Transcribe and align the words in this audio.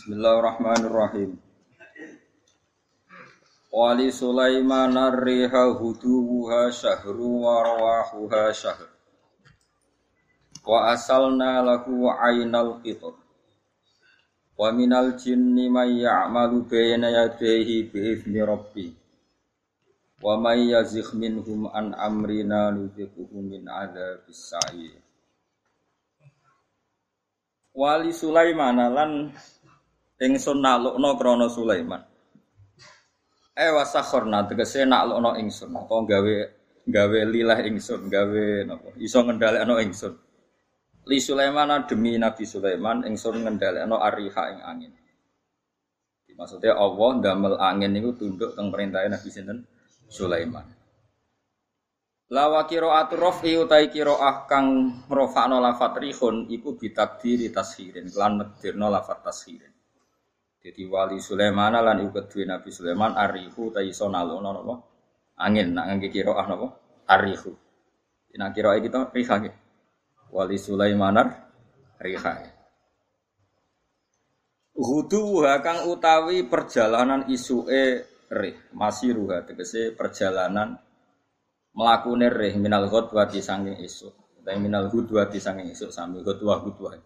Bismillahirrahmanirrahim. 0.00 1.36
Wali 3.68 4.08
Sulaiman 4.08 4.96
ar-riha 4.96 5.76
huduha 5.76 6.72
syahru 6.72 7.44
wa 7.44 7.60
rawahuha 7.60 8.48
syahr. 8.48 8.88
Wa 10.64 10.96
asalna 10.96 11.60
lahu 11.60 12.08
aynal 12.16 12.80
qitar. 12.80 13.12
Wa 14.56 14.72
minal 14.72 15.20
jinni 15.20 15.68
may 15.68 16.00
ya'malu 16.00 16.64
bayna 16.64 17.12
yadayhi 17.12 17.92
bi 17.92 18.16
idzni 18.16 18.40
rabbi. 18.40 18.96
Wa 20.24 20.40
may 20.40 20.64
yazigh 20.72 21.12
minhum 21.12 21.68
an 21.76 21.92
amrina 21.92 22.72
nudhiquhu 22.72 23.36
min 23.36 23.68
adzabis 23.68 24.48
sa'ir. 24.48 24.96
Wali 27.76 28.16
Sulaiman 28.16 28.80
lan 28.96 29.36
ingsun 30.20 30.60
naklukno 30.60 31.16
krana 31.16 31.48
Sulaiman. 31.48 32.04
Eh 33.56 33.72
wasakhorna 33.72 34.44
tegese 34.46 34.84
naklukno 34.84 35.34
ingsun 35.40 35.72
apa 35.72 35.94
gawe 36.04 36.36
gawe 36.84 37.20
lilah 37.28 37.58
ingsun 37.64 38.06
gawe 38.12 38.44
napa 38.68 38.88
iso 39.00 39.24
ngendhalekno 39.24 39.80
ingsun. 39.80 40.14
Li 41.08 41.18
Sulaiman 41.18 41.88
demi 41.88 42.20
Nabi 42.20 42.44
Sulaiman 42.44 43.08
ingsun 43.08 43.40
ngendhalekno 43.40 43.96
ariha 43.96 44.44
ing 44.52 44.60
angin. 44.60 44.92
Maksudnya 46.40 46.72
Allah 46.72 47.20
damel 47.20 47.60
angin 47.60 47.92
niku 47.92 48.16
tunduk 48.16 48.56
teng 48.56 48.72
perintah 48.72 49.04
Nabi 49.04 49.28
sinten 49.28 49.60
Sulaiman. 50.08 50.64
Lawa 52.30 52.64
qiraatu 52.64 53.18
rafi 53.18 53.58
utai 53.58 53.90
qiraah 53.90 54.46
kang 54.46 54.88
merofakno 55.10 55.58
lafat 55.60 55.98
rihun 55.98 56.48
iku 56.48 56.78
bitakdiri 56.78 57.50
tashirin 57.50 58.08
lan 58.14 58.40
nekdirno 58.40 58.86
lafat 58.86 59.20
tashirin. 59.20 59.69
Jadi 60.60 60.84
wali 60.84 61.16
Sulaiman 61.24 61.72
lan 61.72 62.04
iku 62.04 62.20
kedue 62.20 62.44
Nabi 62.44 62.68
Sulaiman 62.68 63.16
arihu 63.16 63.72
ta 63.72 63.80
iso 63.80 64.12
nalono? 64.12 64.76
Angin 65.40 65.72
nak 65.72 65.88
ngangge 65.88 66.12
qiraah 66.12 66.44
napa? 66.44 66.68
Arihu. 67.08 67.52
Nak 68.36 68.50
qiraah 68.52 68.76
kita 68.76 69.08
riha. 69.08 69.36
Wali 70.28 70.56
Sulaiman 70.60 71.16
riha. 71.96 72.34
Hudu 74.76 75.44
kang 75.64 75.88
utawi 75.88 76.44
perjalanan 76.44 77.24
isuke 77.28 78.04
rih, 78.28 78.56
masih 78.76 79.16
ruha 79.16 79.44
tegese 79.44 79.92
perjalanan 79.96 80.76
mlakune 81.72 82.28
rih 82.28 82.56
minal 82.60 82.88
ghadwati 82.88 83.40
sanging 83.40 83.80
isuk. 83.80 84.12
Tapi 84.40 84.56
minal 84.60 84.92
ghadwati 84.92 85.40
sanging 85.40 85.72
isuk 85.72 85.88
sami 85.88 86.20
ghadwah 86.20 86.64
ghadwah 86.64 86.96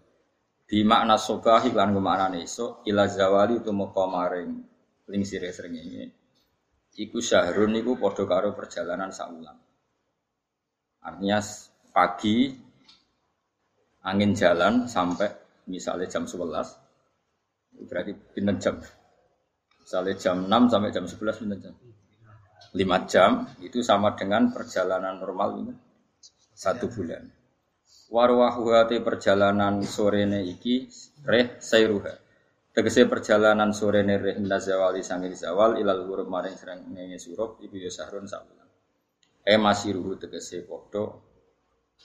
di 0.65 0.81
makna 0.83 1.21
sobahi 1.21 1.71
lan 1.73 1.93
makna 1.97 2.35
esok 2.41 2.85
ila 2.89 3.05
zawali 3.05 3.61
itu 3.61 3.71
mau 3.73 3.93
maring 3.93 4.51
lingsire 5.09 5.53
srengenge 5.53 6.05
iku 6.97 7.21
syahrun 7.21 7.77
niku 7.77 8.01
padha 8.01 8.25
karo 8.25 8.57
perjalanan 8.57 9.13
saulang 9.13 9.59
artinya 11.05 11.39
pagi 11.93 12.49
angin 14.05 14.33
jalan 14.33 14.89
sampai 14.89 15.29
misalnya 15.69 16.09
jam 16.09 16.25
11 16.29 16.85
berarti 17.83 18.13
pinten 18.35 18.57
jam. 18.63 18.77
Misalnya 19.83 20.15
jam 20.17 20.37
6 20.47 20.73
sampai 20.73 20.91
jam 20.95 21.05
11 21.05 21.41
pinten 21.43 21.59
jam. 21.61 21.75
5 22.75 23.11
jam 23.11 23.31
itu 23.61 23.83
sama 23.85 24.15
dengan 24.15 24.51
perjalanan 24.55 25.19
normal 25.19 25.51
ini. 25.61 25.75
Satu 26.55 26.87
bulan 26.87 27.44
warwahuhati 28.15 29.03
perjalanan 29.03 29.83
sorene 29.83 30.47
iki 30.47 30.87
reh 31.27 31.59
sayruha 31.59 32.15
tegese 32.71 33.11
perjalanan 33.11 33.75
sorene 33.75 34.23
reh 34.23 34.39
zawali 34.39 35.03
sangir 35.03 35.35
zawal 35.35 35.75
ilal 35.83 36.07
huruf 36.07 36.31
maring 36.31 36.55
serang 36.55 36.95
ngene 36.95 37.19
surup 37.19 37.59
iku 37.59 37.75
ya 37.75 37.91
sahrun 37.91 38.31
saulan. 38.31 38.67
E 39.43 39.55
masiruhu 39.55 40.19
tegese 40.19 40.63
padha 40.67 41.11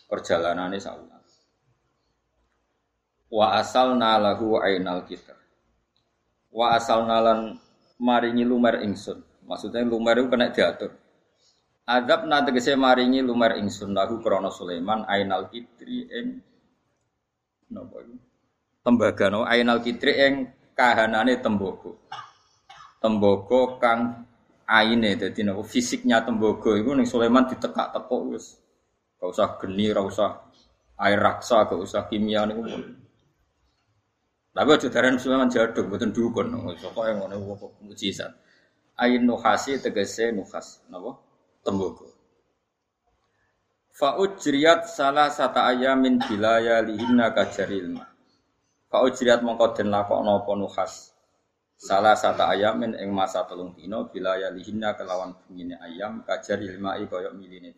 perjalanane 0.09 0.81
saulan. 0.81 1.21
Wa 3.29 3.61
asalna 3.61 4.17
lahu 4.17 4.57
ainal 4.61 5.05
kitab. 5.05 5.37
Wa 6.49 6.73
asalna 6.73 7.21
lan 7.21 7.39
maringi 8.01 8.41
lumer 8.45 8.81
ingsun. 8.81 9.21
Maksudnya 9.45 9.85
lumer 9.85 10.17
itu 10.17 10.29
kena 10.29 10.49
diatur 10.53 10.93
Adab 11.89 12.29
na 12.29 12.45
tegese 12.45 12.77
maringi 12.77 13.25
lumar 13.25 13.57
ingsun 13.57 13.97
lahu 13.97 14.21
krana 14.21 14.53
Sulaiman 14.53 15.09
ainal 15.09 15.49
kitri 15.49 16.05
ing 16.05 16.37
napa 17.73 18.05
iku? 18.05 18.13
Tembaga 18.85 19.25
no 19.33 19.41
ainal 19.41 19.81
kitri 19.81 20.13
ing 20.13 20.33
kahanane 20.77 21.41
tembogo. 21.41 21.97
Tembogo 23.01 23.81
kang 23.81 24.21
aine 24.69 25.17
dadi 25.17 25.41
napa 25.41 25.65
fisiknya 25.65 26.21
tembogo 26.21 26.77
iku 26.77 26.93
ning 26.93 27.09
Sulaiman 27.09 27.49
ditekak 27.49 27.89
teko 27.89 28.37
wis. 28.37 28.61
Gak 29.17 29.33
usah 29.33 29.57
geni, 29.57 29.89
gak 29.89 30.05
usah 30.05 30.45
air 31.01 31.17
raksa, 31.17 31.65
gak 31.65 31.81
usah 31.81 32.05
kimia 32.05 32.45
niku. 32.45 32.69
Tapi 34.53 34.69
aja 34.77 34.87
darah 34.93 35.17
Sulaiman 35.17 35.49
jaduk, 35.49 35.89
mboten 35.89 36.13
dukun. 36.13 36.53
Pokoke 36.53 37.17
ngono 37.17 37.57
kok 37.57 37.81
mujizat. 37.81 38.29
Ain 38.93 39.25
nuhasi 39.25 39.81
tegese 39.81 40.29
nuhas, 40.29 40.85
napa? 40.93 41.28
Tembogo. 41.63 42.09
Fa'ujriyat 43.99 44.87
salah 44.87 45.27
sata 45.27 45.67
ayamin 45.67 46.23
bilaya 46.23 46.79
lihinna 46.79 47.35
kajaril 47.35 47.99
ma. 47.99 48.07
Fa'ujriyat 48.87 49.43
mongko 49.43 49.75
den 49.75 49.91
lakokno 49.91 50.39
apa 50.39 50.51
nuhas. 50.55 51.11
Salah 51.75 52.15
sata 52.15 52.47
ayamin 52.51 52.95
ing 52.95 53.11
masa 53.11 53.43
telung 53.43 53.75
dino 53.75 54.07
bilaya 54.07 54.51
lihinna 54.51 54.95
kelawan 54.95 55.35
bengine 55.47 55.75
ayam 55.79 56.23
kajaril 56.23 56.79
ma'i 56.79 57.07
koyok 57.07 57.35
miline 57.35 57.71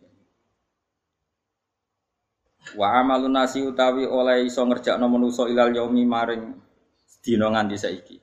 Wa 2.78 3.02
amalun 3.02 3.34
nasi 3.34 3.66
utawi 3.66 4.06
oleh 4.06 4.46
iso 4.46 4.62
ngerjakno 4.62 5.10
manusa 5.10 5.50
ilal 5.50 5.74
yaumi 5.74 6.06
maring 6.06 6.54
dina 7.26 7.50
nganti 7.50 7.78
saiki. 7.78 8.18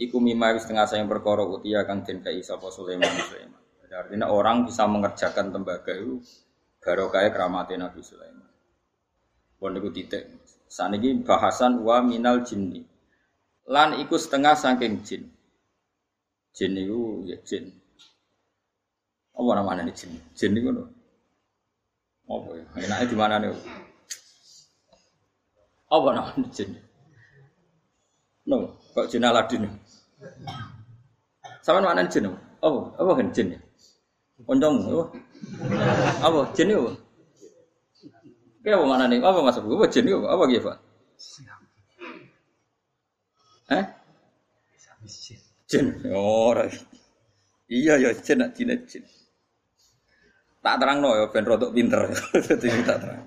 Iku 0.00 0.16
mimah 0.20 0.56
wis 0.56 0.64
tengah 0.64 0.88
sayang 0.88 1.08
perkara 1.08 1.44
utia 1.44 1.84
kang 1.84 2.04
den 2.04 2.24
kai 2.24 2.40
sapa 2.40 2.68
Sulaiman 2.72 3.08
Sulaiman. 3.08 3.59
Artinya 3.90 4.30
orang 4.30 4.70
bisa 4.70 4.86
mengerjakan 4.86 5.50
tembaga 5.50 5.90
itu 5.90 6.22
barokah 6.78 7.26
keramatnya 7.34 7.90
Nabi 7.90 8.00
Sulaiman. 8.06 8.46
Pun 9.58 9.74
itu 9.76 9.90
titik. 9.90 10.24
Bahasan 11.26 11.82
wa 11.82 11.98
minal 11.98 12.46
jinni. 12.46 12.86
Lan 13.66 13.98
iku 13.98 14.14
setengah 14.14 14.54
saking 14.54 15.02
jin. 15.02 15.22
Jin 16.54 16.72
itu 16.78 17.26
ya 17.26 17.36
jin. 17.42 17.74
Apa 19.34 19.50
namanya 19.58 19.86
ini 19.86 19.92
jin? 19.94 20.14
Jin 20.38 20.54
itu 20.54 20.70
apa 22.30 22.50
ya? 22.54 22.64
Enaknya 22.86 23.06
di 23.10 23.16
mana 23.18 23.34
nih? 23.42 23.50
Apa 25.90 26.08
namanya 26.14 26.46
jin? 26.54 26.70
No, 28.46 28.78
kok 28.94 29.10
jin 29.10 29.26
Aladin? 29.26 29.66
Sama 31.66 31.82
mana 31.82 32.06
jin? 32.06 32.30
Oh, 32.62 32.94
apa 32.94 33.10
kan 33.18 33.34
jin 33.34 33.58
ya? 33.58 33.60
Kancamu 34.46 34.80
apa? 34.88 35.04
Apa 36.24 36.38
jin 36.56 36.72
apa? 36.72 36.92
Kayak 38.60 38.76
apa 38.76 38.86
mana 38.86 39.04
nih? 39.08 39.18
Apa 39.24 39.40
masuk? 39.40 39.68
Apa 39.76 39.86
jin 39.88 40.08
apa? 40.08 40.28
Apa 40.32 40.42
gitu? 40.52 40.68
Eh? 43.70 43.84
Jin. 45.70 45.86
Oh, 46.10 46.52
iya 47.70 47.94
ya 47.96 48.10
jin 48.16 48.42
jin 48.56 48.70
jin. 48.84 49.02
Tak 50.60 50.76
terang 50.76 51.00
no 51.00 51.16
ya 51.16 51.24
ben 51.32 51.44
rodok 51.48 51.72
pinter. 51.72 52.12
Jadi 52.48 52.68
tak 52.84 52.98
terang. 53.00 53.24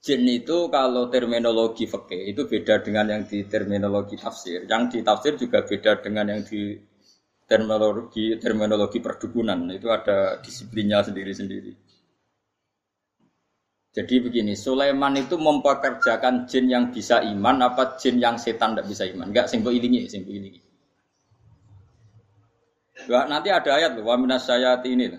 Jin 0.00 0.24
itu 0.24 0.72
kalau 0.72 1.12
terminologi 1.12 1.84
fikih 1.84 2.32
itu 2.32 2.48
beda 2.48 2.80
dengan 2.80 3.04
yang 3.12 3.22
di 3.28 3.44
terminologi 3.44 4.16
tafsir. 4.16 4.64
Yang 4.64 4.82
di 4.96 4.98
tafsir 5.04 5.32
juga 5.36 5.60
beda 5.60 6.00
dengan 6.00 6.32
yang 6.32 6.40
di 6.40 6.80
terminologi 7.50 8.38
terminologi 8.38 9.02
perdukunan 9.02 9.66
itu 9.74 9.90
ada 9.90 10.38
disiplinnya 10.38 11.02
sendiri-sendiri. 11.02 11.74
Jadi 13.90 14.22
begini, 14.22 14.54
Sulaiman 14.54 15.18
itu 15.18 15.34
mempekerjakan 15.34 16.46
jin 16.46 16.70
yang 16.70 16.94
bisa 16.94 17.26
iman 17.26 17.58
apa 17.58 17.98
jin 17.98 18.22
yang 18.22 18.38
setan 18.38 18.78
tidak 18.78 18.86
bisa 18.86 19.02
iman? 19.10 19.34
Enggak, 19.34 19.50
sing 19.50 19.66
ilingi, 19.66 20.06
sing 20.06 20.22
ilingi. 20.30 20.62
nanti 23.10 23.50
ada 23.50 23.74
ayat 23.74 23.98
loh, 23.98 24.06
waminas 24.06 24.46
sayat 24.46 24.86
ini. 24.86 25.10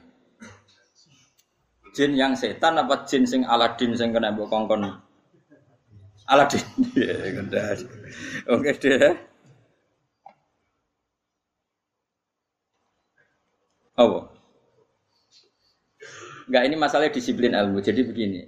Jin 1.92 2.16
yang 2.16 2.32
setan 2.40 2.80
apa 2.80 3.04
jin 3.04 3.28
sing 3.28 3.44
Aladin 3.44 3.92
sing 4.00 4.16
kena 4.16 4.32
mbok 4.32 4.48
kongkon? 4.48 4.88
Aladin. 6.32 6.64
Ya, 6.96 7.76
Oke 8.48 8.72
deh. 8.80 9.31
Apa? 14.02 14.20
Enggak 16.50 16.64
ini 16.66 16.76
masalah 16.76 17.08
disiplin 17.14 17.54
ilmu. 17.54 17.80
Jadi 17.86 18.02
begini. 18.02 18.42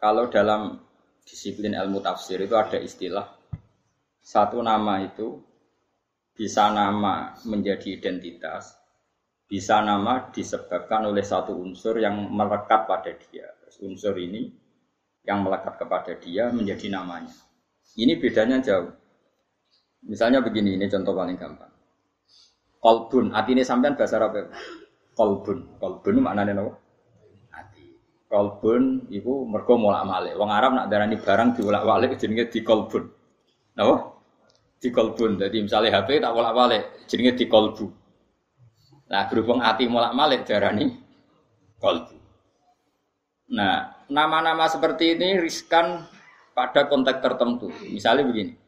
Kalau 0.00 0.30
dalam 0.32 0.80
disiplin 1.26 1.76
ilmu 1.76 2.00
tafsir 2.00 2.40
itu 2.40 2.56
ada 2.56 2.80
istilah 2.80 3.28
satu 4.24 4.64
nama 4.64 5.04
itu 5.04 5.42
bisa 6.32 6.70
nama 6.70 7.34
menjadi 7.44 7.98
identitas, 7.98 8.78
bisa 9.44 9.82
nama 9.82 10.30
disebabkan 10.30 11.10
oleh 11.10 11.26
satu 11.26 11.56
unsur 11.58 11.98
yang 11.98 12.30
melekat 12.30 12.86
pada 12.88 13.12
dia. 13.14 13.52
unsur 13.78 14.18
ini 14.18 14.50
yang 15.22 15.46
melekat 15.46 15.78
kepada 15.78 16.18
dia 16.18 16.50
menjadi 16.50 16.90
namanya. 16.90 17.30
Ini 17.94 18.18
bedanya 18.18 18.58
jauh. 18.58 18.90
Misalnya 20.02 20.42
begini, 20.42 20.74
ini 20.74 20.90
contoh 20.90 21.14
paling 21.14 21.38
gampang. 21.38 21.77
Kolbun, 22.78 23.34
hati 23.34 23.58
ini 23.58 23.66
sampean 23.66 23.98
bahasa 23.98 24.22
Arab 24.22 24.54
Kolbun, 25.18 25.82
kolbun 25.82 26.22
maknanya 26.22 26.62
apa? 26.62 26.72
Hati. 27.50 27.90
Kolbun 28.30 29.10
itu 29.10 29.42
mergo 29.50 29.74
molak 29.74 30.06
malik. 30.06 30.38
Wong 30.38 30.46
Arab 30.46 30.78
nak 30.78 30.86
darani 30.86 31.18
barang 31.18 31.58
diulak 31.58 31.82
walik 31.82 32.14
jenenge 32.22 32.46
di 32.54 32.62
kolbun. 32.62 33.10
Napa? 33.74 34.14
Di 34.78 34.94
kolbun. 34.94 35.42
Jadi 35.42 35.58
misalnya 35.58 35.98
HP 35.98 36.22
tak 36.22 36.30
malik 36.54 37.02
jenenge 37.10 37.34
di 37.34 37.50
kolbu. 37.50 37.86
Nah 39.10 39.26
berhubung 39.26 39.58
hati 39.58 39.90
molak 39.90 40.14
malik 40.14 40.46
darani 40.46 40.86
kolbu. 41.82 42.14
Nah, 43.48 44.04
nama-nama 44.12 44.68
seperti 44.68 45.16
ini 45.16 45.40
riskan 45.40 46.04
pada 46.52 46.86
konteks 46.86 47.24
tertentu. 47.24 47.72
Misalnya 47.88 48.28
begini 48.28 48.67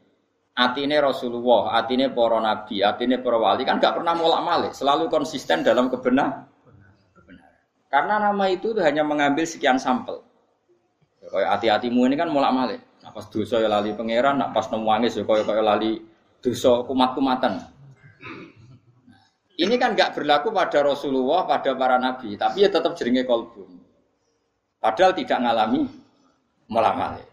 atine 0.60 1.00
Rasulullah, 1.00 1.80
atine 1.80 2.12
para 2.12 2.36
nabi, 2.36 2.84
atine 2.84 3.16
para 3.16 3.40
wali 3.40 3.64
kan 3.64 3.80
gak 3.80 3.96
pernah 3.96 4.12
molak-malik, 4.12 4.76
selalu 4.76 5.08
konsisten 5.08 5.64
dalam 5.64 5.88
kebenar 5.88 6.44
kebenaran. 7.16 7.56
Karena 7.88 8.14
nama 8.20 8.44
itu 8.52 8.76
hanya 8.76 9.00
mengambil 9.00 9.48
sekian 9.48 9.80
sampel. 9.80 10.20
Ya, 11.24 11.32
kayak 11.32 11.48
hati-hatimu 11.56 12.04
ini 12.04 12.16
kan 12.20 12.28
molak-malik. 12.28 12.84
Nah, 13.00 13.08
pas 13.16 13.24
dosa 13.32 13.56
ya 13.56 13.72
lali 13.72 13.96
pangeran, 13.96 14.36
nak 14.36 14.52
pas 14.52 14.68
nemu 14.68 14.84
wangis 14.84 15.16
ya 15.16 15.24
kayak 15.24 15.48
kayak 15.48 15.64
lali 15.64 16.04
dosa 16.44 16.84
kumat-kumatan. 16.84 17.52
Ini 19.60 19.74
kan 19.80 19.96
gak 19.96 20.16
berlaku 20.16 20.52
pada 20.52 20.84
Rasulullah, 20.84 21.44
pada 21.48 21.72
para 21.76 21.96
nabi, 21.96 22.36
tapi 22.36 22.64
ya 22.64 22.68
tetap 22.68 22.96
jeringe 22.96 23.24
kolbu. 23.24 23.64
Padahal 24.80 25.12
tidak 25.12 25.36
ngalami 25.40 25.84
molak-malik. 26.68 27.28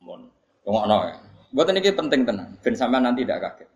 Mon, 0.00 0.24
ngono 0.64 0.98
ya. 1.04 1.27
Buat 1.48 1.72
ini 1.72 1.80
penting 1.80 2.28
tenang, 2.28 2.60
dan 2.60 2.72
sampai 2.76 3.00
nanti 3.00 3.24
tidak 3.24 3.40
kaget. 3.40 3.68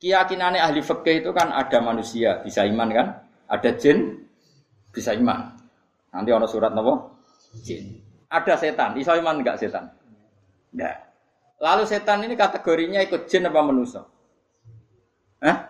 Keyakinannya 0.00 0.64
ahli 0.64 0.80
fikih 0.80 1.20
itu 1.20 1.30
kan 1.36 1.52
ada 1.52 1.76
manusia 1.84 2.40
bisa 2.40 2.64
iman 2.64 2.88
kan, 2.88 3.06
ada 3.52 3.70
jin 3.76 4.16
bisa 4.88 5.12
iman. 5.12 5.52
Nanti 6.08 6.32
ono 6.32 6.48
surat 6.48 6.72
nopo 6.72 7.20
jin. 7.60 8.00
Ada 8.32 8.56
setan, 8.56 8.96
bisa 8.96 9.12
iman 9.20 9.44
enggak 9.44 9.60
setan? 9.60 9.92
Enggak. 10.72 10.96
Lalu 11.60 11.84
setan 11.84 12.24
ini 12.24 12.32
kategorinya 12.32 13.04
ikut 13.04 13.28
jin 13.28 13.44
apa 13.44 13.60
manusia? 13.60 14.00
Hah? 15.44 15.68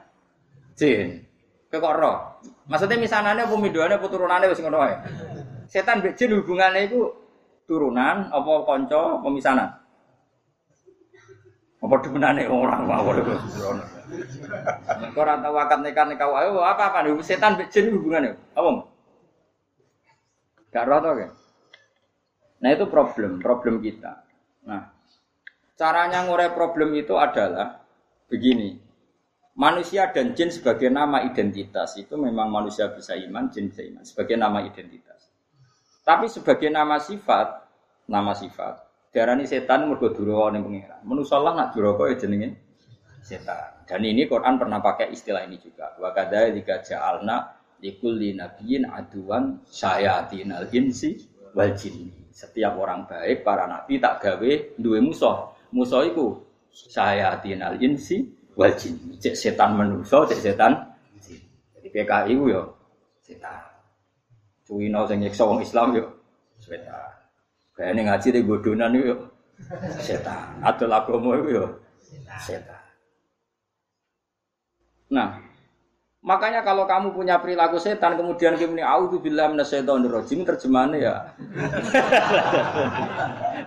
Jin. 0.78 1.26
Kok 1.66 1.94
roh? 1.98 2.38
Maksudnya 2.70 3.02
misalnya 3.02 3.50
pemiduannya 3.50 3.98
puturunannya 3.98 4.46
wis 4.46 4.62
ngono 4.62 4.78
Setan 5.66 6.02
mbek 6.02 6.14
jin 6.14 6.38
hubungannya 6.38 6.86
itu 6.86 7.02
turunan 7.66 8.30
apa 8.30 8.52
konco 8.62 9.22
pemisanan? 9.26 9.79
Apa 11.80 11.96
demenane 12.04 12.44
orang 12.44 12.84
mau 12.84 13.08
itu. 13.16 13.32
Kau 15.16 15.22
ora 15.24 15.40
tau 15.40 15.56
akad 15.56 15.80
nikah 15.80 16.04
nikah 16.04 16.28
wae 16.28 16.52
apa 16.52 16.92
apa 16.92 16.98
nih 17.08 17.16
setan 17.24 17.56
jin 17.72 17.96
hubungannya 17.96 18.36
apa? 18.52 18.70
Gak 20.70 20.84
roh 20.86 21.00
to 21.00 21.12
Nah 22.60 22.68
itu 22.76 22.84
problem, 22.92 23.40
problem 23.40 23.80
kita. 23.80 24.20
Nah, 24.68 24.92
caranya 25.80 26.28
ngurai 26.28 26.52
problem 26.52 26.92
itu 26.92 27.16
adalah 27.16 27.80
begini. 28.28 28.76
Manusia 29.56 30.12
dan 30.12 30.36
jin 30.36 30.52
sebagai 30.52 30.92
nama 30.92 31.24
identitas 31.24 31.96
itu 31.96 32.12
memang 32.20 32.52
manusia 32.52 32.92
bisa 32.92 33.16
iman, 33.16 33.48
jin 33.48 33.72
bisa 33.72 33.82
iman 33.88 34.04
sebagai 34.04 34.36
nama 34.36 34.60
identitas. 34.60 35.32
Tapi 36.04 36.28
sebagai 36.28 36.68
nama 36.68 37.00
sifat, 37.00 37.64
nama 38.04 38.36
sifat 38.36 38.89
Darani 39.10 39.42
setan 39.42 39.90
mergo 39.90 40.14
duraka 40.14 40.54
ning 40.54 40.62
pangeran. 40.62 41.02
Manusa 41.02 41.34
Allah 41.42 41.54
nak 41.58 41.68
duraka 41.74 42.14
ya 42.14 42.16
jenenge 42.22 42.48
setan. 43.26 43.82
Dan 43.82 44.06
ini 44.06 44.30
Quran 44.30 44.54
pernah 44.54 44.78
pakai 44.78 45.10
istilah 45.10 45.42
ini 45.50 45.58
juga. 45.58 45.98
Wa 45.98 46.14
kadzalika 46.14 46.78
ja'alna 46.78 47.58
likulli 47.82 48.38
nabiyyin 48.38 48.86
aduan 48.86 49.66
syayatinal 49.66 50.70
insi 50.70 51.18
wal 51.58 51.74
jin. 51.74 52.06
Setiap 52.30 52.78
orang 52.78 53.10
baik 53.10 53.42
para 53.42 53.66
nabi 53.66 53.98
tak 53.98 54.22
gawe 54.22 54.50
duwe 54.78 55.02
musuh. 55.02 55.58
Musuh 55.74 56.06
iku 56.06 56.46
syayatinal 56.70 57.82
insi 57.82 58.30
wal 58.54 58.78
jin. 58.78 58.94
Cek 59.18 59.34
setan 59.34 59.74
manusa, 59.74 60.22
cek 60.30 60.38
setan 60.38 60.86
jin. 61.18 61.42
Jadi 61.74 61.88
PKI 61.90 62.32
ku 62.38 62.46
yo 62.46 62.62
setan. 63.26 63.58
Cuwino 64.62 65.02
sing 65.10 65.18
nyiksa 65.18 65.42
wong 65.42 65.66
Islam 65.66 65.98
yo 65.98 66.06
setan. 66.62 67.19
Kayak 67.80 67.96
ini 67.96 68.02
ngaji 68.04 68.28
di 68.28 68.40
bodonan 68.44 68.92
itu 68.92 69.16
setan. 70.04 70.60
Atau 70.60 70.84
lagomo 70.84 71.32
itu 71.32 71.64
setan. 72.44 72.76
Nah, 75.08 75.40
makanya 76.20 76.60
kalau 76.60 76.84
kamu 76.84 77.16
punya 77.16 77.40
perilaku 77.40 77.80
setan 77.80 78.20
kemudian 78.20 78.60
kamu 78.60 78.76
ini 78.76 78.84
auzu 78.84 79.24
billahi 79.24 79.56
minasyaitonir 79.56 80.12
rajim 80.12 80.44
terjemahannya 80.44 81.00
ya. 81.00 81.32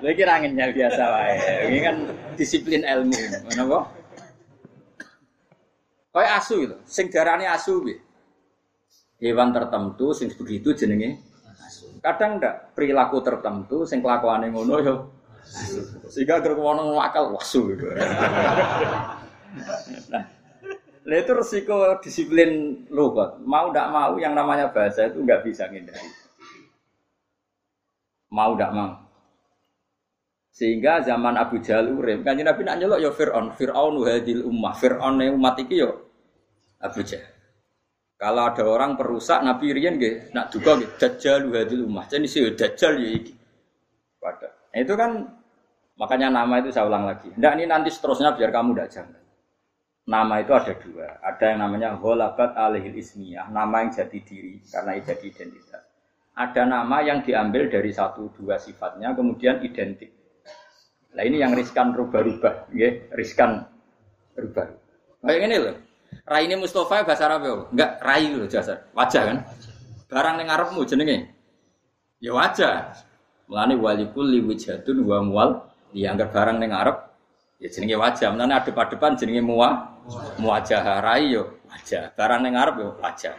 Lagi 0.06 0.22
ranginnya 0.22 0.70
biasa 0.70 1.04
wae. 1.10 1.34
Ini 1.74 1.80
kan 1.82 1.96
disiplin 2.38 2.86
ilmu, 2.86 3.18
kok? 3.50 3.86
Kayak 6.14 6.34
asu 6.38 6.70
itu, 6.70 6.78
sing 6.86 7.10
darane 7.10 7.50
asu 7.50 7.82
piye? 7.82 7.98
Hewan 9.18 9.50
tertentu 9.50 10.14
sing 10.14 10.30
begitu 10.38 10.78
jenenge 10.78 11.33
Kadang 12.04 12.44
ndak 12.44 12.76
perilaku 12.76 13.24
tertentu 13.24 13.88
sing 13.88 14.04
kelakuane 14.04 14.52
ngono 14.52 14.76
yo. 14.84 14.96
Sehingga 16.12 16.44
gerek 16.44 16.60
wong 16.60 17.00
akal 17.00 17.32
wasu 17.32 17.72
gitu. 17.72 17.88
Nah, 20.12 20.24
Nah 21.04 21.20
itu 21.20 21.32
resiko 21.36 22.00
disiplin 22.00 22.84
logat. 22.88 23.36
Mau 23.44 23.72
tidak 23.72 23.92
mau 23.92 24.16
yang 24.16 24.32
namanya 24.32 24.72
bahasa 24.72 25.12
itu 25.12 25.20
nggak 25.20 25.44
bisa 25.44 25.68
ngindari. 25.68 26.08
Mau 28.32 28.56
tidak 28.56 28.72
mau. 28.72 28.92
Sehingga 30.54 31.04
zaman 31.04 31.36
Abu 31.36 31.60
Jahal 31.60 31.92
urip, 31.92 32.22
kan 32.22 32.38
Nabi 32.38 32.62
nak 32.62 32.78
nyelok 32.78 33.02
ya 33.02 33.10
Fir'aun, 33.10 33.58
Fir'aun 33.58 34.06
hadil 34.06 34.46
ummah, 34.46 34.78
Fir'aun 34.78 35.18
umat 35.34 35.58
iki 35.60 35.82
yo 35.82 36.08
Abu 36.78 37.02
Jahal. 37.02 37.33
Kalau 38.24 38.48
ada 38.48 38.64
orang 38.64 38.96
perusak 38.96 39.44
Nabi 39.44 39.76
Rian 39.76 40.00
gak 40.00 40.32
nak 40.32 40.48
duga 40.48 40.80
gitu 40.80 40.96
dajjal 40.96 41.52
hadil 41.52 41.84
ummah. 41.84 42.08
Jadi 42.08 42.24
sih 42.24 42.48
dajjal 42.56 42.96
ya 43.04 43.10
iki. 43.20 43.36
Pada. 44.16 44.48
Nah, 44.48 44.80
itu 44.80 44.94
kan 44.96 45.12
makanya 46.00 46.32
nama 46.32 46.64
itu 46.64 46.72
saya 46.72 46.88
ulang 46.88 47.04
lagi. 47.04 47.36
Nah 47.36 47.52
ini 47.52 47.68
nanti 47.68 47.92
seterusnya 47.92 48.32
biar 48.40 48.48
kamu 48.56 48.80
tidak 48.80 48.90
jangan. 48.96 49.24
Nama 50.08 50.36
itu 50.40 50.52
ada 50.56 50.74
dua. 50.80 51.08
Ada 51.20 51.44
yang 51.52 51.60
namanya 51.68 51.90
holakat 52.00 52.56
alihil 52.56 52.96
ismiyah, 52.96 53.52
nama 53.52 53.84
yang 53.84 53.92
jadi 53.92 54.20
diri 54.24 54.56
karena 54.72 55.04
jadi 55.04 55.26
identitas. 55.28 55.84
Ada 56.32 56.64
nama 56.64 56.98
yang 57.04 57.28
diambil 57.28 57.68
dari 57.68 57.92
satu 57.92 58.32
dua 58.40 58.56
sifatnya 58.56 59.12
kemudian 59.12 59.60
identik. 59.68 60.16
Nah 61.12 61.24
ini 61.28 61.44
yang 61.44 61.52
riskan 61.52 61.92
rubah-rubah, 61.92 62.72
ya, 62.72 63.04
riskan 63.20 63.68
rubah. 64.40 64.66
Kayak 65.28 65.44
ini 65.44 65.58
loh. 65.60 65.76
Rai 66.24 66.48
ini 66.48 66.56
Mustafa 66.56 67.04
bahasa 67.04 67.28
Arab 67.28 67.42
ya? 67.44 67.54
Enggak, 67.68 67.92
rai 68.00 68.32
loh 68.32 68.48
jasa. 68.48 68.88
Wajah 68.96 69.22
kan? 69.28 69.38
Barang 70.08 70.40
yang 70.40 70.48
ngarepmu 70.48 70.88
jenenge. 70.88 71.36
Ya 72.24 72.32
wajah. 72.32 72.96
Mulane 73.52 73.76
walikul 73.76 74.32
liwijatun 74.32 75.04
wa 75.04 75.20
mual 75.20 75.50
dianggap 75.92 76.32
barang 76.32 76.64
yang 76.64 76.72
ngarep 76.72 76.98
ya 77.60 77.68
jenenge 77.68 78.00
wajah. 78.00 78.32
Mulane 78.32 78.56
adep-adepan 78.56 79.20
jenenge 79.20 79.44
muwa 79.44 80.00
muwajah 80.40 81.04
rai 81.04 81.36
yo 81.36 81.60
wajah. 81.68 82.16
Barang 82.16 82.48
yang 82.48 82.56
ngarep 82.56 82.76
yo 82.80 82.90
wajah. 83.04 83.36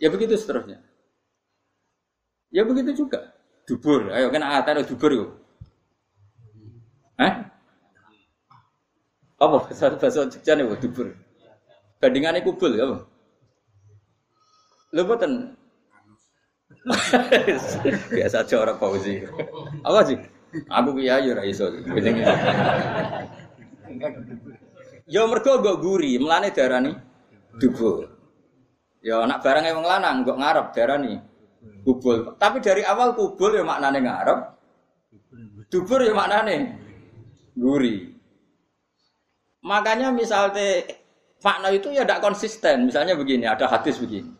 Ya 0.00 0.08
begitu 0.08 0.40
seterusnya. 0.40 0.80
Ya 2.48 2.64
begitu 2.64 3.04
juga. 3.04 3.36
Dubur, 3.68 4.08
ayo 4.16 4.32
kan 4.32 4.42
ada 4.42 4.80
dubur 4.80 5.12
yo. 5.12 5.26
Eh? 7.20 7.34
Apa 9.36 9.56
bahasa 9.60 9.92
bahasa 9.92 10.24
Jogja 10.24 10.56
nih 10.56 10.64
dubur? 10.80 11.12
Bandingannya 12.00 12.40
kubul 12.40 12.72
ya. 12.80 12.88
Lu 14.96 15.02
boten. 15.04 15.52
Biasa 18.16 18.40
aja 18.40 18.56
orang 18.56 18.80
pauzi. 18.80 19.20
Apa 19.84 20.00
sih? 20.08 20.16
Aku 20.72 20.96
kiai 20.96 21.28
ora 21.28 21.44
iso. 21.44 21.68
Ya 25.10 25.22
mergo 25.28 25.60
nggo 25.60 25.72
guri, 25.76 26.16
melane 26.16 26.50
darani 26.56 26.96
dubur. 27.60 28.08
Ya 29.04 29.20
anak 29.20 29.44
barang 29.44 29.68
wong 29.76 29.86
lanang 29.86 30.24
nggo 30.24 30.34
ngarep 30.40 30.66
darani 30.72 31.20
kubul. 31.84 32.32
Tapi 32.40 32.64
dari 32.64 32.80
awal 32.80 33.12
kubul 33.12 33.60
ya 33.60 33.62
maknane 33.62 34.00
ngarep. 34.00 34.40
Dubur 35.68 36.00
ya 36.00 36.16
maknane 36.16 36.56
guri. 37.52 38.08
Makanya 39.60 40.08
misalnya 40.16 40.88
makna 41.40 41.68
itu 41.72 41.88
ya 41.92 42.04
tidak 42.04 42.20
konsisten. 42.22 42.88
Misalnya 42.88 43.16
begini, 43.16 43.48
ada 43.48 43.66
hadis 43.66 43.96
begini. 44.00 44.30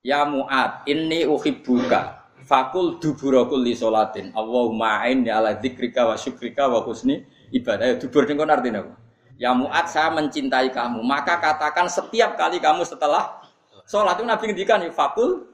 Ya 0.00 0.24
Mu'ad, 0.24 0.88
ini 0.88 1.28
uhibbuka. 1.28 2.20
Fakul 2.40 2.98
duburakul 2.98 3.60
li 3.60 3.76
solatin. 3.76 4.32
Allahumma 4.32 5.04
aini 5.04 5.28
ala 5.28 5.54
dzikrika 5.60 6.08
wa 6.08 6.16
syukrika 6.16 6.66
wa 6.66 6.80
husni 6.82 7.22
ibadah. 7.52 7.94
Ya, 7.94 7.94
dubur 8.00 8.24
ini 8.24 8.40
artinya 8.40 8.80
apa? 8.80 8.94
Ya 9.36 9.52
Mu'ad, 9.52 9.86
saya 9.88 10.08
mencintai 10.12 10.72
kamu. 10.72 11.04
Maka 11.04 11.36
katakan 11.36 11.86
setiap 11.88 12.36
kali 12.40 12.58
kamu 12.58 12.82
setelah 12.84 13.40
sholat 13.84 14.16
itu 14.18 14.24
Nabi 14.24 14.44
ngendikan 14.52 14.80
ya 14.84 14.90
fakul 14.92 15.46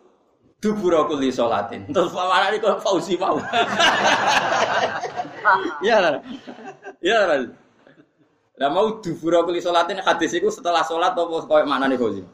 duburakul 0.63 1.21
li 1.21 1.31
solatin. 1.31 1.85
Terus 1.91 2.15
mana 2.15 2.51
ini 2.51 2.59
kalau 2.63 2.79
fauzi 2.81 3.15
mau? 3.19 3.39
Iya, 5.79 6.19
iya, 6.99 7.39
lah 8.57 8.73
mau 8.73 9.05
dubura 9.05 9.45
kuli 9.45 9.61
sholatin 9.61 10.01
hadis 10.01 10.33
itu 10.33 10.49
setelah 10.49 10.81
sholat 10.81 11.13
apa 11.13 11.61
mana 11.69 11.85
nih 11.93 12.01
Fauzi? 12.01 12.25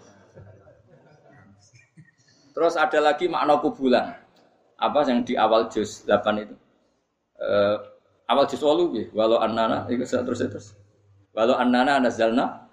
Terus 2.52 2.78
ada 2.78 2.98
lagi 3.02 3.26
makna 3.26 3.58
kubulan. 3.58 4.14
Apa 4.78 5.02
yang 5.08 5.26
di 5.26 5.34
awal 5.34 5.66
juz 5.66 6.06
8 6.06 6.42
itu? 6.46 6.54
Uh, 7.42 7.76
awal 8.30 8.46
juz 8.46 8.62
walu 8.62 8.94
ya, 8.94 9.04
walau 9.18 9.42
annana 9.42 9.82
itu 9.90 10.06
terus 10.06 10.38
terus. 10.46 10.66
Walau 11.34 11.58
annana 11.58 11.98
nazalna 11.98 12.70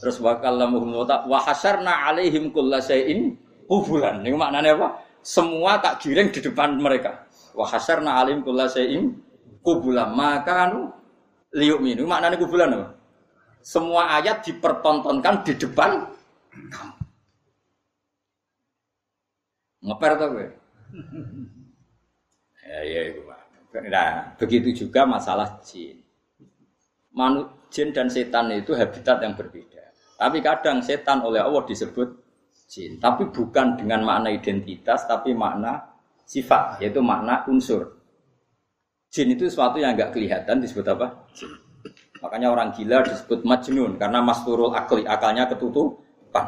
terus 0.00 0.18
wakallamuhum 0.18 1.06
wa 1.06 1.38
hasarna 1.46 2.10
alaihim 2.10 2.50
kulla 2.50 2.82
syai'in 2.82 3.38
kubulan. 3.70 4.18
Ini 4.26 4.34
maknanya 4.34 4.74
apa? 4.74 4.88
Semua 5.22 5.78
tak 5.78 6.02
giring 6.02 6.34
di 6.34 6.42
depan 6.42 6.74
mereka. 6.74 7.28
Wa 7.54 7.70
hasarna 7.70 8.18
alaihim 8.18 8.42
kulla 8.42 8.66
syai'in 8.66 9.14
kubulan. 9.62 10.10
Maka 10.10 10.70
anu 10.70 10.90
liuk 11.54 11.80
minu 11.82 12.06
maknanya 12.06 12.38
kubulan 12.38 12.76
apa? 12.76 12.88
Semua 13.60 14.16
ayat 14.16 14.46
dipertontonkan 14.46 15.44
di 15.44 15.52
depan 15.58 16.08
kamu. 16.50 17.00
Ngeper 19.80 20.12
tuh 20.16 20.28
gue. 20.36 20.48
ya, 22.68 22.80
ya, 22.84 23.00
itu 23.08 23.22
Nah, 23.70 24.34
begitu 24.34 24.74
juga 24.74 25.06
masalah 25.06 25.62
jin. 25.62 26.02
Manu, 27.14 27.46
jin 27.70 27.94
dan 27.94 28.10
setan 28.10 28.50
itu 28.50 28.74
habitat 28.74 29.22
yang 29.22 29.38
berbeda. 29.38 29.94
Tapi 30.18 30.42
kadang 30.42 30.82
setan 30.82 31.22
oleh 31.22 31.38
Allah 31.38 31.62
disebut 31.62 32.08
jin. 32.66 32.98
Tapi 32.98 33.30
bukan 33.30 33.78
dengan 33.78 34.02
makna 34.02 34.34
identitas, 34.34 35.06
tapi 35.06 35.38
makna 35.38 35.86
sifat, 36.26 36.82
yaitu 36.82 36.98
makna 36.98 37.46
unsur. 37.46 37.99
Jin 39.10 39.34
itu 39.34 39.50
sesuatu 39.50 39.82
yang 39.82 39.98
nggak 39.98 40.14
kelihatan 40.14 40.62
disebut 40.62 40.86
apa? 40.86 41.26
Jin. 41.34 41.50
Makanya 42.20 42.52
orang 42.52 42.68
gila 42.76 43.00
disebut 43.02 43.42
majnun 43.48 43.96
karena 43.96 44.20
masturul 44.20 44.76
akli, 44.76 45.08
akalnya 45.08 45.48
ketutupan. 45.48 46.46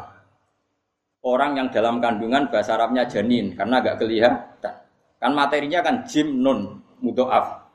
Orang 1.23 1.57
yang 1.57 1.67
dalam 1.73 1.97
kandungan 1.97 2.51
bahasa 2.51 2.77
Arabnya 2.77 3.09
janin 3.09 3.57
karena 3.57 3.81
agak 3.81 4.05
kelihatan. 4.05 4.75
Kan 5.17 5.31
materinya 5.33 5.79
kan 5.81 6.03
jim 6.05 6.39
nun 6.39 6.83
mudoaf. 6.99 7.67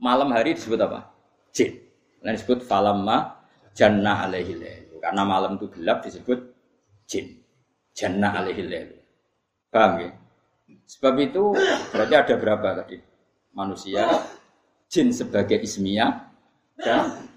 Malam 0.00 0.32
hari 0.32 0.56
disebut 0.56 0.80
apa? 0.80 1.12
Jin. 1.52 1.76
Nah 2.24 2.32
disebut 2.32 2.64
falamma 2.64 3.40
jannah 3.76 4.26
alaihi 4.26 4.56
Karena 5.00 5.22
malam 5.24 5.56
itu 5.60 5.68
gelap 5.76 6.04
disebut 6.04 6.40
jin. 7.04 7.40
Jannah 7.92 8.32
alaihi 8.40 8.64
Paham 9.70 9.92
ya? 10.02 10.10
Sebab 10.88 11.14
itu 11.20 11.52
berarti 11.94 12.14
ada 12.16 12.34
berapa 12.40 12.68
tadi? 12.82 13.09
Manusia, 13.54 14.06
jin 14.90 15.10
sebagai 15.14 15.58
ismiyah, 15.62 16.30
dan 16.78 17.28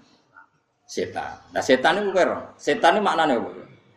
setan. 0.86 1.38
Nah 1.52 1.62
setan 1.62 2.00
itu 2.00 2.10
kira, 2.12 2.54
setan 2.58 2.98
ini 2.98 3.02
maknanya 3.02 3.40
apa? 3.40 3.50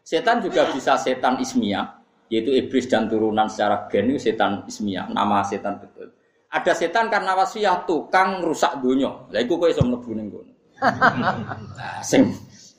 Setan 0.04 0.40
juga 0.40 0.72
bisa 0.72 0.96
setan 0.96 1.36
ismiyah, 1.42 2.00
yaitu 2.32 2.56
iblis 2.56 2.88
dan 2.88 3.12
turunan 3.12 3.52
secara 3.52 3.92
gen 3.92 4.12
itu 4.12 4.32
setan 4.32 4.64
ismiyah, 4.68 5.12
nama 5.12 5.44
setan 5.44 5.80
betul. 5.84 6.12
Ada 6.48 6.72
setan 6.72 7.12
karena 7.12 7.36
wasiat 7.36 7.84
tukang 7.84 8.40
rusak 8.40 8.80
dunia. 8.80 9.28
Lah 9.28 9.44
iku 9.44 9.60
kowe 9.60 9.68
iso 9.68 9.84
mlebu 9.84 10.16
ning 10.16 10.32
kono. 10.32 10.54
Nah, 10.80 12.00
sing 12.00 12.32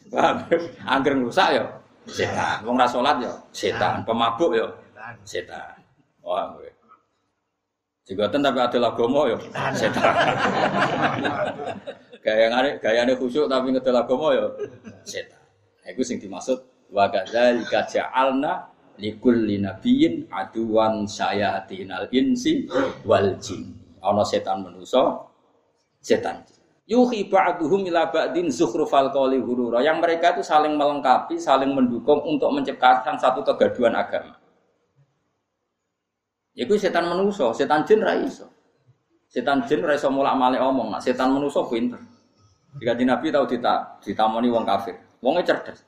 angger 0.89 1.15
rusak 1.21 1.49
ya 1.53 1.65
setan. 2.09 2.65
Wong 2.65 2.81
ra 2.81 2.89
salat 2.89 3.21
ya 3.21 3.33
setan, 3.53 4.09
pemabuk 4.09 4.57
ya 4.57 4.67
setan. 5.29 5.77
Wah, 6.25 6.57
kowe. 6.57 6.78
Jigoten 8.09 8.41
tapi 8.41 8.57
ada 8.57 8.79
lagomo 8.81 9.29
ya 9.29 9.37
setan. 9.79 10.17
Gaya 12.25 12.49
gaya 12.81 13.05
khusyuk 13.13 13.53
tapi 13.53 13.77
ngedel 13.77 13.93
lagomo 13.93 14.33
ya 14.33 14.49
setan. 15.05 15.37
Iku 15.85 16.01
sing 16.01 16.17
dimaksud 16.17 16.89
wa 16.89 17.13
kadzalika 17.13 17.85
ja'alna 17.85 18.73
likulli 18.97 19.61
nabiyyin 19.61 20.25
aduwan 20.33 21.05
sayatinal 21.05 22.09
insi 22.09 22.65
wal 23.05 23.37
jin. 23.45 23.77
Ana 24.01 24.25
setan 24.25 24.65
manusa, 24.65 25.29
setan. 26.01 26.49
Yuhi 26.89 27.29
ba'duhum 27.29 27.85
ila 27.93 28.09
ba'din 28.09 28.49
zukhrufal 28.49 29.13
qawli 29.13 29.37
hurura. 29.37 29.85
Yang 29.85 29.99
mereka 30.01 30.33
itu 30.33 30.41
saling 30.41 30.81
melengkapi, 30.81 31.37
saling 31.37 31.77
mendukung 31.77 32.25
untuk 32.25 32.49
menciptakan 32.57 33.21
satu 33.21 33.45
kegaduhan 33.45 33.93
agama. 33.93 34.38
Iku 36.59 36.75
setan 36.75 37.07
menuso, 37.07 37.55
setan 37.55 37.87
jin 37.87 38.03
ra 38.03 38.19
iso. 38.19 38.51
Setan 39.31 39.63
jin 39.71 39.87
ra 39.87 39.95
iso 39.95 40.11
mulak-malik 40.11 40.59
omong, 40.59 40.91
nah, 40.91 40.99
setan 40.99 41.31
menuso 41.31 41.71
pinter. 41.71 42.03
Jika 42.83 42.99
di 42.99 43.07
Nabi 43.07 43.31
tahu 43.31 43.47
dita, 43.47 44.03
ditamoni 44.03 44.51
wong 44.51 44.67
kafir. 44.67 44.99
Wongnya 45.23 45.47
cerdas. 45.47 45.87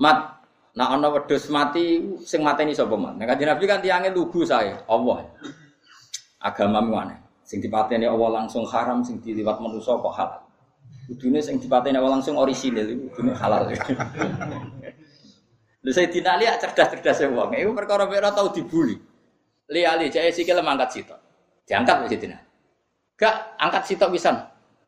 Mat, 0.00 0.40
nah 0.72 0.96
ana 0.96 1.12
wedhus 1.12 1.52
mati 1.52 2.00
sing 2.24 2.40
mateni 2.40 2.72
sapa 2.72 2.96
man. 2.96 3.20
Nah 3.20 3.28
kanjeng 3.28 3.52
Nabi 3.52 3.64
kan 3.68 3.84
tiange 3.84 4.08
lugu 4.08 4.40
saya, 4.48 4.80
Allah. 4.88 5.28
Agama 6.40 6.80
mana? 6.80 7.20
Sing 7.44 7.60
dipateni 7.60 8.08
Allah 8.08 8.42
langsung 8.42 8.64
haram, 8.64 9.04
sing 9.04 9.20
diliwat 9.20 9.60
manusa 9.60 9.92
kok 10.00 10.14
halal. 10.16 10.40
Kudune 11.12 11.44
sing 11.44 11.60
dipateni 11.60 12.00
Allah 12.00 12.16
langsung 12.16 12.40
orisinil 12.40 12.88
itu 12.88 13.04
kudune 13.12 13.36
halal. 13.36 13.68
Lha 15.82 15.90
saya 15.90 16.08
dinali 16.08 16.46
cerdas-cerdas 16.46 17.26
wong. 17.28 17.52
Iku 17.58 17.76
perkara 17.76 18.08
ora 18.08 18.32
tau 18.32 18.48
dibuli. 18.54 19.11
Li 19.70 19.86
ali 19.86 20.10
jaya 20.10 20.32
sikil 20.34 20.58
mangkat 20.64 20.98
sitok. 20.98 21.20
Diangkat 21.62 21.96
wis 22.08 22.18
dina. 22.18 22.38
Gak 23.14 23.54
angkat 23.60 23.82
sitok 23.86 24.10
pisan. 24.10 24.36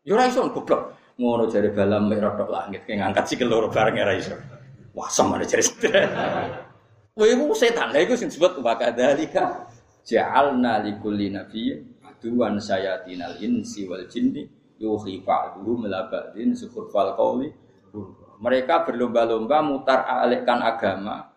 Yo 0.03 0.19
ora 0.19 0.27
iso 0.27 0.49
goblok. 0.51 0.97
Ngono 1.15 1.47
jare 1.47 1.71
balam 1.71 2.11
mek 2.11 2.19
rodok 2.19 2.51
langit 2.51 2.83
ki 2.83 2.99
ngangkat 2.99 3.25
sikil 3.31 3.47
loro 3.47 3.71
bareng 3.71 3.95
ora 4.03 4.15
iso. 4.19 4.35
Wah 4.97 5.07
sama 5.07 5.39
jare. 5.47 5.63
Kowe 7.15 7.27
iku 7.31 7.55
setan. 7.55 7.95
Lha 7.95 8.03
iku 8.03 8.19
sing 8.19 8.27
disebut 8.27 8.59
wa 8.59 8.75
kadzalika 8.75 9.71
ja'alna 10.05 10.85
likulli 10.85 11.33
nabiyyin 11.33 11.95
aduwan 12.05 12.61
sayatinal 12.61 13.41
insi 13.41 13.89
wal 13.89 14.05
jinni 14.05 14.45
yuhi 14.77 15.25
ba'duhum 15.25 15.89
ila 15.89 16.13
ba'din 16.13 16.53
fal 16.93 17.17
qawli 17.17 17.49
mereka 18.41 18.85
berlomba-lomba 18.85 19.65
mutar 19.65 20.05
alihkan 20.05 20.61
agama 20.61 21.33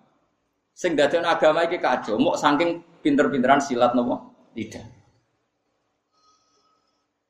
sing 0.75 0.99
dadekno 0.99 1.31
agama 1.31 1.63
iki 1.63 1.79
kacau 1.79 2.19
mok 2.19 2.35
saking 2.35 2.83
pinter-pinteran 3.01 3.61
silat 3.61 3.93
nopo? 3.93 4.49
Tidak. 4.53 4.97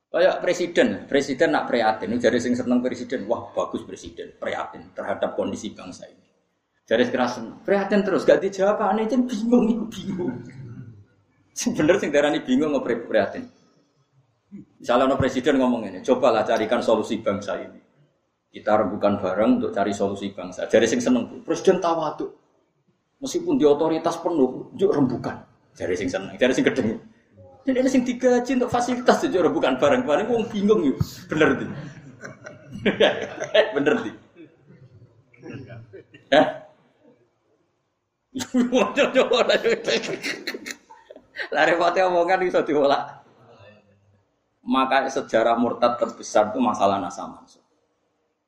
Kayak 0.07 0.39
presiden, 0.39 0.87
presiden 1.05 1.49
nak 1.51 1.67
prihatin. 1.67 2.15
Jadi 2.15 2.39
sing 2.39 2.55
seneng 2.55 2.79
presiden, 2.79 3.27
wah 3.27 3.51
bagus 3.51 3.83
presiden, 3.83 4.33
prihatin 4.39 4.89
terhadap 4.95 5.35
kondisi 5.35 5.75
bangsa 5.75 6.07
ini. 6.07 6.25
Jadi 6.87 7.11
sekarang 7.11 7.59
prihatin 7.67 8.01
terus, 8.01 8.23
gak 8.23 8.39
dijawab 8.39 8.79
aneh 8.81 9.05
jen 9.11 9.27
bingung, 9.27 9.91
bingung. 9.91 10.41
Sing 11.51 11.75
bener 11.75 11.99
sing 11.99 12.09
darani 12.09 12.39
bingung 12.39 12.71
ngoprek 12.71 13.05
prihatin. 13.05 13.51
Misalnya 14.79 15.11
no 15.11 15.19
presiden 15.19 15.59
ngomong 15.59 15.91
ini, 15.91 15.99
cobalah 15.99 16.47
carikan 16.47 16.79
solusi 16.79 17.19
bangsa 17.19 17.59
ini. 17.59 17.81
Kita 18.47 18.79
rembukan 18.79 19.19
bareng 19.19 19.59
untuk 19.59 19.75
cari 19.75 19.91
solusi 19.91 20.31
bangsa. 20.31 20.71
Jadi 20.71 20.87
sing 20.87 21.03
seneng, 21.03 21.43
presiden 21.43 21.83
tawaduk. 21.83 22.31
Meskipun 23.19 23.59
di 23.59 23.67
otoritas 23.67 24.15
penuh, 24.23 24.71
yuk 24.79 24.95
rembukan. 24.95 25.56
Jari 25.77 25.93
sing 25.93 26.09
seneng, 26.09 26.33
jari 26.41 26.53
sing 26.57 26.65
gedeng. 26.65 26.97
Dan 27.61 27.73
ini 27.77 27.89
sing 27.91 28.01
digaji 28.01 28.57
untuk 28.57 28.73
fasilitas 28.73 29.21
itu 29.21 29.37
bukan 29.37 29.77
barang 29.77 30.09
barang. 30.09 30.25
Wong 30.25 30.49
bingung 30.49 30.81
yuk, 30.81 30.97
bener 31.29 31.53
di. 31.53 31.65
bener 33.77 33.95
di. 34.01 34.11
Lari 41.53 41.71
repotnya 41.77 42.09
omongan 42.09 42.41
bisa 42.41 42.65
diolah. 42.65 43.21
Maka 44.67 45.07
sejarah 45.13 45.55
murtad 45.55 45.95
terbesar 46.01 46.51
itu 46.51 46.59
masalah 46.59 46.97
nasa 46.97 47.29
masuk. 47.29 47.63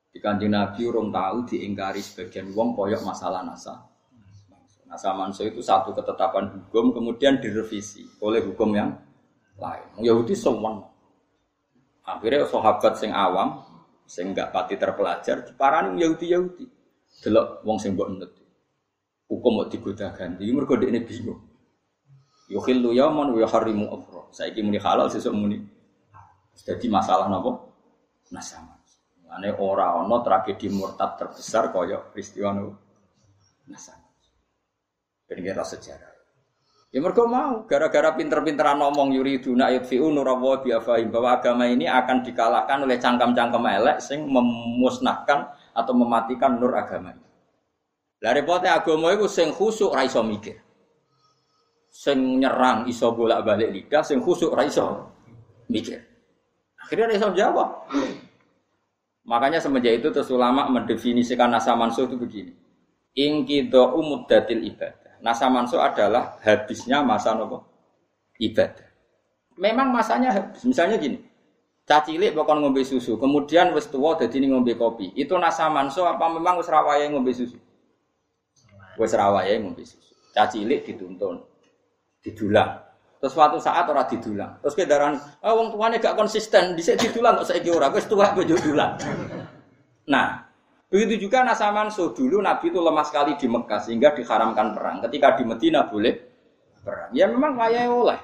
Di 0.09 0.17
kanjeng 0.17 0.51
Nabi 0.51 0.81
urung 0.83 1.13
tahu 1.13 1.45
diingkari 1.45 2.01
sebagian 2.01 2.49
wong 2.57 2.73
koyok 2.73 3.05
masalah 3.05 3.45
nasa 3.45 3.88
Nasa 4.89 5.13
manso 5.13 5.45
itu 5.45 5.61
satu 5.61 5.93
ketetapan 5.93 6.49
hukum 6.49 6.89
kemudian 6.89 7.37
direvisi 7.37 8.09
oleh 8.25 8.41
hukum 8.41 8.73
yang 8.73 8.89
lain. 9.61 10.01
Yahudi 10.01 10.33
semua. 10.33 10.81
Akhirnya 12.01 12.49
sahabat 12.49 12.97
sing 12.97 13.13
awam 13.13 13.61
sing 14.09 14.33
gak 14.33 14.49
pati 14.49 14.81
terpelajar 14.81 15.45
diparani 15.45 16.01
Yahudi-Yahudi. 16.01 16.65
Delok 17.21 17.61
wong 17.61 17.77
sing 17.77 17.93
mbok 17.93 18.09
nut. 18.17 18.33
Hukum 19.29 19.61
mau 19.61 19.69
digoda 19.69 20.09
ganti, 20.09 20.49
mergo 20.49 20.73
ini 20.81 21.05
bingung. 21.05 21.37
Yukhillu 22.49 22.97
yaman 22.97 23.29
wa 23.29 23.39
yuharrimu 23.45 23.85
ukhra. 23.93 24.33
Saiki 24.33 24.65
muni 24.65 24.81
halal 24.81 25.05
sesuk 25.05 25.29
muni. 25.37 25.61
Jadi 26.57 26.89
masalah 26.89 27.29
napa? 27.29 27.61
Nasama. 28.33 28.73
Ane 29.29 29.53
ora 29.53 29.93
ana 30.01 30.25
tragedi 30.25 30.73
murtad 30.73 31.21
terbesar 31.21 31.69
kaya 31.69 32.01
peristiwa 32.09 32.57
Nasama. 33.69 34.08
Ben 35.29 35.45
rasa 35.53 35.77
sejarah. 35.77 36.09
Ya 36.89 37.05
mereka 37.05 37.21
mau, 37.29 37.69
gara-gara 37.69 38.17
pinter-pinteran 38.17 38.81
ngomong 38.81 39.13
yuriduna 39.13 39.69
yudfi'u 39.77 40.09
nurawa 40.09 40.65
biafahim 40.65 41.13
bahwa 41.13 41.37
agama 41.37 41.69
ini 41.69 41.85
akan 41.85 42.25
dikalahkan 42.25 42.81
oleh 42.81 42.97
cangkem-cangkem 42.97 43.61
elek 43.61 44.01
sing 44.01 44.25
memusnahkan 44.25 45.53
atau 45.77 45.93
mematikan 45.93 46.57
nur 46.57 46.73
agama 46.73 47.13
ini. 47.13 47.25
Lah 48.25 48.33
repote 48.33 48.65
agama 48.65 49.13
itu 49.13 49.29
sing 49.29 49.53
khusuk 49.53 49.93
ra 49.93 50.01
iso 50.01 50.25
mikir. 50.25 50.57
Sing 51.93 52.41
nyerang 52.41 52.89
iso 52.89 53.13
bolak-balik 53.13 53.69
lidah, 53.69 54.01
sing 54.01 54.17
khusuk 54.17 54.49
ra 54.49 54.65
iso 54.65 55.13
mikir. 55.69 56.01
Akhirnya 56.81 57.05
ra 57.05 57.13
iso 57.21 57.27
jawab. 57.37 57.69
Makanya 59.29 59.61
semenjak 59.61 60.01
itu 60.01 60.09
terus 60.09 60.33
ulama 60.33 60.65
mendefinisikan 60.73 61.53
nasa 61.53 61.77
mansuh 61.77 62.09
itu 62.09 62.17
begini. 62.17 62.57
Ingkido 63.13 63.93
umuddatil 63.93 64.65
ibadah 64.73 65.08
Nasa 65.19 65.51
manso 65.51 65.83
adalah 65.83 66.39
habisnya 66.39 67.03
masa 67.03 67.35
nopo 67.35 67.67
ibadah. 68.39 68.87
Memang 69.59 69.91
masanya 69.91 70.31
habis. 70.31 70.63
Misalnya 70.63 70.95
gini, 70.95 71.19
cacilik 71.83 72.31
pokok 72.31 72.55
ngombe 72.63 72.87
susu, 72.87 73.19
kemudian 73.19 73.75
wis 73.75 73.91
jadi 73.91 74.45
ngombe 74.47 74.79
kopi. 74.79 75.11
Itu 75.19 75.35
nasa 75.35 75.67
manso 75.67 76.07
apa 76.07 76.31
memang 76.31 76.63
wis 76.63 76.71
rawaya 76.71 77.11
ngombe 77.11 77.35
susu? 77.35 77.59
Wis 78.95 79.11
rawaya 79.11 79.59
ngombe 79.59 79.83
susu. 79.83 80.15
Cacilik 80.31 80.87
dituntun, 80.87 81.43
didulang. 82.23 82.79
Terus 83.19 83.35
suatu 83.35 83.59
saat 83.59 83.83
orang 83.83 84.07
didulang. 84.07 84.63
Terus 84.63 84.75
kedaran, 84.79 85.19
oh, 85.43 85.53
wong 85.59 85.75
tuane 85.75 85.99
gak 85.99 86.15
konsisten, 86.15 86.71
bisa 86.79 86.95
didulang 86.95 87.35
kok 87.35 87.51
saiki 87.51 87.67
ora, 87.67 87.91
wis 87.91 88.07
tua 88.07 88.31
kok 88.31 88.47
dulang. 88.47 88.95
Nah, 90.07 90.48
Begitu 90.89 91.29
juga 91.29 91.45
Nasa 91.45 91.69
Mansuh 91.69 92.17
dulu 92.17 92.41
Nabi 92.41 92.73
itu 92.73 92.81
lemah 92.81 93.05
sekali 93.05 93.37
di 93.37 93.45
Mekah 93.45 93.77
sehingga 93.77 94.09
diharamkan 94.17 94.73
perang. 94.73 94.97
Ketika 95.05 95.37
di 95.37 95.45
Medina 95.45 95.85
boleh 95.85 96.17
perang. 96.81 97.13
Ya 97.13 97.29
memang 97.29 97.53
wayai 97.53 97.85
oleh. 97.85 98.17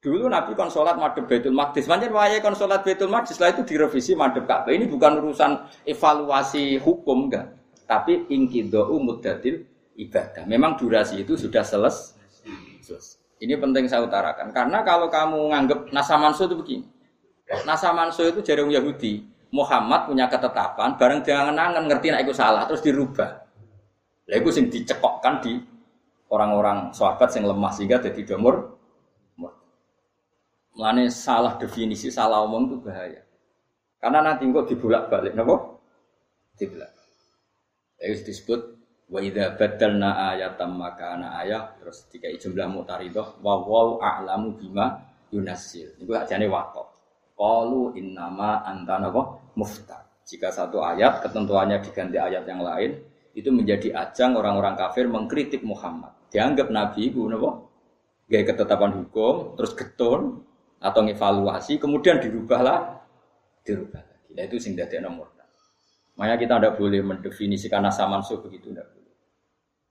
Dulu 0.00 0.32
Nabi 0.32 0.56
kon 0.56 0.72
sholat 0.72 0.96
madhab 0.96 1.28
Baitul 1.28 1.52
Maqdis. 1.52 1.84
Manjen 1.84 2.08
wayai 2.08 2.40
kon 2.40 2.56
sholat 2.56 2.80
Baitul 2.80 3.12
Maqdis. 3.12 3.36
Setelah 3.36 3.52
itu 3.52 3.68
direvisi 3.68 4.16
madhab 4.16 4.48
Ka'bah. 4.48 4.72
Ini 4.72 4.88
bukan 4.88 5.20
urusan 5.20 5.84
evaluasi 5.84 6.80
hukum 6.80 7.28
enggak. 7.28 7.52
Tapi 7.84 8.24
ingkido'u 8.32 8.96
muddatil 8.96 9.60
ibadah. 10.00 10.48
Memang 10.48 10.80
durasi 10.80 11.20
itu 11.20 11.36
sudah 11.36 11.60
selesai. 11.60 12.16
Ini 13.44 13.60
penting 13.60 13.92
saya 13.92 14.08
utarakan. 14.08 14.56
Karena 14.56 14.80
kalau 14.80 15.12
kamu 15.12 15.52
nganggap 15.52 15.92
Nasa 15.92 16.16
Mansuh 16.16 16.48
itu 16.48 16.56
begini. 16.56 16.86
Nasa 17.68 17.92
Mansuh 17.92 18.32
itu 18.32 18.40
jaring 18.40 18.72
Yahudi. 18.72 19.35
Muhammad 19.54 20.10
punya 20.10 20.26
ketetapan, 20.26 20.98
bareng 20.98 21.20
dia 21.22 21.46
ngenangan 21.46 21.84
ngerti 21.86 22.10
nak 22.10 22.22
itu 22.26 22.34
salah, 22.34 22.66
terus 22.66 22.82
dirubah. 22.82 23.30
Lah 24.26 24.36
itu 24.36 24.50
sing 24.50 24.66
dicekokkan 24.66 25.38
di 25.38 25.54
orang-orang 26.34 26.90
sahabat 26.90 27.30
yang 27.38 27.54
lemah 27.54 27.70
sehingga 27.70 28.02
jadi 28.02 28.34
domor. 28.34 28.74
Mulane 30.76 31.08
salah 31.08 31.56
definisi, 31.56 32.12
salah 32.12 32.44
omong 32.44 32.68
itu 32.68 32.76
bahaya. 32.84 33.22
Karena 33.96 34.20
nanti 34.20 34.44
kok 34.44 34.68
dibulak 34.68 35.08
balik, 35.08 35.32
napa? 35.32 35.56
Dibulak. 36.52 36.92
Itu 37.96 38.28
disebut 38.28 38.60
wa 39.06 39.22
idza 39.22 39.56
badalna 39.56 40.36
ayatan 40.36 40.76
makana 40.76 41.38
ayat 41.40 41.80
terus 41.80 42.10
dikai 42.12 42.36
jumlah 42.36 42.68
mutaridah 42.68 43.38
wa 43.40 43.56
wau 43.62 43.96
a'lamu 44.02 44.52
bima 44.52 45.00
yunasil. 45.32 45.96
Iku 45.96 46.12
ajane 46.12 46.44
wakok. 46.44 46.95
Qalu 47.36 48.00
innama 48.00 48.64
anta 48.64 48.96
napa 48.96 49.52
muftar. 49.54 50.08
Jika 50.26 50.50
satu 50.50 50.82
ayat 50.82 51.22
ketentuannya 51.22 51.84
diganti 51.84 52.16
ayat 52.18 52.48
yang 52.48 52.64
lain, 52.64 52.98
itu 53.36 53.52
menjadi 53.52 53.92
ajang 53.92 54.34
orang-orang 54.34 54.74
kafir 54.74 55.06
mengkritik 55.06 55.60
Muhammad. 55.62 56.16
Dianggap 56.32 56.72
Nabi 56.72 57.12
itu 57.12 57.28
napa? 57.28 57.62
Gaya 58.26 58.42
ketetapan 58.42 58.90
hukum, 59.04 59.54
terus 59.54 59.76
getun 59.76 60.42
atau 60.82 61.00
ngevaluasi, 61.06 61.78
kemudian 61.78 62.18
dirubahlah, 62.18 63.06
dirubah 63.62 64.02
lagi. 64.02 64.32
Nah 64.34 64.42
itu 64.42 64.56
sing 64.58 64.74
dadi 64.74 64.98
nomor. 64.98 65.30
Makanya 66.16 66.36
kita 66.40 66.54
tidak 66.56 66.74
boleh 66.80 67.04
mendefinisikan 67.04 67.84
nasa 67.84 68.08
mansuh 68.08 68.40
begitu, 68.40 68.72
tidak 68.72 68.88
boleh. 68.88 69.14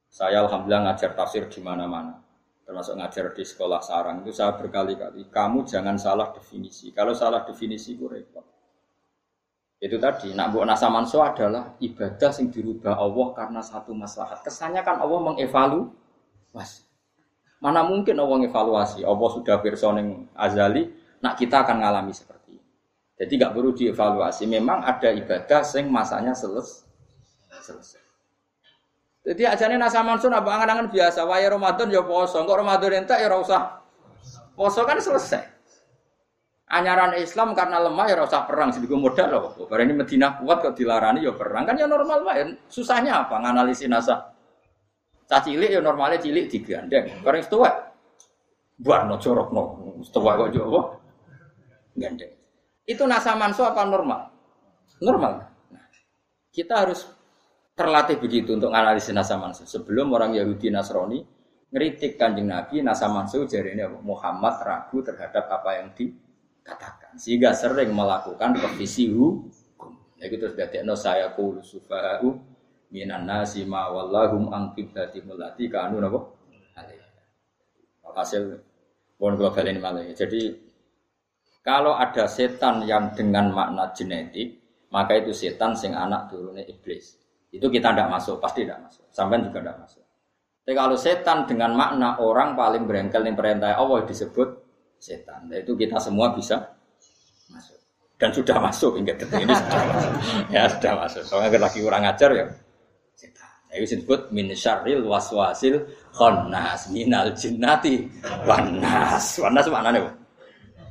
Saya 0.09 0.41
alhamdulillah 0.41 0.89
ngajar 0.89 1.13
tafsir 1.13 1.45
di 1.45 1.61
mana-mana 1.61 2.25
termasuk 2.65 2.97
ngajar 2.97 3.29
di 3.31 3.45
sekolah 3.45 3.79
sarang 3.79 4.25
itu 4.25 4.33
saya 4.33 4.57
berkali-kali 4.57 5.29
kamu 5.29 5.69
jangan 5.69 5.95
salah 6.01 6.33
definisi. 6.33 6.89
Kalau 6.89 7.13
salah 7.13 7.45
definisi 7.45 7.93
itu 7.93 8.09
repot. 8.09 8.41
Itu 9.77 10.01
tadi 10.01 10.33
nak 10.33 10.49
buat 10.49 10.65
nasa 10.65 10.89
manso 10.89 11.21
adalah 11.21 11.77
ibadah 11.77 12.31
yang 12.41 12.49
dirubah 12.49 12.97
Allah 12.97 13.27
karena 13.37 13.61
satu 13.61 13.93
masalah 13.93 14.41
kesannya 14.41 14.81
kan 14.81 14.97
Allah 14.97 15.19
mengevaluasi 15.21 16.81
mana 17.61 17.85
mungkin 17.85 18.17
Allah 18.17 18.37
mengevaluasi 18.41 19.05
Allah 19.05 19.29
sudah 19.29 19.61
personing 19.61 20.25
azali 20.33 20.89
nak 21.21 21.37
kita 21.37 21.61
akan 21.61 21.85
ngalami 21.85 22.13
seperti 22.17 22.57
ini. 22.57 22.65
Jadi 23.15 23.31
nggak 23.41 23.53
perlu 23.53 23.71
dievaluasi. 23.77 24.49
Memang 24.49 24.81
ada 24.81 25.13
ibadah 25.13 25.61
yang 25.61 25.87
masanya 25.93 26.33
selesai 26.33 26.85
selesai 27.61 28.04
jadi 29.25 29.57
ajane 29.57 29.81
nasa 29.81 30.05
mansun 30.05 30.37
apa 30.37 30.45
angan-angan 30.53 30.93
biasa. 30.93 31.25
Waya 31.25 31.49
Ramadan 31.49 31.89
ya 31.89 32.05
poso, 32.05 32.37
kok 32.45 32.57
Ramadan 32.61 33.01
entek 33.01 33.17
ya 33.17 33.25
ora 33.25 33.41
usah. 33.41 33.61
Poso 34.53 34.85
kan 34.85 35.01
selesai. 35.01 35.41
Anyaran 36.69 37.17
Islam 37.17 37.57
karena 37.57 37.81
lemah 37.81 38.05
ya 38.05 38.21
usah 38.21 38.45
perang 38.45 38.69
sing 38.69 38.85
modal 38.85 39.27
loh. 39.33 39.65
Barang 39.65 39.89
ini 39.89 39.97
Madinah 39.97 40.45
kuat 40.45 40.61
kok 40.61 40.77
dilarani 40.77 41.25
ya 41.25 41.33
perang 41.33 41.65
kan 41.65 41.73
ya 41.73 41.89
normal 41.89 42.21
wae. 42.21 42.53
Susahnya 42.69 43.25
apa 43.25 43.41
nganalisis 43.41 43.89
nasa? 43.89 44.29
Cah 45.25 45.41
cilik 45.41 45.73
ya 45.73 45.81
normalnya 45.81 46.21
cilik 46.21 46.45
digandeng. 46.45 47.25
Barang 47.25 47.41
setua 47.41 47.69
buat 48.77 49.09
no 49.09 49.17
corok 49.17 49.49
no. 49.49 49.63
Setua 50.05 50.37
kok 50.37 50.53
apa? 50.53 50.81
Gandeng. 51.97 52.33
Itu 52.85 53.09
nasa 53.09 53.33
manso 53.33 53.65
apa 53.65 53.81
normal? 53.89 54.29
Normal. 55.01 55.49
Kita 56.53 56.85
harus 56.85 57.14
terlatih 57.75 58.17
begitu 58.17 58.55
untuk 58.55 58.71
analisis 58.71 59.11
nasa 59.11 59.35
mansuh. 59.35 59.67
Sebelum 59.67 60.15
orang 60.15 60.31
Yahudi 60.33 60.71
Nasrani 60.71 61.19
ngeritik 61.69 62.15
kanjeng 62.15 62.47
Nabi 62.47 62.79
nasa 62.79 63.11
mansuh 63.11 63.43
jadi 63.43 63.75
ini 63.75 63.83
Muhammad 63.99 64.63
ragu 64.63 65.03
terhadap 65.03 65.51
apa 65.51 65.83
yang 65.83 65.91
dikatakan. 65.91 67.19
Sehingga 67.19 67.51
sering 67.51 67.91
melakukan 67.91 68.55
revisi 68.55 69.11
hukum. 69.11 69.91
Ya 70.15 70.31
gitu 70.31 70.47
sudah 70.47 70.71
tekno 70.71 70.95
saya 70.95 71.35
kulu 71.35 71.59
sufa'u 71.59 72.31
minan 72.95 73.27
nasi 73.27 73.67
ma 73.67 73.91
wallahum 73.91 74.47
ang 74.55 74.71
kiblati 74.71 75.19
mulati 75.19 75.67
kanu 75.67 75.99
napa? 75.99 76.35
Hasil 78.15 78.63
pun 79.19 79.35
global 79.35 79.67
ini 79.67 79.75
malah 79.75 80.07
jadi 80.15 80.55
kalau 81.59 81.99
ada 81.99 82.31
setan 82.31 82.87
yang 82.87 83.11
dengan 83.11 83.51
makna 83.51 83.91
genetik 83.91 84.55
maka 84.87 85.19
itu 85.19 85.35
setan 85.35 85.75
sing 85.75 85.91
anak 85.91 86.31
turunnya 86.31 86.63
iblis 86.63 87.19
itu 87.55 87.67
kita 87.71 87.95
tidak 87.95 88.11
masuk, 88.11 88.37
pasti 88.43 88.67
tidak 88.67 88.83
masuk. 88.83 89.05
Sampai 89.15 89.39
juga 89.39 89.63
tidak 89.63 89.77
masuk. 89.79 90.03
Tapi 90.65 90.73
kalau 90.73 90.97
setan 90.97 91.45
dengan 91.45 91.71
makna 91.77 92.17
orang 92.17 92.57
paling 92.57 92.89
berengkel 92.89 93.21
yang 93.21 93.37
perintah 93.37 93.77
Allah 93.77 94.01
disebut 94.01 94.49
setan. 94.97 95.45
Nah, 95.45 95.61
itu 95.61 95.77
kita 95.77 96.01
semua 96.01 96.33
bisa 96.33 96.57
masuk. 97.53 97.77
Dan 98.17 98.33
sudah 98.33 98.57
masuk 98.57 98.97
hingga 98.97 99.13
detik 99.13 99.45
ini 99.45 99.53
sudah 99.53 99.81
masuk. 99.85 100.11
Ya 100.49 100.63
sudah 100.65 100.93
masuk. 101.05 101.23
Soalnya 101.23 101.61
lagi 101.61 101.79
kurang 101.85 102.03
ajar 102.09 102.29
ya 102.33 102.45
setan. 103.13 103.45
Nah, 103.69 103.73
itu 103.77 103.85
disebut 103.93 104.33
min 104.33 104.51
syarril 104.57 105.05
waswasil 105.05 105.85
khannas 106.17 106.89
minal 106.89 107.29
jinnati 107.37 108.09
wanas. 108.49 109.37
Wanas 109.37 109.69
mana 109.69 109.93
nih? 109.93 110.01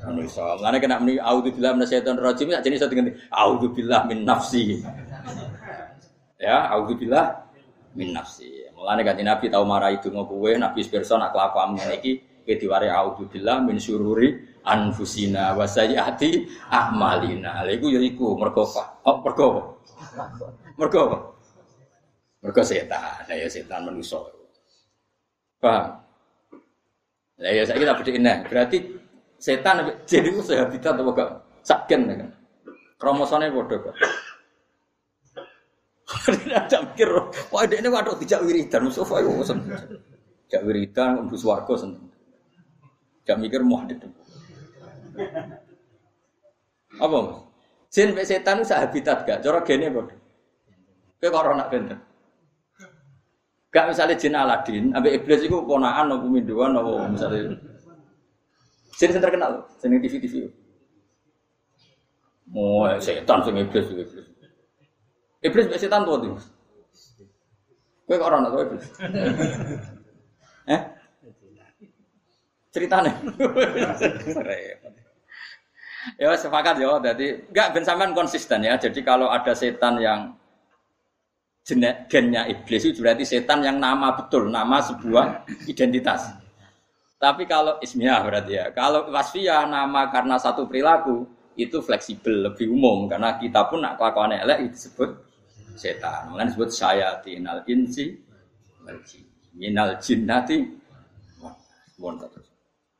Manusia. 0.05 0.45
Mana 0.61 0.77
kena 0.77 1.01
meni 1.01 1.17
auzubillah 1.17 1.73
minasyaitonir 1.81 2.21
rajim 2.21 2.53
ya 2.53 2.61
jenis 2.61 2.85
satu 2.85 2.93
ganti 2.93 3.17
auzubillah 3.33 4.05
min 4.05 4.29
nafsi. 4.29 4.85
Ya, 6.45 6.69
auzubillah 6.77 7.49
min 7.97 8.13
nafsi. 8.13 8.69
Mulane 8.77 9.01
kanjeng 9.01 9.25
Nabi 9.25 9.49
tau 9.49 9.65
marah 9.65 9.89
itu 9.89 10.13
kowe, 10.13 10.51
Nabi 10.53 10.85
pirsa 10.85 11.17
nak 11.17 11.33
kelakuanmu 11.33 11.81
iki 11.97 12.45
kowe 12.45 12.55
diwari 12.61 12.93
auzubillah 12.93 13.65
min 13.65 13.81
syururi 13.81 14.61
anfusina 14.61 15.57
wa 15.57 15.65
sayyiati 15.65 16.45
a'malina. 16.69 17.65
Lha 17.65 17.73
ya 17.81 18.01
iku 18.05 18.37
mergo 18.37 18.69
Oh, 19.09 19.25
mergo 19.25 19.81
Mergo 20.77 21.03
Mergo 22.45 22.61
setan. 22.61 23.25
Ya 23.33 23.49
setan 23.49 23.89
manusa. 23.89 24.21
Paham? 25.65 25.97
Lah 27.41 27.51
ya 27.57 27.65
saya 27.65 27.81
kita 27.81 27.97
bedhekin 27.97 28.29
Berarti 28.45 28.79
setan 29.41 29.81
jadi 30.11 30.29
itu 30.29 30.53
habitat 30.53 31.01
apa 31.01 31.11
gak? 31.17 31.31
Saken 31.65 32.01
kan. 32.05 32.29
Kromosone 33.01 33.49
padha 33.49 33.77
kok. 33.81 33.97
Ada 36.05 36.85
mikir, 36.85 37.09
wah 37.49 37.65
ini 37.65 37.89
waduh 37.89 38.13
tidak 38.21 38.45
wiridan, 38.45 38.93
Mustafa 38.93 39.25
itu 39.25 39.41
seneng. 39.41 39.73
Tidak 40.47 40.63
wiridan, 40.69 41.25
untuk 41.25 41.41
swarga 41.41 41.75
seneng. 41.81 42.05
Tidak 43.25 43.37
mikir 43.41 43.65
ada 43.65 43.97
Apa 47.01 47.17
mas? 47.25 47.39
Jin 47.95 48.11
setan 48.27 48.61
itu 48.61 48.75
habitat 48.75 49.23
gak? 49.25 49.39
Cara 49.41 49.63
gene 49.63 49.87
kok. 49.89 50.11
Kayak 51.23 51.33
corona 51.33 51.65
benten. 51.71 51.99
Gak 53.73 53.87
misalnya 53.91 54.15
jin 54.19 54.35
Aladin, 54.37 54.85
ambil 54.93 55.15
iblis 55.15 55.41
itu 55.43 55.57
ponaan, 55.63 56.11
nopo 56.11 56.27
minduan, 56.29 56.75
nopo 56.75 57.01
misalnya. 57.09 57.55
Jin 58.99 59.11
yang 59.15 59.23
terkenal, 59.25 59.51
sini 59.81 59.99
TV 59.99 60.15
TV. 60.23 60.35
Oh, 62.55 62.87
setan 63.01 63.41
sing 63.43 63.57
iblis 63.57 63.89
iblis. 63.89 64.34
Iblis 65.45 65.69
mbek 65.69 65.81
setan 65.81 66.09
tuh 66.09 66.17
tuh. 66.25 66.41
Kowe 68.09 68.17
kok 68.17 68.29
ora 68.29 68.37
ono 68.41 68.49
iblis? 68.65 68.87
Eh? 70.65 70.81
Ceritane. 72.73 73.13
ya 76.21 76.33
sepakat 76.41 76.81
ya, 76.81 76.97
jadi 77.13 77.45
enggak 77.53 77.69
ben 77.77 77.85
sampean 77.85 78.17
konsisten 78.17 78.65
ya. 78.65 78.81
Jadi 78.81 79.05
kalau 79.05 79.29
ada 79.29 79.53
setan 79.53 80.01
yang 80.01 80.33
jenek 81.69 82.09
gennya 82.09 82.49
iblis 82.49 82.89
itu 82.89 83.05
berarti 83.05 83.29
setan 83.29 83.61
yang 83.61 83.77
nama 83.77 84.17
betul, 84.17 84.49
nama 84.49 84.81
sebuah 84.81 85.45
identitas. 85.73 86.33
Tapi 87.21 87.45
kalau 87.45 87.77
ismiyah 87.85 88.25
berarti 88.25 88.53
ya. 88.57 88.73
Kalau 88.73 89.13
wasfiyah 89.13 89.69
nama 89.69 90.09
karena 90.09 90.41
satu 90.41 90.65
perilaku 90.65 91.29
itu 91.61 91.85
fleksibel, 91.85 92.49
lebih 92.49 92.73
umum 92.73 93.05
karena 93.05 93.37
kita 93.37 93.69
pun 93.69 93.85
nak 93.85 94.01
kelakuan 94.01 94.33
elek 94.33 94.73
disebut 94.73 95.34
setan. 95.75 96.31
Mulane 96.31 96.51
disebut 96.51 96.71
tinal 97.23 97.59
insi 97.69 98.15
minal 99.55 99.99
jinnati 100.03 100.59
wonten 101.99 102.27
terus. 102.31 102.49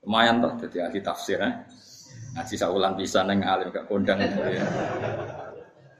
Lumayan 0.05 0.45
toh 0.45 0.53
jadi 0.67 0.87
ahli 0.91 1.01
tafsir 1.01 1.41
eh. 1.41 1.55
Ngaji 2.35 2.55
saulan 2.59 2.99
bisa 2.99 3.23
neng 3.23 3.47
alim 3.47 3.71
gak 3.71 3.87
kondang 3.87 4.19
ya. 4.19 4.29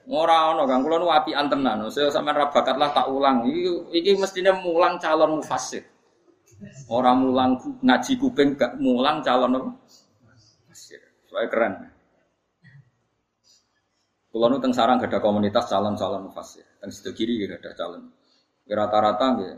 Ora 0.05 0.53
ono 0.53 0.69
Kang, 0.69 0.85
kula 0.85 1.01
nu 1.01 1.09
apian 1.09 1.49
tenan. 1.49 1.89
Saya 1.89 2.13
sampean 2.13 2.37
ra 2.37 2.53
bakat 2.53 2.77
lah 2.77 2.93
tak 2.93 3.09
ulang. 3.09 3.49
Iki 3.49 3.95
iki 3.97 4.11
mestine 4.21 4.53
mulang 4.61 5.01
calon 5.01 5.41
mufassir. 5.41 5.81
Orang 6.93 7.25
mulang 7.25 7.57
ngaji 7.81 8.13
kuping 8.21 8.59
gak 8.59 8.77
mulang 8.77 9.25
calon 9.25 9.57
apa? 9.57 9.71
Soalnya 11.31 11.49
keren. 11.51 11.75
Kulo 14.35 14.51
nu 14.51 14.59
teng 14.59 14.75
sarang 14.75 14.99
gak 14.99 15.15
ada 15.15 15.23
komunitas 15.23 15.71
calon-calon 15.71 16.27
mufasir. 16.27 16.67
Teng 16.83 16.91
situ 16.91 17.15
kiri 17.15 17.47
gak 17.47 17.63
ada 17.63 17.71
calon. 17.79 18.11
Rata-rata 18.67 19.39
nggih 19.39 19.53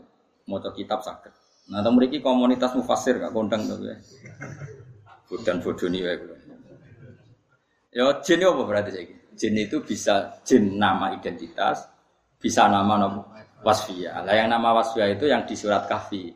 maca 0.45 0.69
kitab 0.69 1.01
sakit. 1.01 1.33
Nah, 1.73 1.81
teng 1.81 1.97
mriki 1.97 2.21
komunitas 2.21 2.77
mufasir 2.77 3.17
gak 3.17 3.33
kondang 3.33 3.65
to 3.65 3.73
ya. 3.81 3.97
Bodan 5.25 5.65
bodoni 5.65 6.05
wae 6.05 6.21
kulo. 6.21 6.35
Ya 7.89 8.05
jin 8.21 8.45
apa 8.45 8.61
berarti 8.69 8.89
saiki? 8.93 9.15
Jin 9.33 9.57
itu 9.57 9.81
bisa 9.81 10.37
jin 10.45 10.77
nama 10.77 11.09
identitas, 11.09 11.89
bisa 12.37 12.69
nama 12.69 13.01
nama 13.01 13.25
wasfiyah. 13.65 14.29
Lah 14.29 14.35
yang 14.37 14.53
nama 14.53 14.77
wasfiyah 14.77 15.09
itu 15.09 15.25
yang 15.25 15.41
di 15.49 15.57
surat 15.57 15.89
kahfi. 15.89 16.29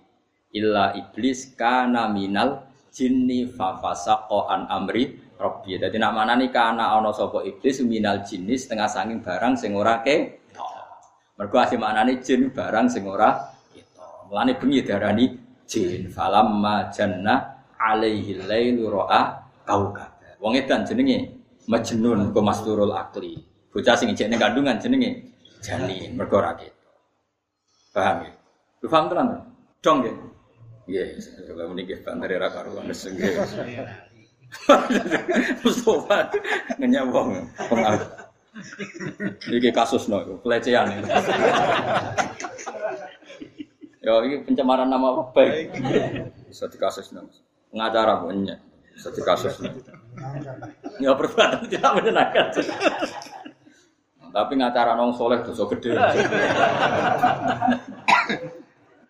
Illa 0.57 0.97
iblis 0.97 1.53
kana 1.53 2.09
minal 2.09 2.65
jinni 2.89 3.45
fafasaqo 3.53 4.49
an 4.49 4.65
amri 4.65 5.13
Robbi. 5.41 5.81
Jadi 5.81 5.97
nak 5.97 6.13
mana 6.13 6.37
nih 6.37 6.53
karena 6.53 6.93
ono 7.01 7.09
sopo 7.09 7.41
iblis 7.41 7.81
minal 7.81 8.21
jenis 8.21 8.69
setengah 8.69 8.85
sanging 8.85 9.25
barang 9.25 9.57
sing 9.57 9.73
ora 9.73 10.05
ke. 10.05 10.37
Mergo 11.41 11.57
asih 11.57 11.81
maknane 11.81 12.21
jin 12.21 12.53
barang 12.53 12.85
sing 12.93 13.09
ora 13.09 13.33
itu. 13.73 14.05
Mulane 14.29 14.53
bengi 14.61 14.85
darani 14.85 15.25
jin 15.65 16.13
falamma 16.13 16.93
janna 16.93 17.65
alaihi 17.81 18.45
lailu 18.45 18.93
ra'a 18.93 19.21
kaukab. 19.65 20.21
Wong 20.37 20.53
edan 20.53 20.85
jenenge 20.85 21.41
Majnun 21.69 22.33
ku 22.33 22.41
masturul 22.41 22.93
akli. 22.93 23.37
Bocah 23.73 23.97
sing 23.97 24.13
ijek 24.13 24.29
kandungan 24.37 24.77
jenenge 24.77 25.33
jani 25.65 26.13
mergo 26.13 26.37
ora 26.37 26.53
Paham 27.91 28.23
ya? 28.23 28.31
Lu 28.81 28.87
paham 28.87 29.05
tenan? 29.11 29.27
Dong 29.83 29.99
ya? 30.07 30.13
Nggih, 30.87 31.07
kalau 31.43 31.75
meniki 31.75 31.95
bandare 32.01 32.39
ra 32.39 32.47
karuan 32.49 32.87
nggih. 32.87 34.10
Mustafa 35.63 36.27
ngenyawang 36.77 37.47
pengaruh. 37.71 38.31
Ini 39.47 39.71
kasus 39.79 40.11
no, 40.11 40.19
pelecehan. 40.43 40.91
Ya 44.01 44.11
ini 44.27 44.43
pencemaran 44.43 44.91
nama 44.91 45.23
baik. 45.31 45.71
Bisa 46.51 46.67
dikasus 46.67 47.15
no. 47.15 47.31
Ngacara 47.71 48.19
punya. 48.27 48.59
Bisa 48.91 49.07
dikasus 49.15 49.55
no. 49.63 49.71
Ya 50.99 51.15
perbuatan 51.15 51.63
tidak 51.71 51.91
menyenangkan. 51.95 52.47
Tapi 54.31 54.53
ngacara 54.59 54.99
nong 54.99 55.15
soleh 55.15 55.39
dosa 55.47 55.63
gede. 55.71 55.95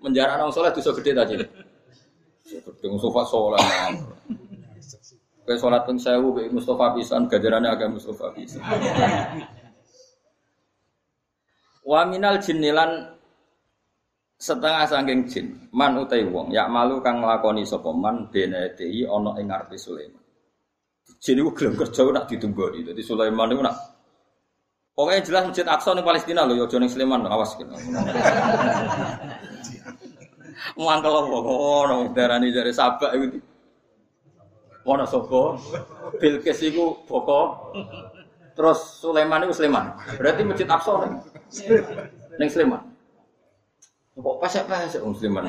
Menjara 0.01 0.37
nong 0.37 0.53
soleh 0.53 0.69
dosa 0.69 0.93
gede 1.01 1.11
tadi. 1.17 1.33
Gede 2.45 2.87
sofa 3.01 3.21
soleh. 3.25 3.61
Kayak 5.41 5.57
sholat 5.57 5.81
pun 5.89 5.97
sewu, 5.97 6.37
kayak 6.37 6.53
Mustafa 6.53 6.93
pisan, 6.93 7.25
gajarannya 7.25 7.69
agak 7.73 7.89
Mustafa 7.89 8.29
pisan. 8.37 8.61
Wa 11.81 12.05
minal 12.05 12.37
jinnilan 12.37 13.17
setengah 14.41 14.89
sangking 14.89 15.29
jin 15.29 15.69
man 15.69 15.97
utai 16.01 16.25
wong 16.25 16.49
yak 16.49 16.65
malu 16.65 16.97
kang 17.05 17.21
nglakoni 17.21 17.61
sapa 17.61 17.93
man 17.93 18.25
benedei 18.33 19.05
ana 19.05 19.37
ing 19.37 19.49
ngarepe 19.49 19.77
Sulaiman. 19.77 20.21
Jin 21.21 21.41
iku 21.41 21.53
gelem 21.53 21.77
kerja 21.77 22.01
nak 22.09 22.25
ditunggoni. 22.29 22.85
Dadi 22.85 23.01
Sulaiman 23.05 23.49
niku 23.49 23.61
nak 23.61 23.77
Pokoknya 24.91 25.23
jelas 25.23 25.43
Masjid 25.47 25.63
Aqsa 25.65 25.95
ning 25.95 26.03
Palestina 26.03 26.43
lho, 26.43 26.53
ya 26.59 26.67
aja 26.67 26.77
ning 26.77 26.91
Sleman 26.91 27.23
awas 27.23 27.55
gitu. 27.55 27.71
Mangkel 30.77 31.15
apa 31.15 31.31
ngono 31.31 32.11
darani 32.11 32.51
jare 32.51 32.75
sabak 32.75 33.15
iku. 33.15 33.39
Wonosobo, 34.81 35.61
Bilqis 36.17 36.65
iku 36.65 37.05
Boko, 37.05 37.69
terus 38.57 38.97
Sulaiman 38.97 39.45
itu 39.45 39.53
Sulaiman. 39.53 39.93
Berarti 40.17 40.41
Masjid 40.41 40.65
Aqsa 40.65 41.05
ning 41.05 41.13
ning 42.41 42.49
Sulaiman. 42.49 42.81
Kok 44.17 44.37
pesek-pesek 44.41 45.05
wong 45.05 45.13
Sulaiman. 45.13 45.45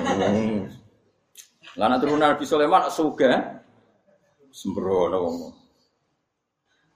Lah 1.81 1.87
nek 1.89 1.99
turun 2.05 2.21
Nabi 2.21 2.45
Sulaiman 2.45 2.93
suga 2.93 3.65
sembrono 4.53 5.17
wong. 5.25 5.37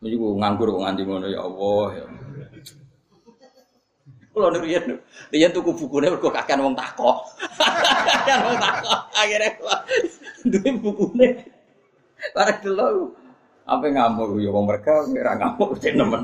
Niku 0.05 0.37
nganggur 0.37 0.77
kok 0.77 0.83
nganti 0.85 1.03
ngono 1.09 1.27
ya 1.33 1.41
Allah 1.41 1.87
ya. 1.97 2.07
Kulo 4.37 4.53
nek 4.53 4.61
riyen 4.61 5.01
riyen 5.33 5.53
tuku 5.57 5.73
bukune 5.73 6.13
mergo 6.13 6.29
kakean 6.29 6.61
wong 6.61 6.77
takok. 6.77 7.25
Kakean 8.05 8.41
wong 8.45 8.57
takok. 8.61 9.01
Akhire 9.17 9.49
duwe 10.45 10.71
bukune 10.77 11.56
Barang 12.35 12.59
dulu 12.65 13.13
apa 13.67 13.83
ngamuk 13.91 14.39
ya 14.39 14.51
wong 14.55 14.65
mereka 14.71 15.03
ora 15.03 15.33
ngamuk 15.35 15.77
cek 15.83 15.95
nemen. 15.99 16.23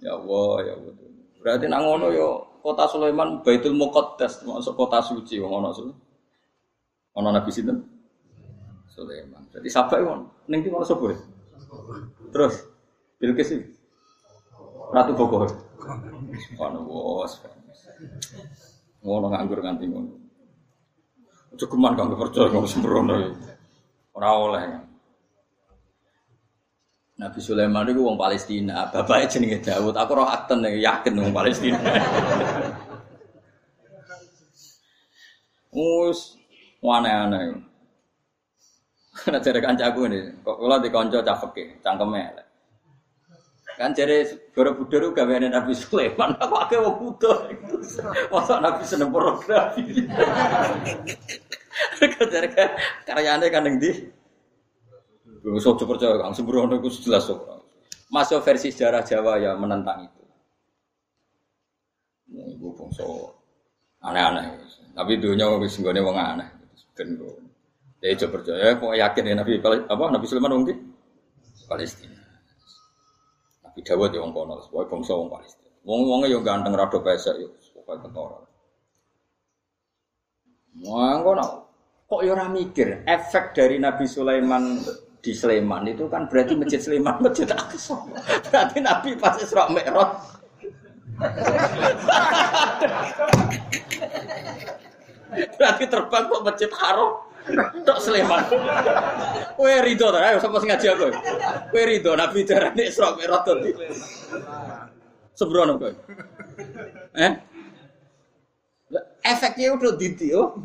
Ya 0.00 0.16
Allah, 0.16 0.52
ya 0.64 0.72
Allah. 0.80 0.94
Berarti 1.40 1.66
nang 1.68 1.84
ngono 1.84 2.08
ya, 2.08 2.28
kota 2.64 2.88
Sulaiman 2.88 3.44
Baitul 3.44 3.76
Muqaddas 3.76 4.44
masuk 4.44 4.76
kota 4.76 5.00
suci 5.04 5.36
wong 5.40 5.60
ono 5.60 5.70
su. 5.76 5.84
Ono 7.16 7.28
nabi 7.28 7.52
sinten? 7.52 7.84
Sulaiman. 8.88 9.44
Jadi 9.52 9.68
sampai 9.68 10.00
wong 10.00 10.24
ning 10.48 10.64
ki 10.64 10.72
ono 10.72 10.84
sapa? 10.88 11.12
Terus 12.32 12.64
Bilqis 13.20 13.52
Ratu 14.90 15.12
Bogor. 15.12 15.48
Ono 16.56 16.80
bos. 16.84 17.32
Ngono 19.04 19.26
nganggur 19.32 19.60
nganti 19.60 19.84
ngono. 19.84 20.12
Cukuman 21.60 21.92
kang 21.92 22.08
percaya 22.16 22.48
kang 22.48 22.64
sembrono. 22.64 23.36
Ora 24.14 24.30
oleh. 24.34 24.64
Nabi 27.20 27.36
Sulaiman 27.44 27.84
itu 27.84 28.00
wong 28.00 28.16
Palestina, 28.16 28.88
bapaknya 28.88 29.28
jenenge 29.28 29.60
Daud. 29.60 29.92
Aku 29.92 30.16
roh 30.16 30.24
akten 30.24 30.64
yakin 30.64 31.20
wong 31.20 31.36
Palestina. 31.36 31.76
Mus 35.70 36.40
aneh-aneh. 36.80 37.60
Karena 39.20 39.36
jare 39.44 39.60
kancaku 39.60 40.08
ini, 40.08 40.20
kok 40.40 40.56
kula 40.56 40.80
dikonco 40.80 41.20
cafeke, 41.20 41.84
cangkeme. 41.84 42.49
Kan 43.80 43.96
jare 43.96 44.28
Borobudur 44.52 45.16
gaweane 45.16 45.48
Nabi 45.48 45.72
Sulaiman, 45.72 46.36
aku 46.36 46.52
akeh 46.52 46.76
wong 46.76 47.00
buta. 47.00 47.48
Masa 48.28 48.60
Nabi 48.60 48.84
seneng 48.84 49.08
pornografi. 49.08 50.04
Jare 52.28 52.48
karyane 53.08 53.48
kan 53.48 53.64
ndi? 53.64 54.04
Wis 55.48 55.64
aja 55.64 55.84
percaya 55.88 56.20
Kang 56.20 56.36
sembrono 56.36 56.76
iku 56.76 56.92
jelas 56.92 57.24
kok. 57.24 57.40
Masuk 58.12 58.44
versi 58.44 58.68
sejarah 58.68 59.00
Jawa 59.00 59.40
ya 59.40 59.56
menentang 59.56 60.04
itu. 60.04 60.22
Ya, 62.36 62.44
ibu 62.52 62.76
bangsa 62.76 63.00
aneh-aneh. 64.04 64.60
Tapi 64.92 65.16
dunia 65.16 65.56
wis 65.56 65.80
nggone 65.80 66.04
wong 66.04 66.20
aneh. 66.20 66.48
Ben 66.92 67.16
Ya 68.04 68.12
coba 68.16 68.44
percaya, 68.44 68.76
kok 68.76 68.92
yakin 68.92 69.28
ya 69.28 69.34
Nabi 69.40 69.60
apa 69.64 70.04
Nabi 70.12 70.24
Sulaiman 70.28 70.60
mungkin 70.60 70.76
Palestina. 71.64 72.19
Dawud 73.82 74.10
ya 74.12 74.20
wong 74.22 74.32
kono, 74.32 74.54
pokoke 74.68 74.88
bangsa 74.92 75.12
wong 75.16 75.28
Palestina. 75.32 75.70
Wong-wonge 75.84 76.26
yo 76.28 76.40
ganteng 76.44 76.76
rada 76.76 76.98
pesek 77.00 77.36
yo, 77.40 77.48
pokoke 77.76 78.08
ketara. 78.08 78.38
Wong 80.84 81.18
kono 81.24 81.46
kok 82.10 82.26
ora 82.26 82.50
mikir 82.50 83.06
efek 83.06 83.54
dari 83.54 83.78
Nabi 83.78 84.02
Sulaiman 84.02 84.82
di 85.20 85.30
Sleman 85.36 85.84
itu 85.86 86.08
kan 86.10 86.26
berarti 86.26 86.58
masjid 86.58 86.80
Sleman 86.80 87.22
masjid 87.22 87.46
Aqsa. 87.46 87.96
Berarti 88.50 88.78
Nabi 88.82 89.14
pas 89.20 89.36
Isra 89.38 89.68
Mi'raj 89.70 90.40
Berarti 95.30 95.84
terbang 95.86 96.24
kok 96.26 96.42
masjid 96.42 96.70
Haram. 96.74 97.29
Tok 97.84 97.98
Sleman. 97.98 98.42
Kowe 99.56 99.74
rido 99.84 100.06
ta? 100.12 100.20
Ayo 100.20 100.38
sapa 100.40 100.60
sing 100.60 100.68
ngaji 100.68 100.86
aku. 100.92 101.08
Kowe 101.72 101.82
rido 101.88 102.10
Nabi 102.16 102.44
darane 102.44 102.82
Isra 102.84 103.16
Mi'raj 103.16 103.42
to. 103.48 103.52
Sembrono 105.36 105.80
kowe. 105.80 105.92
Eh? 107.16 107.32
Efeknya 109.24 109.72
udah 109.76 109.92
didi 109.96 110.32
oh. 110.36 110.56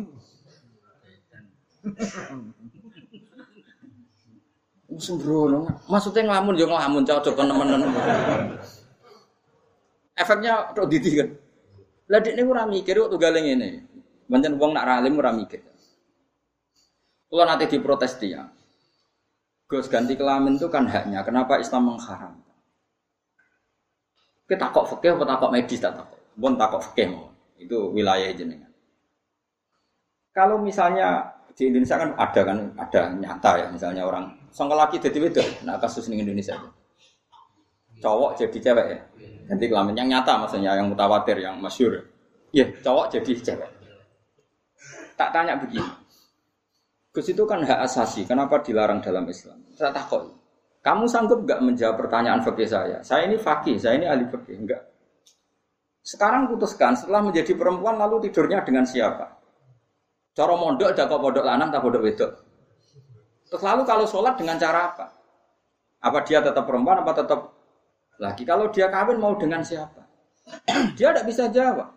Sembrono. 4.99 5.67
Maksudnya 5.87 6.27
ngelamun 6.27 6.59
yo 6.59 6.67
ngelamun 6.67 7.03
cocok 7.07 7.35
temen-temen. 7.35 7.91
Efeknya 10.15 10.71
udah 10.71 10.87
didi 10.87 11.11
kan. 11.19 11.29
Lah 12.05 12.21
nek 12.21 12.45
ora 12.45 12.63
mikir 12.69 12.95
kok 12.95 13.17
galeng 13.17 13.47
ini. 13.49 13.81
Pancen 14.25 14.57
wong 14.57 14.71
nak 14.73 14.87
ralim 14.87 15.17
ora 15.17 15.33
mikir. 15.35 15.74
Kalau 17.25 17.43
nanti 17.43 17.65
diprotes 17.67 18.15
dia, 18.21 18.47
Gus 19.65 19.89
ganti 19.89 20.13
kelamin 20.13 20.61
itu 20.61 20.69
kan 20.69 20.85
haknya. 20.85 21.25
Kenapa 21.25 21.57
Islam 21.57 21.93
mengharamkan? 21.93 22.53
Kita 24.45 24.69
takut 24.69 24.85
fikih 24.85 25.17
atau 25.17 25.25
takut 25.25 25.49
medis 25.49 25.81
tak 25.81 25.97
takut. 25.97 26.21
Bon 26.37 26.53
takut 26.53 26.77
fikih 26.85 27.09
mau. 27.09 27.33
Itu 27.57 27.89
wilayah 27.89 28.29
jenengan. 28.29 28.69
Kalau 30.29 30.61
misalnya 30.61 31.33
di 31.57 31.71
Indonesia 31.71 31.97
kan 31.97 32.13
ada 32.13 32.41
kan 32.45 32.57
ada 32.77 33.01
nyata 33.15 33.51
ya 33.57 33.67
misalnya 33.73 34.05
orang 34.05 34.29
sangka 34.53 34.77
laki 34.77 35.01
jadi 35.01 35.17
beda. 35.17 35.43
Nah 35.65 35.81
kasus 35.81 36.05
di 36.05 36.13
Indonesia 36.13 36.53
itu. 36.53 36.69
Cowok 38.05 38.37
jadi 38.37 38.57
cewek 38.61 38.87
ya. 38.91 38.99
Ganti 39.49 39.65
kelamin 39.65 39.97
yang 39.97 40.09
nyata 40.13 40.37
maksudnya 40.37 40.77
yang 40.77 40.93
mutawatir 40.93 41.41
yang 41.41 41.57
masyur. 41.57 42.05
Iya, 42.53 42.69
cowok 42.85 43.17
jadi 43.17 43.31
cewek. 43.33 43.71
Tak 45.17 45.33
tanya 45.33 45.57
begini. 45.57 46.04
Gus 47.15 47.31
itu 47.31 47.47
kan 47.47 47.63
hak 47.63 47.79
asasi, 47.87 48.27
kenapa 48.27 48.59
dilarang 48.59 48.99
dalam 48.99 49.23
Islam? 49.31 49.55
Saya 49.71 49.95
takut. 49.95 50.35
Kamu 50.83 51.07
sanggup 51.07 51.47
nggak 51.47 51.63
menjawab 51.63 51.95
pertanyaan 51.95 52.43
fakih 52.43 52.67
saya? 52.67 52.99
Saya 52.99 53.31
ini 53.31 53.39
fakih, 53.39 53.79
saya 53.79 53.95
ini 53.95 54.05
ahli 54.05 54.27
fakih, 54.27 54.59
enggak. 54.59 54.83
Sekarang 56.03 56.51
putuskan, 56.51 56.91
setelah 56.93 57.23
menjadi 57.23 57.55
perempuan 57.55 57.95
lalu 57.95 58.27
tidurnya 58.27 58.61
dengan 58.67 58.83
siapa? 58.83 59.31
Cara 60.35 60.53
mondok 60.59 60.91
kok 60.91 61.07
pondok 61.15 61.47
lanang 61.47 61.71
tak 61.71 61.79
pondok 61.79 62.03
wedok. 62.03 62.31
Terus 63.47 63.63
lalu 63.63 63.81
kalau 63.87 64.03
sholat 64.03 64.35
dengan 64.35 64.59
cara 64.59 64.91
apa? 64.91 65.05
Apa 66.03 66.19
dia 66.27 66.43
tetap 66.43 66.67
perempuan 66.67 66.99
apa 66.99 67.15
tetap 67.15 67.39
laki? 68.19 68.43
Kalau 68.43 68.67
dia 68.69 68.91
kawin 68.91 69.17
mau 69.17 69.39
dengan 69.39 69.63
siapa? 69.63 70.03
dia 70.99 71.15
tidak 71.15 71.25
bisa 71.31 71.47
jawab. 71.47 71.95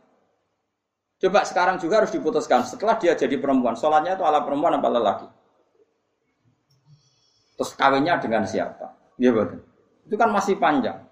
Coba 1.19 1.43
sekarang 1.43 1.83
juga 1.83 2.03
harus 2.03 2.15
diputuskan. 2.15 2.63
Setelah 2.63 2.95
dia 2.95 3.19
jadi 3.19 3.35
perempuan, 3.43 3.75
sholatnya 3.75 4.15
itu 4.15 4.23
ala 4.23 4.47
perempuan 4.47 4.79
apa 4.79 4.89
lelaki? 4.89 5.29
Terus 7.59 7.75
kawinnya 7.75 8.23
dengan 8.23 8.47
siapa? 8.47 8.95
Iya 9.19 9.35
betul. 9.35 9.67
Itu 10.07 10.15
kan 10.15 10.31
masih 10.31 10.55
panjang. 10.63 11.03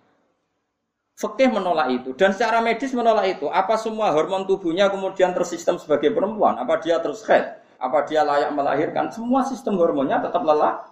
Fikih 1.16 1.48
menolak 1.48 1.88
itu 1.90 2.12
dan 2.14 2.30
secara 2.30 2.62
medis 2.62 2.94
menolak 2.94 3.26
itu. 3.26 3.50
Apa 3.50 3.74
semua 3.80 4.14
hormon 4.14 4.46
tubuhnya 4.46 4.86
kemudian 4.86 5.34
tersistem 5.34 5.74
sebagai 5.80 6.14
perempuan? 6.14 6.54
Apa 6.60 6.78
dia 6.78 7.02
terus 7.02 7.26
head? 7.26 7.66
Apa 7.82 8.06
dia 8.06 8.22
layak 8.22 8.54
melahirkan? 8.54 9.10
Semua 9.10 9.42
sistem 9.42 9.74
hormonnya 9.80 10.22
tetap 10.22 10.44
lelah. 10.46 10.86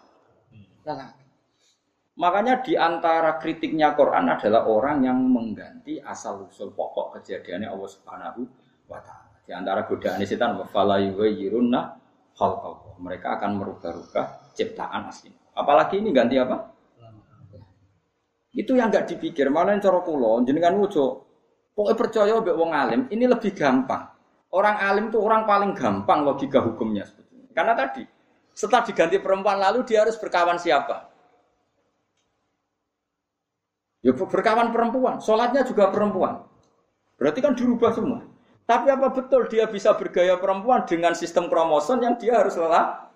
Lelah. 0.83 1.13
Makanya 2.19 2.63
di 2.67 2.75
antara 2.75 3.39
kritiknya 3.39 3.95
Quran 3.95 4.27
adalah 4.27 4.67
orang 4.67 5.07
yang 5.07 5.19
mengganti 5.23 5.99
asal 6.03 6.47
usul 6.47 6.71
pokok 6.75 7.21
kejadiannya 7.21 7.69
Allah 7.71 7.91
Subhanahu 7.91 8.64
Di 9.45 9.53
antara 9.53 9.85
godaan 9.85 10.25
setan 10.25 10.57
fala 10.73 11.01
yughayyirunna 11.05 11.81
khalqallah. 12.37 12.97
Mereka 13.01 13.41
akan 13.41 13.51
merubah-rubah 13.61 14.55
ciptaan 14.57 15.11
asli. 15.13 15.33
Apalagi 15.53 16.01
ini 16.01 16.11
ganti 16.11 16.41
apa? 16.41 16.57
Itu 18.55 18.79
yang 18.79 18.89
nggak 18.89 19.11
dipikir. 19.11 19.51
Mana 19.51 19.77
yang 19.77 19.83
cara 19.83 20.01
kulo 20.01 20.41
jenengan 20.47 20.79
wujo. 20.79 21.27
Pokoknya 21.75 21.99
percaya 21.99 22.33
mbek 22.39 22.55
wong 22.55 22.71
alim 22.71 23.01
ini 23.11 23.27
lebih 23.27 23.51
gampang. 23.51 24.07
Orang 24.55 24.79
alim 24.79 25.11
itu 25.11 25.19
orang 25.19 25.43
paling 25.43 25.75
gampang 25.75 26.23
logika 26.23 26.63
hukumnya 26.63 27.03
sebetulnya. 27.03 27.51
Karena 27.51 27.75
tadi 27.75 28.07
setelah 28.55 28.87
diganti 28.87 29.19
perempuan 29.19 29.59
lalu 29.59 29.83
dia 29.83 30.07
harus 30.07 30.15
berkawan 30.15 30.55
siapa? 30.63 31.11
Ya 34.07 34.15
berkawan 34.15 34.71
perempuan, 34.71 35.19
sholatnya 35.19 35.67
juga 35.67 35.91
perempuan. 35.91 36.47
Berarti 37.19 37.41
kan 37.43 37.59
dirubah 37.59 37.91
semua. 37.91 38.21
Tapi 38.65 38.89
apa 38.89 39.13
betul 39.13 39.45
dia 39.53 39.69
bisa 39.69 39.93
bergaya 39.93 40.41
perempuan 40.41 40.89
dengan 40.89 41.13
sistem 41.13 41.53
kromosom 41.53 42.01
yang 42.01 42.17
dia 42.17 42.41
harus 42.41 42.57
lelah? 42.57 43.13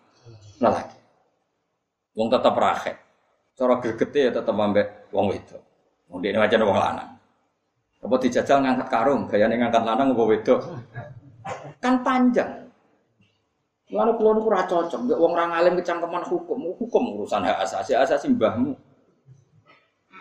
Lelaki. 0.61 1.01
Wong 2.13 2.29
tetap 2.29 2.53
rakyat. 2.53 2.97
Cara 3.57 3.75
gergete 3.81 4.29
ya 4.29 4.31
tetap 4.31 4.53
ambek 4.53 5.09
wong 5.09 5.33
itu. 5.33 5.57
Wong 6.13 6.21
ini 6.21 6.37
macam 6.37 6.69
wong 6.69 6.79
lanang. 6.79 7.11
Apa 7.99 8.15
dijajal 8.21 8.63
ngangkat 8.63 8.89
karung, 8.93 9.27
gayane 9.27 9.59
ngangkat 9.59 9.83
lanang 9.83 10.15
apa 10.15 10.23
wedok. 10.23 10.61
Kan 11.81 12.05
panjang. 12.05 12.69
Lalu 13.89 14.21
keluar 14.21 14.37
ora 14.45 14.63
cocok, 14.69 15.01
gak 15.09 15.17
wong 15.17 15.33
orang 15.33 15.57
alim 15.57 15.75
kecangkeman 15.81 16.21
hukum, 16.29 16.77
hukum 16.77 17.03
urusan 17.17 17.41
hak 17.41 17.65
asasi, 17.65 17.97
asasi 17.97 18.29
mbahmu. 18.37 18.77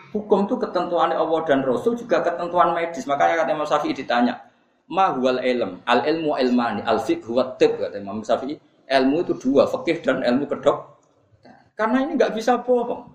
Hukum 0.08 0.48
itu 0.48 0.56
ketentuan 0.56 1.12
Allah 1.12 1.40
dan 1.44 1.60
Rasul 1.60 1.92
juga 2.00 2.24
ketentuan 2.24 2.72
medis. 2.72 3.04
Makanya 3.04 3.44
kata 3.44 3.52
Imam 3.52 3.68
Syafi'i 3.68 3.92
ditanya, 3.92 4.40
ma 4.88 5.12
huwal 5.14 5.40
ilm. 5.44 5.84
Al 5.84 6.04
ilmu 6.08 6.36
ilmani. 6.40 6.82
Al 6.82 6.98
fiqh 7.04 7.24
huwa 7.28 7.54
tib 7.60 7.76
kata 7.76 8.00
Imam 8.00 8.24
Syafi'i. 8.24 8.56
Ilmu 8.88 9.16
itu 9.20 9.32
dua 9.36 9.68
fikih 9.68 10.00
dan 10.00 10.24
ilmu 10.24 10.48
kedok. 10.48 10.96
Karena 11.76 12.02
ini 12.02 12.16
nggak 12.16 12.32
bisa 12.34 12.58
bohong. 12.64 13.14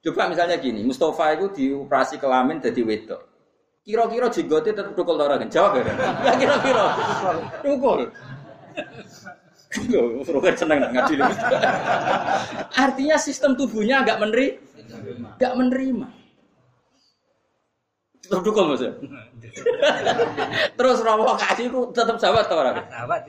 Coba 0.00 0.32
misalnya 0.32 0.56
gini 0.56 0.80
Mustafa 0.80 1.36
itu 1.36 1.52
dioperasi 1.52 2.16
kelamin 2.16 2.60
jadi 2.60 2.80
wedok. 2.84 3.20
Kira-kira 3.80 4.28
jenggote 4.28 4.76
tetap 4.76 4.92
tukul 4.92 5.16
orang 5.16 5.48
jawab 5.48 5.80
ya 5.80 5.92
ya 6.24 6.32
kira-kira. 6.36 6.84
Tukul 7.64 8.12
Roger 9.70 10.54
seneng 10.58 10.82
ngadili. 10.90 11.22
Artinya 12.84 13.16
sistem 13.22 13.54
tubuhnya 13.54 14.02
agak 14.02 14.18
menerima, 14.18 14.58
agak 15.38 15.52
menerima. 15.54 16.06
Tetap 18.30 18.46
dukung 18.46 18.70
mas 18.70 18.78
ya. 18.78 18.94
Terus 20.78 21.02
kasih 21.02 21.66
itu 21.66 21.80
tetap 21.90 22.14
sahabat 22.22 22.46
atau 22.46 22.62
orang? 22.62 22.78
Sahabat. 22.86 23.20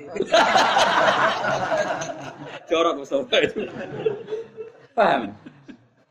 Jorok 2.70 2.94
Mustafa 3.02 3.38
itu. 3.42 3.66
Paham? 4.94 5.34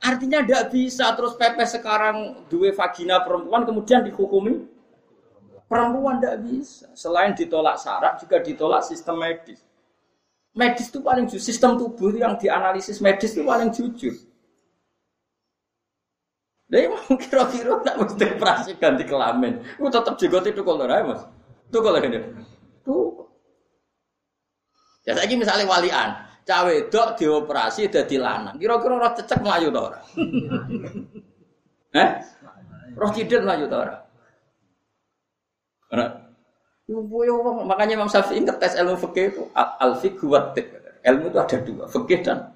Artinya 0.03 0.43
tidak 0.43 0.75
bisa 0.75 1.13
terus 1.15 1.39
pepes 1.39 1.77
sekarang 1.77 2.49
dua 2.51 2.75
vagina 2.75 3.23
perempuan 3.23 3.63
kemudian 3.63 4.03
dihukumi 4.03 4.67
perempuan 5.71 6.19
tidak 6.19 6.43
bisa. 6.43 6.91
Selain 6.99 7.31
ditolak 7.31 7.79
syarat 7.79 8.19
juga 8.19 8.43
ditolak 8.43 8.83
sistem 8.83 9.23
medis. 9.23 9.63
Medis 10.51 10.91
itu 10.91 10.99
paling 10.99 11.31
jujur, 11.31 11.47
sistem 11.47 11.79
tubuh 11.79 12.11
yang 12.11 12.35
dianalisis 12.35 12.99
medis 12.99 13.39
itu 13.39 13.47
paling 13.47 13.71
jujur. 13.71 14.19
Lah 16.71 16.79
emang 16.79 17.19
kira-kira 17.19 17.83
tak 17.83 17.99
mesti 17.99 18.25
operasi 18.31 18.71
ganti 18.79 19.03
kelamin. 19.03 19.59
Ku 19.75 19.91
tetep 19.91 20.15
itu 20.23 20.63
kalau 20.63 20.87
ora, 20.87 21.03
Mas. 21.03 21.23
Kalau 21.71 21.99
ini. 21.99 22.19
Tuh. 22.87 23.27
Ya 25.03 25.19
saiki 25.19 25.35
misalnya 25.35 25.67
walian, 25.67 26.15
cawe 26.47 26.75
dok 26.87 27.19
dioperasi 27.19 27.91
dadi 27.91 28.23
lanang. 28.23 28.55
Kira-kira 28.55 29.03
ora 29.03 29.11
cecek 29.19 29.43
mlayu 29.43 29.69
ta 29.75 29.81
ora? 29.83 29.99
Eh? 31.91 32.11
Roh 32.95 33.11
cidit 33.11 33.43
mlayu 33.43 33.67
ta 33.67 33.77
ora? 33.83 33.97
Ora. 35.91 36.07
Makanya 37.67 37.99
Imam 37.99 38.11
Syafi'i 38.11 38.47
ngetes 38.47 38.79
ilmu 38.79 38.95
fikih 38.99 39.25
itu 39.31 39.43
al-fiqh 39.55 40.23
Ilmu 41.01 41.33
itu 41.33 41.39
ada 41.41 41.59
dua, 41.65 41.85
fikih 41.89 42.21
dan 42.21 42.53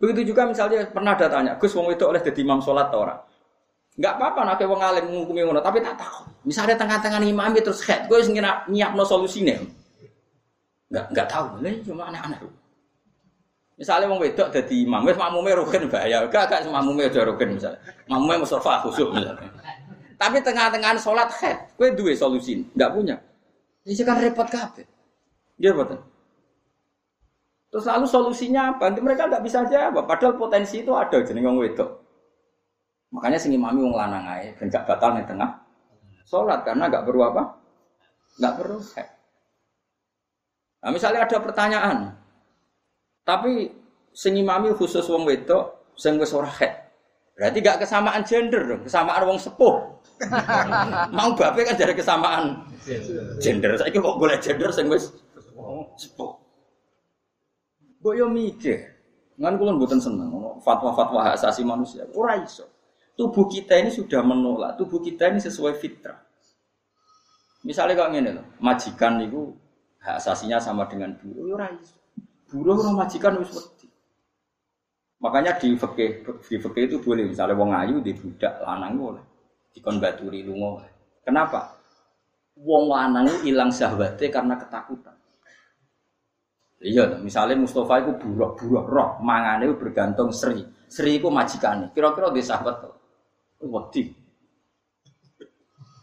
Begitu 0.00 0.32
juga 0.32 0.48
misalnya 0.48 0.88
pernah 0.88 1.12
ada 1.12 1.28
tanya, 1.28 1.52
Gus 1.60 1.76
wong 1.76 1.92
itu 1.92 2.08
oleh 2.08 2.24
jadi 2.24 2.40
imam 2.40 2.64
sholat 2.64 2.88
orang? 2.88 3.20
Enggak 4.00 4.16
apa-apa 4.16 4.40
nak 4.48 4.62
wong 4.64 4.80
alim 4.80 5.04
ngukumi 5.12 5.44
ngono, 5.44 5.60
tapi 5.60 5.84
tak 5.84 6.00
tahu. 6.00 6.24
Misalnya 6.48 6.72
tengah-tengah 6.80 7.20
imam 7.20 7.52
itu 7.52 7.68
terus 7.68 7.84
head, 7.84 8.08
gue 8.08 8.16
sing 8.24 8.32
nyiapno 8.40 9.04
solusine. 9.04 9.60
Enggak 10.88 11.04
enggak 11.12 11.26
tahu, 11.28 11.60
lha 11.60 11.70
cuma 11.84 12.08
aneh-aneh. 12.08 12.40
Misalnya 13.76 14.08
wong 14.08 14.24
wedok 14.24 14.48
dadi 14.48 14.88
imam, 14.88 15.04
wis 15.04 15.20
makmume 15.20 15.52
rukun 15.52 15.84
bahaya. 15.92 16.24
Enggak 16.24 16.48
enggak 16.48 16.72
makmume 16.72 17.02
aja 17.04 17.20
rukun 17.28 17.48
misalnya. 17.60 17.80
Makmume 18.08 18.34
mustafa 18.40 18.80
khusyuk 18.88 19.12
misalnya. 19.12 19.52
Tapi 20.16 20.36
tengah-tengah 20.40 20.96
sholat 20.96 21.28
head, 21.44 21.76
gue 21.76 21.92
dua 21.92 22.12
solusi, 22.16 22.64
enggak 22.72 22.90
punya. 22.96 23.16
Ini 23.84 24.00
kan 24.00 24.16
repot 24.16 24.48
kabeh. 24.48 24.88
Dia 25.60 25.76
betul. 25.76 26.00
Terus 27.70 27.86
lalu 27.86 28.06
solusinya 28.10 28.74
apa? 28.74 28.90
Mereka 28.98 29.30
nggak 29.30 29.44
bisa 29.46 29.62
jawab. 29.70 30.02
Padahal 30.04 30.34
potensi 30.34 30.82
itu 30.82 30.90
ada 30.90 31.22
jadi 31.22 31.38
wong 31.38 31.62
wedok. 31.62 31.90
Makanya 33.14 33.38
sing 33.38 33.54
imami 33.54 33.82
wong 33.82 33.94
lanang 33.94 34.26
ae 34.26 34.54
ben 34.54 34.70
gak 34.70 34.86
batal 34.86 35.18
ning 35.18 35.26
tengah 35.26 35.50
salat 36.22 36.62
karena 36.62 36.86
nggak 36.86 37.02
perlu 37.02 37.26
apa? 37.26 37.42
Nggak 38.38 38.54
perlu 38.54 38.78
head. 38.94 39.08
Nah, 40.80 40.90
misalnya 40.94 41.26
ada 41.26 41.38
pertanyaan. 41.42 41.98
Tapi 43.26 43.68
sing 44.14 44.38
imami 44.38 44.70
khusus 44.74 45.02
wong 45.10 45.26
wedok 45.26 45.94
sing 45.98 46.18
wis 46.18 46.30
ora 46.34 46.50
head. 46.58 46.74
Berarti 47.36 47.58
gak 47.64 47.80
kesamaan 47.80 48.20
gender 48.20 48.60
dong, 48.68 48.82
kesamaan 48.84 49.24
wong 49.24 49.40
sepuh. 49.40 49.76
Mau 51.16 51.32
bape 51.32 51.64
kan 51.64 51.72
jadi 51.72 51.96
kesamaan 51.96 52.68
gender. 53.40 53.80
Saya 53.80 53.88
kok 53.88 54.18
boleh 54.20 54.36
gender 54.44 54.68
sing 54.72 54.92
wis 54.92 55.08
sepuh. 55.96 56.39
Mbok 58.00 58.14
yo 58.16 58.26
mikir. 58.32 58.96
Ngan 59.40 59.56
kula 59.56 59.72
mboten 59.76 60.00
seneng 60.00 60.28
fatwa-fatwa 60.60 61.24
hak 61.24 61.40
asasi 61.40 61.64
manusia. 61.64 62.04
Ora 62.12 62.36
iso. 62.40 62.68
Tubuh 63.16 63.48
kita 63.48 63.76
ini 63.76 63.92
sudah 63.92 64.20
menolak. 64.24 64.76
Tubuh 64.80 65.00
kita 65.00 65.32
ini 65.32 65.40
sesuai 65.40 65.76
fitrah. 65.76 66.16
Misalnya 67.64 68.00
kalau 68.00 68.16
ngene 68.16 68.30
loh, 68.40 68.46
majikan 68.60 69.20
itu 69.20 69.52
hak 70.00 70.16
asasinya 70.16 70.56
sama 70.56 70.88
dengan 70.88 71.12
buruh, 71.20 71.44
yo 71.44 71.54
ora 71.60 71.68
iso. 71.76 71.96
Buruh 72.48 72.80
ora 72.80 73.04
majikan 73.04 73.36
wis 73.36 73.52
wedi. 73.52 73.88
Makanya 75.20 75.60
di 75.60 75.76
fikih 75.76 76.24
di 76.24 76.56
fikih 76.56 76.84
itu 76.88 76.96
boleh 77.04 77.28
misalnya 77.28 77.52
wong 77.52 77.76
ayu 77.76 78.00
di 78.00 78.16
budak 78.16 78.64
lanang 78.64 78.96
boleh 78.96 79.24
dikon 79.76 80.00
baturi 80.00 80.40
lunga. 80.40 80.88
Kenapa? 81.20 81.76
Wong 82.56 82.88
lanang 82.88 83.28
hilang 83.44 83.68
syahwatnya 83.68 84.28
karena 84.32 84.54
ketakutan. 84.56 85.16
Iya, 86.80 87.20
misalnya 87.20 87.60
Mustafa 87.60 88.00
itu 88.00 88.16
buruk, 88.16 88.56
buruk 88.56 88.88
roh, 88.88 89.20
mangane 89.20 89.68
itu 89.68 89.76
bergantung 89.76 90.32
Sri. 90.32 90.64
Sri 90.88 91.20
itu 91.20 91.28
majikannya. 91.28 91.92
Kira-kira 91.92 92.32
di 92.32 92.40
sahabat 92.40 92.80
tuh, 92.80 92.94
wedi. 93.68 94.16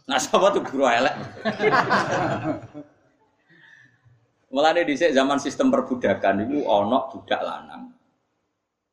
Nah 0.06 0.22
sahabat 0.22 0.54
tuh 0.54 0.62
buruk 0.62 0.86
elek. 0.86 1.14
Mulane 4.54 4.80
dhisik 4.88 5.12
zaman 5.12 5.36
sistem 5.36 5.68
perbudakan 5.68 6.48
itu 6.48 6.64
ono 6.64 7.12
budak 7.12 7.42
lanang. 7.44 7.92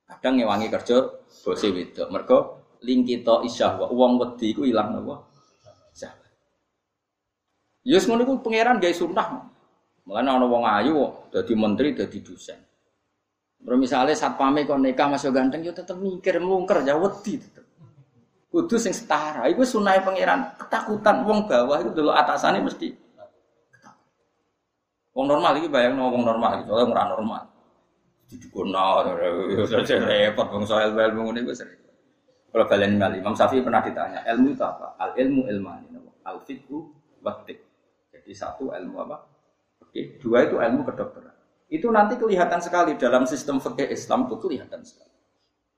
Kadang 0.04 0.36
ngewangi 0.36 0.68
kerja 0.68 1.06
bose 1.48 1.72
wedok. 1.72 2.12
Mergo 2.12 2.38
lingkito 2.84 3.40
isyahwa 3.48 3.88
wong 3.88 4.20
wedi 4.20 4.52
iku 4.52 4.68
ilang 4.68 4.92
napa? 4.92 5.24
Syahwat. 5.96 6.32
Yus 7.88 8.04
ngono 8.04 8.28
iku 8.28 8.44
pangeran 8.44 8.84
gawe 8.84 8.92
sunnah. 8.92 9.55
Mulane 10.06 10.30
ana 10.30 10.46
wong 10.46 10.64
ayu 10.64 11.10
dadi 11.34 11.54
menteri 11.58 11.98
dadi 11.98 12.22
dosen. 12.22 12.60
Terus 13.66 13.78
misalnya 13.82 14.14
satpame 14.14 14.62
kok 14.70 14.78
nikah 14.78 15.10
masuk 15.10 15.34
ganteng 15.34 15.66
yo 15.66 15.74
tetep 15.74 15.98
mikir 15.98 16.38
melungker 16.38 16.86
ya 16.86 16.94
wedi 16.94 17.42
tetep. 17.42 17.66
Kudu 18.54 18.78
sing 18.78 18.94
setara. 18.94 19.50
Iku 19.50 19.66
sunai 19.66 20.06
pangeran. 20.06 20.54
Ketakutan 20.62 21.26
wong 21.26 21.50
bawah 21.50 21.82
itu 21.82 21.92
dulu 21.92 22.14
atasannya 22.14 22.62
mesti 22.62 22.90
Wong 25.16 25.32
normal 25.32 25.56
iki 25.56 25.72
bayang 25.72 25.96
wong 25.96 26.28
normal 26.28 26.60
iki, 26.60 26.68
soalnya 26.68 26.92
ora 26.92 27.04
normal. 27.16 27.44
Didikono 28.28 28.84
saja 29.64 29.96
repot 30.04 30.48
wong 30.52 30.68
soal 30.68 30.92
ilmu 30.92 31.32
ngene 31.32 31.48
wis 31.48 31.64
repot. 31.64 31.96
Kalau 32.52 32.68
kalian 32.68 33.00
kali 33.00 33.24
Imam 33.24 33.32
Syafi'i 33.32 33.64
pernah 33.64 33.80
ditanya, 33.80 34.28
ilmu 34.28 34.52
itu 34.52 34.64
apa? 34.64 35.00
Al 35.00 35.16
ilmu 35.16 35.48
ilmani, 35.48 35.88
al 36.28 36.44
fiqhu 36.44 36.92
batik. 37.24 37.64
Jadi 38.12 38.32
satu 38.36 38.76
ilmu 38.76 39.08
apa? 39.08 39.35
Oke, 39.96 40.20
dua 40.20 40.44
itu 40.44 40.60
ilmu 40.60 40.84
kedokteran. 40.84 41.32
Itu 41.72 41.88
nanti 41.88 42.20
kelihatan 42.20 42.60
sekali 42.60 43.00
dalam 43.00 43.24
sistem 43.24 43.64
fikih 43.64 43.96
Islam 43.96 44.28
itu 44.28 44.36
kelihatan 44.44 44.84
sekali. 44.84 45.16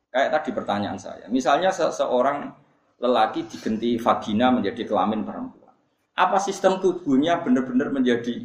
Kayak 0.09 0.41
tadi 0.41 0.49
pertanyaan 0.57 0.97
saya, 0.97 1.29
misalnya 1.29 1.69
seseorang 1.69 2.49
lelaki 2.97 3.45
digenti 3.45 3.93
vagina 4.01 4.49
menjadi 4.49 4.89
kelamin 4.89 5.21
perempuan. 5.21 5.69
Apa 6.17 6.41
sistem 6.41 6.81
tubuhnya 6.81 7.45
benar-benar 7.45 7.93
menjadi 7.93 8.41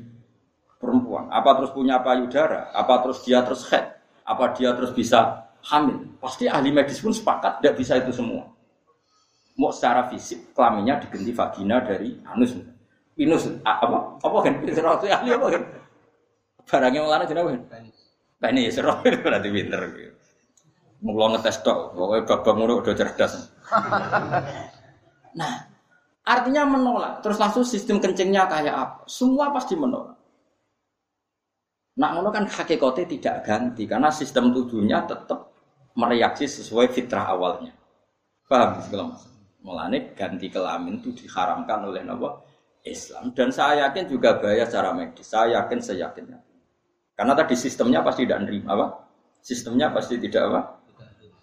perempuan? 0.76 1.32
Apa 1.32 1.56
terus 1.56 1.72
punya 1.72 2.04
payudara? 2.04 2.68
Apa 2.76 3.00
terus 3.00 3.24
dia 3.24 3.40
terus 3.40 3.64
head? 3.72 3.96
Apa 4.28 4.52
dia 4.52 4.76
terus 4.76 4.92
bisa 4.92 5.48
hamil? 5.72 6.04
Pasti 6.20 6.52
ahli 6.52 6.68
medis 6.68 7.00
pun 7.00 7.16
sepakat 7.16 7.64
tidak 7.64 7.80
bisa 7.80 7.96
itu 7.96 8.12
semua. 8.12 8.44
Mau 9.56 9.72
secara 9.72 10.04
fisik 10.12 10.52
kelaminnya 10.52 11.00
diganti 11.00 11.32
vagina 11.32 11.80
dari 11.80 12.20
anus. 12.28 12.60
Pinus 13.12 13.44
apa? 13.62 14.16
Apa 14.24 14.36
kan? 14.40 14.54
Serau 14.72 14.96
itu 14.96 15.06
ahli 15.12 15.30
apa 15.36 15.46
kan? 15.52 15.62
Barangnya 16.64 17.00
malah 17.04 17.26
jenenge 17.28 17.60
kan? 17.68 17.82
Penis 18.40 18.74
serau 18.74 18.96
berarti 19.24 19.48
pinter. 19.52 19.80
Mau 21.02 21.26
ngetes 21.34 21.66
tok, 21.66 21.98
pokoknya 21.98 22.22
babak 22.30 22.54
ngono 22.54 22.72
udah 22.78 22.94
cerdas. 22.94 23.50
nah, 25.38 25.66
artinya 26.22 26.62
menolak. 26.62 27.18
Terus 27.26 27.42
langsung 27.42 27.66
sistem 27.66 27.98
kencingnya 27.98 28.46
kayak 28.46 28.74
apa? 28.74 28.96
Semua 29.10 29.50
pasti 29.50 29.74
menolak. 29.74 30.14
Nak 31.98 32.10
ngono 32.16 32.30
kan 32.32 32.46
hakikatnya 32.48 33.04
tidak 33.04 33.36
ganti 33.44 33.84
karena 33.84 34.08
sistem 34.08 34.54
tubuhnya 34.54 35.04
tetap 35.04 35.52
mereaksi 35.98 36.48
sesuai 36.48 36.88
fitrah 36.88 37.28
awalnya. 37.28 37.74
Paham 38.48 38.80
mas? 39.12 39.28
Mulane 39.62 40.16
ganti 40.16 40.50
kelamin 40.50 40.98
itu 40.98 41.14
diharamkan 41.14 41.86
oleh 41.86 42.02
Nabi 42.02 42.51
Islam 42.82 43.30
dan 43.38 43.54
saya 43.54 43.86
yakin 43.88 44.10
juga 44.10 44.42
bahaya 44.42 44.66
secara 44.66 44.90
medis. 44.90 45.30
Saya 45.30 45.62
yakin 45.62 45.78
saya 45.78 46.10
yakinnya. 46.10 46.42
Karena 47.14 47.32
tadi 47.38 47.54
sistemnya 47.54 48.02
pasti 48.02 48.26
tidak 48.26 48.42
nerima 48.42 48.74
apa? 48.74 48.86
Sistemnya 49.38 49.94
pasti 49.94 50.18
tidak 50.18 50.42
apa? 50.50 50.60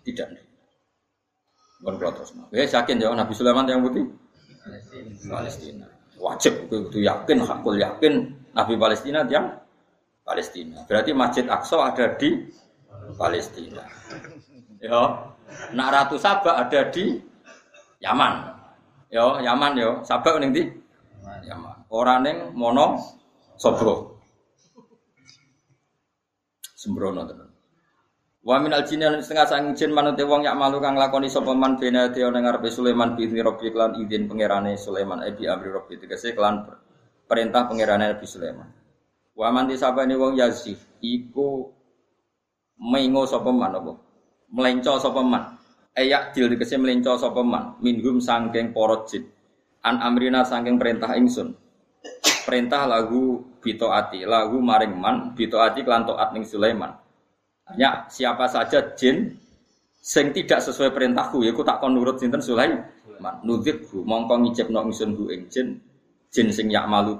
Tidak 0.04 0.28
nerima. 0.28 0.50
Bukan 1.80 1.96
terus. 1.96 2.36
Ya 2.52 2.68
yakin 2.68 3.00
ya 3.00 3.08
Nabi 3.16 3.32
Sulaiman 3.32 3.64
yang 3.72 3.80
putih 3.80 4.04
Palestina. 5.32 5.88
Wajib 6.20 6.68
itu 6.68 7.00
yakin, 7.00 7.48
hakul 7.48 7.80
yakin 7.80 8.36
Nabi 8.52 8.76
Palestina 8.76 9.24
yang 9.32 9.56
Palestina. 10.28 10.84
Berarti 10.84 11.16
Masjid 11.16 11.48
Aqsa 11.48 11.80
ada 11.80 12.20
di 12.20 12.36
Palestina. 13.16 13.88
Ya. 14.84 15.32
Nak 15.74 15.90
Ratu 15.90 16.20
Sabah 16.20 16.68
ada 16.68 16.92
di 16.92 17.18
Yaman. 18.04 18.34
Yo, 19.10 19.40
Yaman 19.40 19.74
yo. 19.80 19.92
Sabah 20.04 20.38
ning 20.38 20.54
Yaman. 21.24 21.90
Ora 21.92 22.20
ning 22.20 22.56
Mono 22.56 23.00
Sobro. 23.60 24.20
Sembrono 26.80 27.28
tenan. 27.28 27.50
Wa 28.40 28.56
min 28.56 28.72
al 28.72 28.88
jinni 28.88 29.04
setengah 29.20 29.48
sang 29.52 29.76
jin 29.76 29.92
manut 29.92 30.16
wong 30.16 30.48
yak 30.48 30.56
malu 30.56 30.80
kang 30.80 30.96
lakoni 30.96 31.28
sapa 31.28 31.52
man 31.52 31.76
bena 31.76 32.08
te 32.08 32.24
ning 32.24 32.48
ngarepe 32.48 32.72
Sulaiman 32.72 33.20
bi 33.20 33.28
Rabbi 33.28 33.68
klan 33.76 34.00
izin 34.00 34.32
pangerane 34.32 34.80
Sulaiman 34.80 35.20
ebi 35.28 35.44
amri 35.44 35.70
Rabbi 35.76 36.00
tegese 36.00 36.32
klan 36.32 36.64
perintah 37.28 37.68
pangerane 37.68 38.16
Nabi 38.16 38.24
Sulaiman. 38.24 38.70
Wa 39.36 39.52
man 39.52 39.68
disabane 39.68 40.16
wong 40.16 40.40
yazif 40.40 40.88
iku 41.04 41.68
mengo 42.80 43.28
sapa 43.28 43.52
man 43.52 43.76
apa? 43.76 43.94
Melenco 44.56 44.96
sapa 45.04 45.20
man. 45.20 45.44
Ayak 46.00 46.32
dil 46.32 46.48
tegese 46.48 46.80
melenco 46.80 47.20
sapa 47.20 47.44
man 47.44 47.76
minhum 47.84 48.24
sangking 48.24 48.72
para 48.72 49.04
jin. 49.04 49.28
An 49.86 50.04
amrina 50.04 50.44
sangking 50.44 50.76
perintah 50.76 51.16
ingsun. 51.16 51.56
Perintah 52.48 52.90
lagu 52.90 53.44
bitoati, 53.60 54.26
lagu 54.26 54.58
maring 54.58 54.96
man 54.96 55.16
bitoati 55.36 55.84
klan 55.84 56.08
taat 56.08 56.32
ning 56.34 56.48
Sulaiman 56.48 56.96
hanya 57.70 58.10
siapa 58.10 58.50
saja 58.50 58.82
jin 58.98 59.38
sing 60.02 60.34
tidak 60.34 60.58
sesuai 60.66 60.90
perintahku 60.90 61.46
ya 61.46 61.54
aku 61.54 61.62
tak 61.62 61.78
kon 61.78 61.94
nurut 61.94 62.18
sinten 62.18 62.42
Sulaiman. 62.42 62.82
Nudzibhu 63.44 64.02
mongko 64.08 64.42
ngicipno 64.42 64.80
ingsun 64.90 65.14
bu 65.14 65.30
ing 65.30 65.52
jin 65.52 65.78
jin 66.32 66.48
sing 66.50 66.72
yak 66.72 66.88
malu 66.88 67.20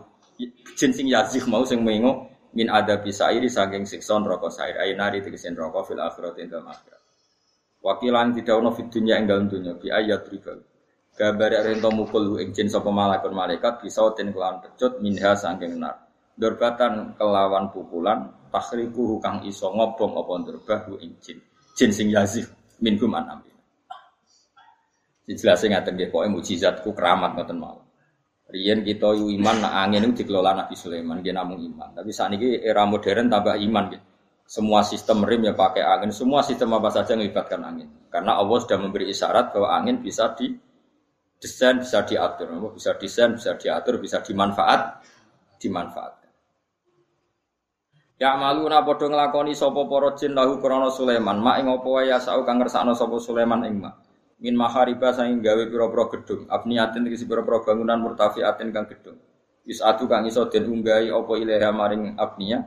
jin 0.74 0.96
sing 0.96 1.06
yazih 1.12 1.44
mau 1.46 1.62
sing 1.68 1.84
mengo 1.84 2.32
min 2.56 2.72
ada 2.72 2.98
bisa 2.98 3.30
iri 3.30 3.52
saking 3.52 3.84
siksa 3.86 4.18
neraka 4.18 4.50
sair 4.50 4.80
nari 4.96 5.22
tegesen 5.22 5.54
neraka 5.54 5.86
fil 5.86 6.02
akhirat 6.02 6.40
ing 6.40 6.50
dalam 6.50 6.72
akhirat. 6.72 7.02
Wakilan 7.84 8.34
tidak 8.34 8.56
ono 8.58 8.72
fit 8.74 8.88
dunya 8.90 9.22
ing 9.22 9.30
dalam 9.30 9.52
ayat 9.86 10.24
riba. 10.34 10.54
Gambar 11.20 11.68
rento 11.68 11.92
mukul 11.92 12.40
ing 12.40 12.56
jin 12.56 12.72
sapa 12.72 12.88
malaikat 12.88 13.36
malaikat 13.36 13.84
bisa 13.84 14.08
ten 14.16 14.32
kelawan 14.32 14.64
pecut 14.64 15.04
minha 15.04 15.36
saking 15.36 15.76
nar. 15.76 16.08
Dorbatan 16.40 17.20
kelawan 17.20 17.76
pukulan 17.76 18.32
takhriku 18.48 19.20
kang 19.20 19.44
iso 19.44 19.68
ngobong 19.68 20.16
apa 20.16 20.32
nderbah 20.40 20.80
ing 21.04 21.20
jin. 21.20 21.44
jin 21.76 21.92
sing 21.92 22.08
yazif 22.08 22.56
minhum 22.80 23.12
an 23.20 23.44
Dijelasin 25.28 25.76
ngaten 25.76 25.94
nggih 25.94 26.10
pokoke 26.10 26.32
mujizatku 26.40 26.90
keramat 26.96 27.36
ngoten 27.36 27.60
mawon. 27.60 27.86
Riyen 28.50 28.82
kita 28.82 29.14
yu 29.14 29.30
iman 29.30 29.62
nak 29.62 29.76
angin 29.76 30.10
itu 30.10 30.24
dikelola 30.26 30.58
Nabi 30.58 30.74
Sulaiman 30.74 31.22
dia 31.22 31.36
namung 31.36 31.62
iman. 31.62 31.94
Tapi 31.94 32.10
saat 32.10 32.34
ini 32.34 32.58
era 32.64 32.82
modern 32.88 33.30
tambah 33.30 33.54
iman 33.60 33.84
gitu. 33.94 34.06
Semua 34.50 34.82
sistem 34.82 35.22
rim 35.22 35.46
ya 35.46 35.54
pakai 35.54 35.86
angin, 35.86 36.10
semua 36.10 36.42
sistem 36.42 36.74
apa 36.74 36.90
saja 36.90 37.14
melibatkan 37.14 37.62
angin. 37.62 37.86
Karena 38.10 38.42
Allah 38.42 38.58
sudah 38.58 38.82
memberi 38.82 39.06
isyarat 39.14 39.54
bahwa 39.54 39.70
angin 39.70 40.02
bisa 40.02 40.34
di 40.34 40.50
desain, 41.40 41.80
bisa 41.80 42.04
diatur, 42.04 42.52
bisa 42.76 42.92
desain, 43.00 43.32
bisa 43.34 43.56
diatur, 43.56 43.98
bisa 43.98 44.20
dimanfaat, 44.20 45.00
dimanfaatkan. 45.58 46.32
Ya 48.20 48.36
malu 48.36 48.68
na 48.68 48.84
podo 48.84 49.08
nglakoni 49.08 49.56
sapa 49.56 49.88
para 49.88 50.12
jin 50.20 50.36
lahu 50.36 50.60
krana 50.60 50.92
Sulaiman, 50.92 51.40
mak 51.40 51.64
ing 51.64 51.72
apa 51.72 51.88
wae 51.88 52.12
ya 52.12 52.20
sau 52.20 52.44
kang 52.44 52.60
ngersakno 52.60 52.92
sapa 52.92 53.16
Sulaiman 53.24 53.64
ing 53.64 53.80
mak. 53.80 53.96
Min 54.44 54.60
mahariba 54.60 55.16
saking 55.16 55.40
gawe 55.40 55.64
pira-pira 55.72 56.06
gedung. 56.12 56.44
Abniatin 56.52 57.08
iki 57.08 57.24
pira-pira 57.24 57.64
bangunan 57.64 58.00
murtafiatin 58.04 58.76
kang 58.76 58.92
gedung. 58.92 59.20
Atu 59.64 60.04
kang 60.12 60.28
iso 60.28 60.52
den 60.52 60.68
unggahi 60.68 61.12
apa 61.12 61.34
ilaha 61.40 61.70
maring 61.72 62.20
abnia 62.20 62.60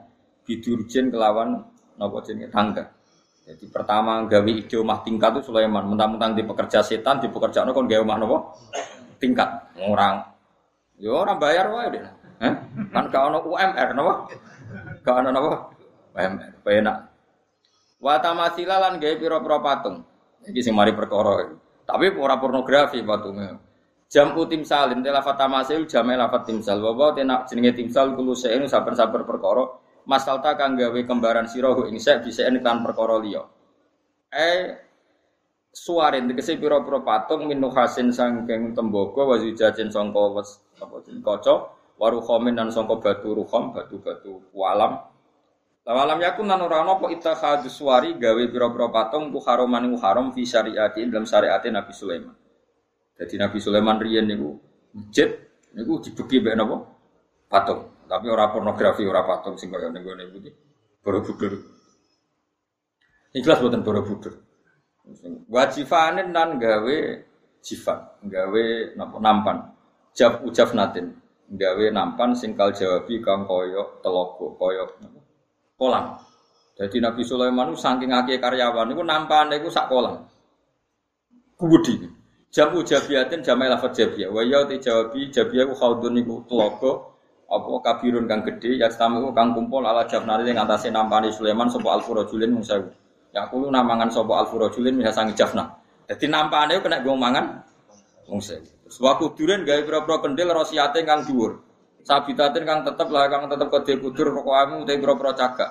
bidurjen 0.48 1.12
kelawan 1.12 1.68
napa 2.00 2.16
jenenge? 2.24 2.48
Tangga 2.48 2.84
jadi 3.42 3.64
pertama 3.74 4.22
gawe 4.30 4.50
ide 4.50 4.78
omah 4.78 5.02
tingkat 5.02 5.42
itu 5.42 5.50
Sulaiman. 5.50 5.82
Mentang-mentang 5.90 6.38
di 6.38 6.46
pekerja 6.46 6.78
setan 6.78 7.18
di 7.18 7.26
pekerjaan 7.26 7.74
kon 7.74 7.90
gawe 7.90 8.02
omah 8.02 8.16
napa 8.22 8.38
tingkat. 9.18 9.48
Orang. 9.82 10.22
Yo 11.02 11.10
ya 11.10 11.26
orang 11.26 11.38
bayar 11.42 11.66
wae 11.74 11.88
deh. 11.98 12.04
Eh? 12.42 12.54
kan 12.90 13.06
gak 13.10 13.22
ono 13.30 13.38
UMR 13.46 13.88
napa? 13.94 14.14
Gak 15.02 15.14
ono 15.22 15.28
napa? 15.34 15.52
UMR 16.14 16.50
penak 16.62 16.96
wa 18.02 18.18
tamasila 18.18 18.76
lan 18.82 18.98
gawe 18.98 19.14
pira-pira 19.18 19.58
patung. 19.62 20.02
Iki 20.42 20.60
sing 20.62 20.74
mari 20.74 20.90
perkara 20.90 21.54
tapi 21.82 22.14
ora 22.14 22.38
pornografi 22.38 23.02
patungnya. 23.02 23.58
Jam 24.12 24.36
tim 24.46 24.62
salin 24.62 25.00
tela 25.00 25.24
fatamasil 25.24 25.88
jamai 25.88 26.20
lafat 26.20 26.46
timsal. 26.46 26.78
Bawa 26.78 27.16
tenak 27.16 27.48
jenenge 27.48 27.72
timsal 27.74 28.12
kulo 28.12 28.36
seenu 28.36 28.68
saben-saben 28.68 29.24
perkara 29.24 29.81
masalta 30.08 30.54
kang 30.58 30.74
gawe 30.74 31.00
kembaran 31.06 31.46
sira 31.46 31.72
ing 31.88 31.98
sek 31.98 32.26
bisa 32.26 32.46
kan 32.62 32.82
perkara 32.82 33.18
liya. 33.22 33.42
Eh 34.32 34.76
suarin 35.72 36.28
tegese 36.28 36.60
pira-pira 36.60 37.00
patung 37.00 37.48
min 37.48 37.56
nuhasin 37.56 38.12
sangking 38.12 38.76
tembaga 38.76 39.24
wa 39.24 39.36
zujajen 39.40 39.88
sangka 39.88 40.36
wes 40.36 40.60
apa 40.76 41.00
kaca 41.00 41.54
waruhomin 41.96 42.52
dan 42.52 42.68
sangka 42.68 43.00
batu 43.00 43.32
ruhom 43.32 43.72
batu-batu 43.72 44.52
walam 44.52 45.00
Lawalam 45.82 46.22
yakun 46.22 46.46
lan 46.46 46.62
ora 46.62 46.86
ana 46.86 46.94
apa 46.94 47.10
ittakhadhu 47.10 47.66
suwari 47.66 48.14
gawe 48.14 48.38
pira-pira 48.46 48.86
patung 48.94 49.34
ku 49.34 49.42
haroman 49.42 49.90
ku 49.90 49.98
haram 49.98 50.30
fi 50.30 50.46
syariati 50.46 51.02
dalam 51.10 51.26
syariat 51.26 51.58
Nabi 51.58 51.90
Sulaiman. 51.90 52.38
Jadi 53.18 53.34
Nabi 53.34 53.58
Sulaiman 53.58 53.98
riyen 53.98 54.30
niku 54.30 54.62
masjid 54.94 55.42
niku 55.74 55.98
dibeki 55.98 56.38
mbek 56.38 56.54
napa? 56.54 56.86
Patung. 57.50 57.90
Tapi 58.12 58.28
ora 58.28 58.52
pornografi, 58.52 59.08
ora 59.08 59.24
patung 59.24 59.56
sing 59.56 59.72
kaya 59.72 59.88
ning 59.88 60.04
gone 60.04 60.28
iki. 60.28 60.52
Borobudur. 61.00 61.56
Ikhlas 63.32 63.64
boten 63.64 63.80
Borobudur. 63.80 64.36
Wajifanin 65.48 66.28
dan 66.36 66.60
gawe 66.60 66.96
jifan, 67.64 68.04
gawe 68.28 68.64
nampan. 69.16 69.64
Jaf 70.12 70.44
ujaf 70.44 70.76
natin, 70.76 71.16
gawe 71.48 71.84
nampan 71.88 72.36
singkal 72.36 72.76
jawabi 72.76 73.24
kang 73.24 73.48
koyo 73.48 73.96
telogo, 74.04 74.60
koyo 74.60 74.92
kolam. 75.80 76.20
Jadi 76.76 77.00
Nabi 77.00 77.24
Sulaiman 77.24 77.72
itu 77.72 77.80
saking 77.80 78.12
akeh 78.12 78.36
karyawan 78.36 78.92
itu 78.92 79.00
nampane 79.00 79.56
itu 79.56 79.72
sak 79.72 79.88
kolam. 79.88 80.28
Kubudi. 81.56 81.96
Jamu 82.52 82.84
jabiatin 82.84 83.40
jamai 83.40 83.72
lafat 83.72 83.96
jabiyah. 83.96 84.28
Wa 84.28 84.44
ya 84.44 84.68
te 84.68 84.76
jawabi 84.76 85.32
jabiyah 85.32 85.64
ku 85.64 85.72
khaudun 85.72 86.20
iku 86.20 86.44
telaga 86.44 87.11
apa 87.52 87.68
kabirun 87.84 88.24
kang 88.24 88.40
gede 88.48 88.80
ya 88.80 88.88
tamu 88.88 89.28
kang 89.36 89.52
kumpul 89.52 89.84
ala 89.84 90.08
jabnari 90.08 90.48
yang 90.48 90.64
atase 90.64 90.88
nampani 90.88 91.28
Sulaiman 91.28 91.68
sapa 91.68 91.92
alfurajulin 92.00 92.48
mung 92.48 92.64
sewu. 92.64 92.88
Ya 93.36 93.44
kulo 93.52 93.68
namangan 93.68 94.08
sapa 94.08 94.40
alfurajulin 94.40 94.96
bisa 94.96 95.12
sangi 95.12 95.36
jafna. 95.36 95.68
Dadi 96.08 96.32
nampane 96.32 96.80
kena 96.80 97.04
gue 97.04 97.12
mangan 97.12 97.60
mung. 98.32 98.40
Terus 98.40 98.96
waku 98.96 99.36
duren 99.36 99.68
gawe 99.68 99.84
pira-pira 99.84 100.16
kendil 100.24 100.48
rosiate 100.48 101.04
kang 101.04 101.28
dhuwur. 101.28 101.60
Sabitatin 102.02 102.64
kang 102.64 102.88
tetep 102.88 103.08
lah 103.12 103.28
kang 103.28 103.52
tetep 103.52 103.68
kode 103.68 104.00
kudur 104.00 104.32
pokok 104.32 104.56
amu 104.56 104.76
te 104.88 104.96
pira-pira 104.96 105.36
cagak. 105.36 105.70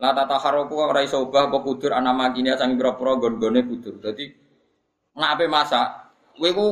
La 0.00 0.16
tata 0.16 0.40
haroku 0.40 0.80
ora 0.80 1.04
iso 1.04 1.20
ubah 1.28 1.52
apa 1.52 1.58
kudur 1.60 1.92
ana 1.92 2.16
makine 2.16 2.56
sangi 2.56 2.76
pira-pira 2.80 3.20
gon-gone 3.20 3.60
kudur. 3.68 4.00
Dadi 4.00 4.24
nek 5.12 5.40
masak, 5.50 5.86
kowe 6.40 6.48
ku 6.56 6.64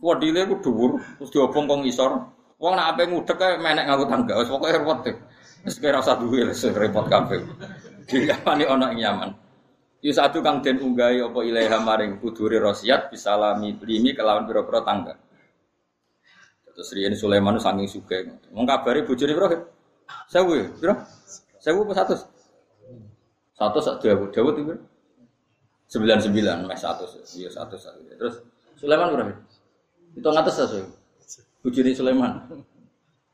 wadile 0.00 0.48
ku 0.48 0.54
dhuwur 0.64 0.96
terus 1.20 1.28
diobong 1.28 1.68
kong 1.68 1.84
isor. 1.84 2.35
Wong 2.56 2.72
nek 2.72 2.86
ape 2.96 3.02
ngudek 3.08 3.36
kae 3.36 3.54
menek 3.60 3.84
nganggo 3.84 4.04
tangga. 4.08 4.34
Wis 4.40 4.48
pokoke 4.48 4.72
repot. 4.72 4.98
Wis 5.64 5.76
kira 5.76 6.00
usah 6.00 6.16
duwe 6.16 6.48
wis 6.48 6.64
repot 6.72 7.04
kabeh. 7.08 7.40
Diapani 8.08 8.64
ana 8.64 8.92
ing 8.96 9.00
Yaman. 9.04 9.30
Yu 10.00 10.12
satu 10.14 10.38
kang 10.40 10.62
den 10.62 10.78
unggahi 10.78 11.18
apa 11.24 11.40
ilaha 11.42 11.78
maring 11.82 12.22
kudure 12.22 12.62
rosiat 12.62 13.10
bisalami 13.10 13.74
limi 13.82 14.14
kelawan 14.14 14.46
pira-pira 14.46 14.80
tangga. 14.86 15.14
Terus 16.76 16.92
Rian 16.92 17.16
Sulaiman 17.16 17.56
saking 17.56 17.88
suka. 17.88 18.20
Wong 18.52 18.68
kabari 18.68 19.00
bojone 19.02 19.32
piro? 19.32 19.48
Sewu, 20.28 20.60
piro? 20.76 20.94
Sewu 21.56 21.88
apa 21.88 21.92
satu? 21.96 22.14
Satu 23.56 23.78
sak 23.80 24.04
Dawud, 24.04 24.28
Dawud 24.36 24.54
itu 24.60 24.76
sembilan 25.88 26.20
sembilan, 26.20 26.56
mes 26.68 26.76
satu, 26.76 27.08
iya 27.40 27.48
satu 27.48 27.80
satu. 27.80 28.04
Terus 28.04 28.36
Sulaiman 28.76 29.16
berapa? 29.16 29.32
Itu 30.12 30.28
ngatas 30.28 30.60
satu. 30.60 30.84
Bujuni 31.66 31.90
Sulaiman. 31.90 32.46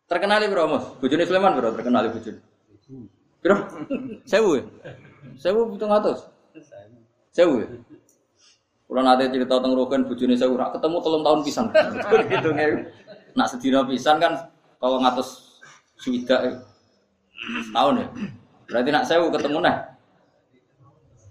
Terkenali 0.09 0.49
bro 0.49 0.65
mas, 0.65 0.89
bujuni 1.05 1.29
Sulaiman 1.29 1.53
bro 1.53 1.69
terkenali 1.77 2.09
bujuni. 2.09 2.41
Bro, 3.45 3.57
sewu, 4.25 4.57
sewu 5.37 5.77
itu 5.77 5.85
ngatas. 5.85 6.25
Sewu. 7.29 7.61
Kalau 8.89 9.03
nanti 9.05 9.29
cerita 9.29 9.61
tentang 9.61 9.77
Rokan 9.77 10.09
bujuni 10.09 10.33
sewu, 10.33 10.57
ketemu 10.57 10.97
telung 11.05 11.21
tahun 11.21 11.41
pisang. 11.45 11.69
gitu 12.33 12.49
nggak? 12.57 12.89
Nak 13.37 13.49
sedina 13.53 13.85
pisan 13.85 14.17
kan 14.17 14.33
kalau 14.81 14.97
ngatus 14.97 15.61
suwida 16.01 16.57
tahun 17.77 18.01
ya. 18.01 18.07
Berarti 18.65 18.89
nak 18.89 19.05
sewu 19.05 19.29
ketemu 19.29 19.59
nah 19.61 19.77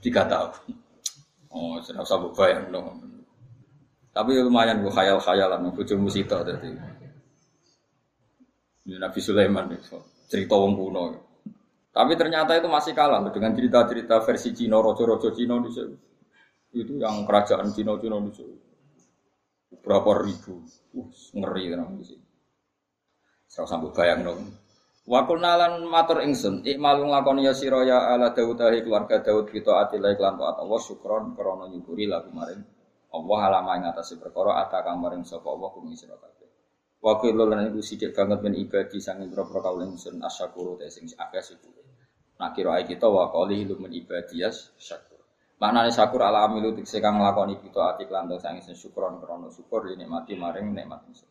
tiga 0.06 0.22
tahun. 0.30 0.54
Oh, 1.50 1.82
sudah 1.82 2.06
usah 2.06 2.18
bayang 2.38 2.70
dong. 2.70 2.94
Tapi 4.12 4.44
lumayan 4.44 4.84
gue 4.84 4.92
khayal-khayalan, 4.92 5.72
bojomu 5.72 6.12
musita 6.12 6.44
tadi. 6.44 6.68
Nabi 8.88 9.20
Sulaiman 9.22 9.70
cerita 10.26 10.56
wong 10.58 10.74
kuno. 10.74 11.02
Tapi 11.92 12.16
ternyata 12.16 12.56
itu 12.56 12.72
masih 12.72 12.96
kalah 12.96 13.20
dengan 13.36 13.52
cerita-cerita 13.52 14.24
versi 14.24 14.56
Cina, 14.56 14.80
rojo-rojo 14.80 15.36
Cina 15.36 15.60
di 15.60 15.70
Itu 16.72 16.96
yang 16.96 17.28
kerajaan 17.28 17.68
Cina-Cina 17.76 18.16
di 18.32 18.32
berapa 19.80 20.12
ribu. 20.24 20.64
Uh, 20.92 21.08
ngeri 21.36 21.72
kan 21.72 21.96
di 21.96 22.04
sini. 22.04 22.26
Saya 23.48 23.68
sambut 23.68 23.92
bayang 23.96 24.24
dong. 24.24 24.44
Wakul 25.08 25.44
nalan 25.44 25.88
matur 25.88 26.24
ingsun, 26.24 26.64
ikmalung 26.64 27.12
lakon 27.12 27.44
ya 27.44 27.52
sira 27.58 27.84
ya 27.84 28.12
ala 28.16 28.32
Daud 28.32 28.62
keluarga 28.62 29.20
Daud 29.20 29.50
kita 29.50 29.84
atilai 29.84 30.16
kelan 30.16 30.38
taat 30.38 30.62
Allah 30.62 30.80
syukron 30.80 31.34
krana 31.34 31.68
nyukuri 31.68 32.06
lagu 32.06 32.30
maring 32.30 32.62
Allah 33.12 33.40
alama 33.50 33.76
ing 33.82 33.90
atase 33.92 34.22
perkara 34.22 34.62
ata 34.62 34.86
kang 34.86 35.02
maring 35.02 35.26
sapa 35.26 35.50
Allah 35.52 35.68
kumi 35.74 35.98
sira 35.98 36.16
kabeh. 36.16 36.41
Wakil 37.02 37.34
lan 37.34 37.74
iku 37.74 37.82
sithik 37.82 38.14
banget 38.14 38.46
men 38.46 38.54
ibadi 38.54 39.02
sanging 39.02 39.34
propro 39.34 39.58
kaul 39.58 39.82
ingsun 39.82 40.22
asyakuru 40.22 40.78
te 40.78 40.86
sing 40.94 41.10
akeh 41.18 41.42
syukur. 41.42 41.82
Nak 42.38 42.54
kira 42.54 42.78
kita 42.86 43.10
wa 43.10 43.34
qali 43.34 43.66
lu 43.66 43.82
men 43.82 43.90
ibadiyas 43.90 44.78
syakur. 44.78 45.18
Maknane 45.58 45.90
syukur 45.90 46.22
ala 46.22 46.46
amilu 46.46 46.78
tikse 46.78 47.02
kang 47.02 47.18
nglakoni 47.18 47.58
kita 47.58 47.98
ati 47.98 48.06
lan 48.06 48.30
sang 48.38 48.62
isen 48.62 48.78
syukron 48.78 49.18
krana 49.18 49.50
syukur 49.50 49.90
mati 50.06 50.38
maring 50.38 50.78
nikmat 50.78 51.02
ingsun. 51.10 51.30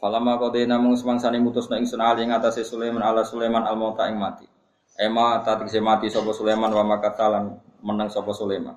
Falama 0.00 0.40
qadaina 0.40 0.80
mung 0.80 0.96
semangsane 0.96 1.36
mutusna 1.36 1.76
ingsun 1.76 2.00
ali 2.00 2.24
ngatasé 2.24 2.64
Sulaiman 2.64 3.04
ala 3.04 3.28
Sulaiman 3.28 3.68
al 3.68 3.76
mauta 3.76 4.08
ing 4.08 4.16
mati. 4.16 4.48
Ema 4.96 5.44
tatikse 5.44 5.84
mati 5.84 6.08
sapa 6.08 6.32
Sulaiman 6.32 6.72
wa 6.72 6.84
makatalan 6.96 7.60
menang 7.84 8.08
sapa 8.08 8.32
Sulaiman. 8.32 8.76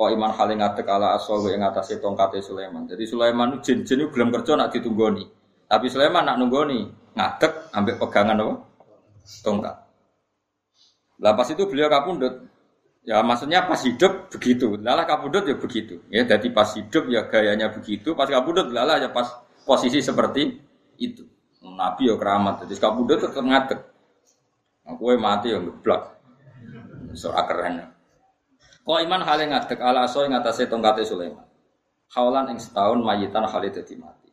Kok 0.00 0.08
iman 0.16 0.32
hale 0.32 0.56
ngadeg 0.56 0.88
ala 0.88 1.12
aswahu 1.20 1.52
ing 1.52 1.60
atase 1.60 2.00
tongkate 2.00 2.40
Sulaiman. 2.40 2.88
Jadi 2.88 3.04
Sulaiman 3.04 3.60
jin-jin 3.60 4.08
belum 4.08 4.32
kerja 4.32 4.56
nak 4.56 4.72
ditunggoni. 4.72 5.28
Tapi 5.68 5.92
Sulaiman 5.92 6.24
nak 6.24 6.40
nunggoni, 6.40 6.88
ngadeg 7.12 7.68
ambek 7.76 8.00
pegangan 8.00 8.40
apa? 8.40 8.54
Tongkat. 9.44 9.76
Lah 11.20 11.36
pas 11.36 11.44
itu 11.52 11.68
beliau 11.68 11.92
kapundut, 11.92 12.48
Ya 13.00 13.24
maksudnya 13.24 13.64
pas 13.64 13.80
hidup 13.80 14.28
begitu, 14.28 14.76
lalah 14.76 15.08
kabudut 15.08 15.48
ya 15.48 15.56
begitu. 15.56 16.04
Ya 16.12 16.24
jadi 16.28 16.52
pas 16.52 16.68
hidup 16.76 17.08
ya 17.08 17.24
gayanya 17.28 17.72
begitu, 17.72 18.12
pas 18.12 18.28
kabudut 18.28 18.68
lalah 18.68 19.00
ya 19.00 19.08
pas 19.08 19.40
posisi 19.64 20.04
seperti 20.04 20.60
itu. 21.00 21.24
Nabi 21.64 22.12
ya 22.12 22.16
keramat, 22.20 22.64
jadi 22.64 22.76
kabudut 22.76 23.24
tetap 23.24 23.40
ngadeg. 23.40 23.80
Aku 24.84 25.12
mati 25.16 25.52
ya 25.52 25.60
ngeblak. 25.60 26.02
So 27.16 27.32
keren. 27.32 27.99
Kau 28.82 28.98
iman 28.98 29.22
hal 29.22 29.38
yang 29.44 29.54
ngadek 29.54 29.78
ala 29.78 30.08
aso 30.08 30.24
yang 30.24 30.40
tongkatnya 30.42 31.04
Sulaiman. 31.06 31.46
Haulan 32.10 32.50
ing 32.50 32.58
setahun 32.58 32.98
mayitan 33.06 33.46
hal 33.46 33.62
itu 33.62 33.94
mati. 34.00 34.30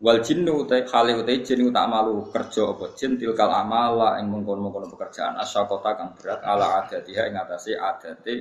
Wal 0.00 0.20
jinnu 0.20 0.66
utai 0.66 0.84
hale 0.84 1.16
utai 1.20 1.40
jin 1.40 1.70
tak 1.70 1.86
malu 1.86 2.28
kerja 2.28 2.76
apa 2.76 2.92
jin 2.98 3.14
tilkal 3.14 3.48
amala 3.48 4.18
ing 4.18 4.26
mengkon-mengkon 4.26 4.90
pekerjaan 4.90 5.38
kota 5.40 5.90
kang 5.94 6.12
berat 6.18 6.42
ala 6.42 6.82
adatiha 6.82 7.30
ing 7.30 7.38
atase 7.38 7.78
adate 7.78 8.34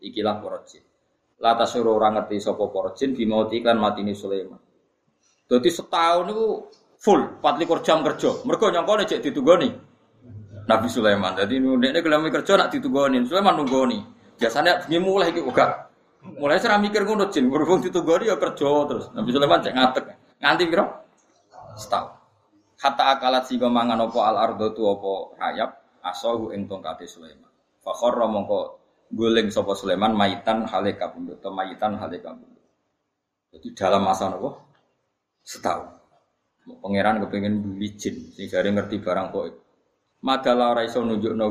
ikilah 0.00 0.38
para 0.38 0.62
jin. 0.64 0.84
La 1.40 1.56
tasuru 1.56 1.96
ora 1.96 2.12
ngerti 2.12 2.40
sapa 2.40 2.68
para 2.68 2.92
jin 2.94 3.16
bimauti 3.16 3.58
iklan 3.60 3.80
matine 3.80 4.12
Sulaiman. 4.12 4.60
Dadi 5.50 5.70
setahun 5.72 6.30
itu 6.30 6.46
full 7.00 7.20
24 7.42 7.82
jam 7.82 7.98
kerja. 8.06 8.30
Mergo 8.46 8.70
nyangkone 8.70 9.02
cek 9.08 9.20
ditunggoni. 9.24 9.68
Nabi 10.68 10.86
Sulaiman. 10.86 11.34
Jadi 11.34 11.58
ini 11.58 12.00
gelem 12.00 12.30
kerja 12.30 12.54
nak 12.54 12.70
ditunggoni. 12.70 13.26
Sulaiman 13.26 13.58
nunggoni. 13.58 13.98
Biasanya 14.40 14.88
bengi 14.88 14.98
mulai 14.98 15.36
uga. 15.36 15.92
Mulai 16.20 16.56
saya 16.60 16.80
mikir 16.80 17.04
ngono 17.04 17.28
jin, 17.28 17.52
berhubung 17.52 17.84
ditunggoni 17.84 18.28
ya 18.28 18.36
kerja 18.40 18.68
terus. 18.88 19.12
Nabi 19.12 19.28
Sulaiman 19.32 19.60
cek 19.60 19.72
ngatek. 19.76 20.04
Nganti 20.40 20.64
piro? 20.68 20.84
Setahun. 21.76 22.12
Hatta 22.80 23.04
akalat 23.12 23.44
si 23.44 23.60
mangan 23.60 24.08
opo 24.08 24.24
al 24.24 24.40
ardo 24.40 24.72
tu 24.72 24.84
opo 24.84 25.36
rayap 25.36 26.00
asahu 26.00 26.56
ing 26.56 26.64
tongkate 26.64 27.04
Sulaiman. 27.04 27.48
Fakhara 27.84 28.24
mongko 28.24 28.80
guling 29.12 29.52
sapa 29.52 29.76
Sulaiman 29.76 30.16
maitan 30.16 30.64
hale 30.64 30.96
kabundut 30.96 31.40
atau 31.44 31.52
maitan 31.52 32.00
hale 32.00 32.20
kabundut. 32.24 32.64
Jadi 33.52 33.68
dalam 33.76 34.04
masa 34.04 34.32
nopo? 34.32 34.72
Setahun. 35.44 35.88
Pangeran 36.80 37.20
kepengen 37.24 37.76
beli 37.76 37.96
jin, 37.96 38.16
jare 38.36 38.68
ngerti 38.72 39.00
barang 39.00 39.26
kok. 39.32 39.44
Madala 40.20 40.76
ora 40.76 40.84
iso 40.84 41.00
nunjukno 41.00 41.46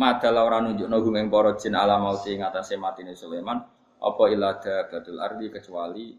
hum, 0.00 0.08
madala 0.08 0.48
ora 0.48 0.64
nunjukno 0.64 0.96
hum 1.04 1.14
ing 1.20 1.28
para 1.28 1.52
jin 1.60 1.76
ala 1.76 2.00
mauti 2.00 2.32
ing 2.32 2.40
atase 2.40 2.80
matine 2.80 3.12
Sulaiman, 3.12 3.60
apa 4.00 4.22
ilada 4.32 4.88
badul 4.88 5.20
ardi 5.20 5.52
kecuali 5.52 6.16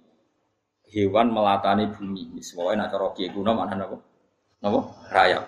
hewan 0.93 1.33
melatani 1.33 1.89
bumi. 1.89 2.29
Pokoke 2.37 2.77
nek 2.77 2.93
cara 2.93 3.07
kiye 3.17 3.33
kuno 3.33 3.57
mana 3.57 3.73
napa? 3.73 3.97
Napa? 4.61 4.79
Rayap. 5.09 5.45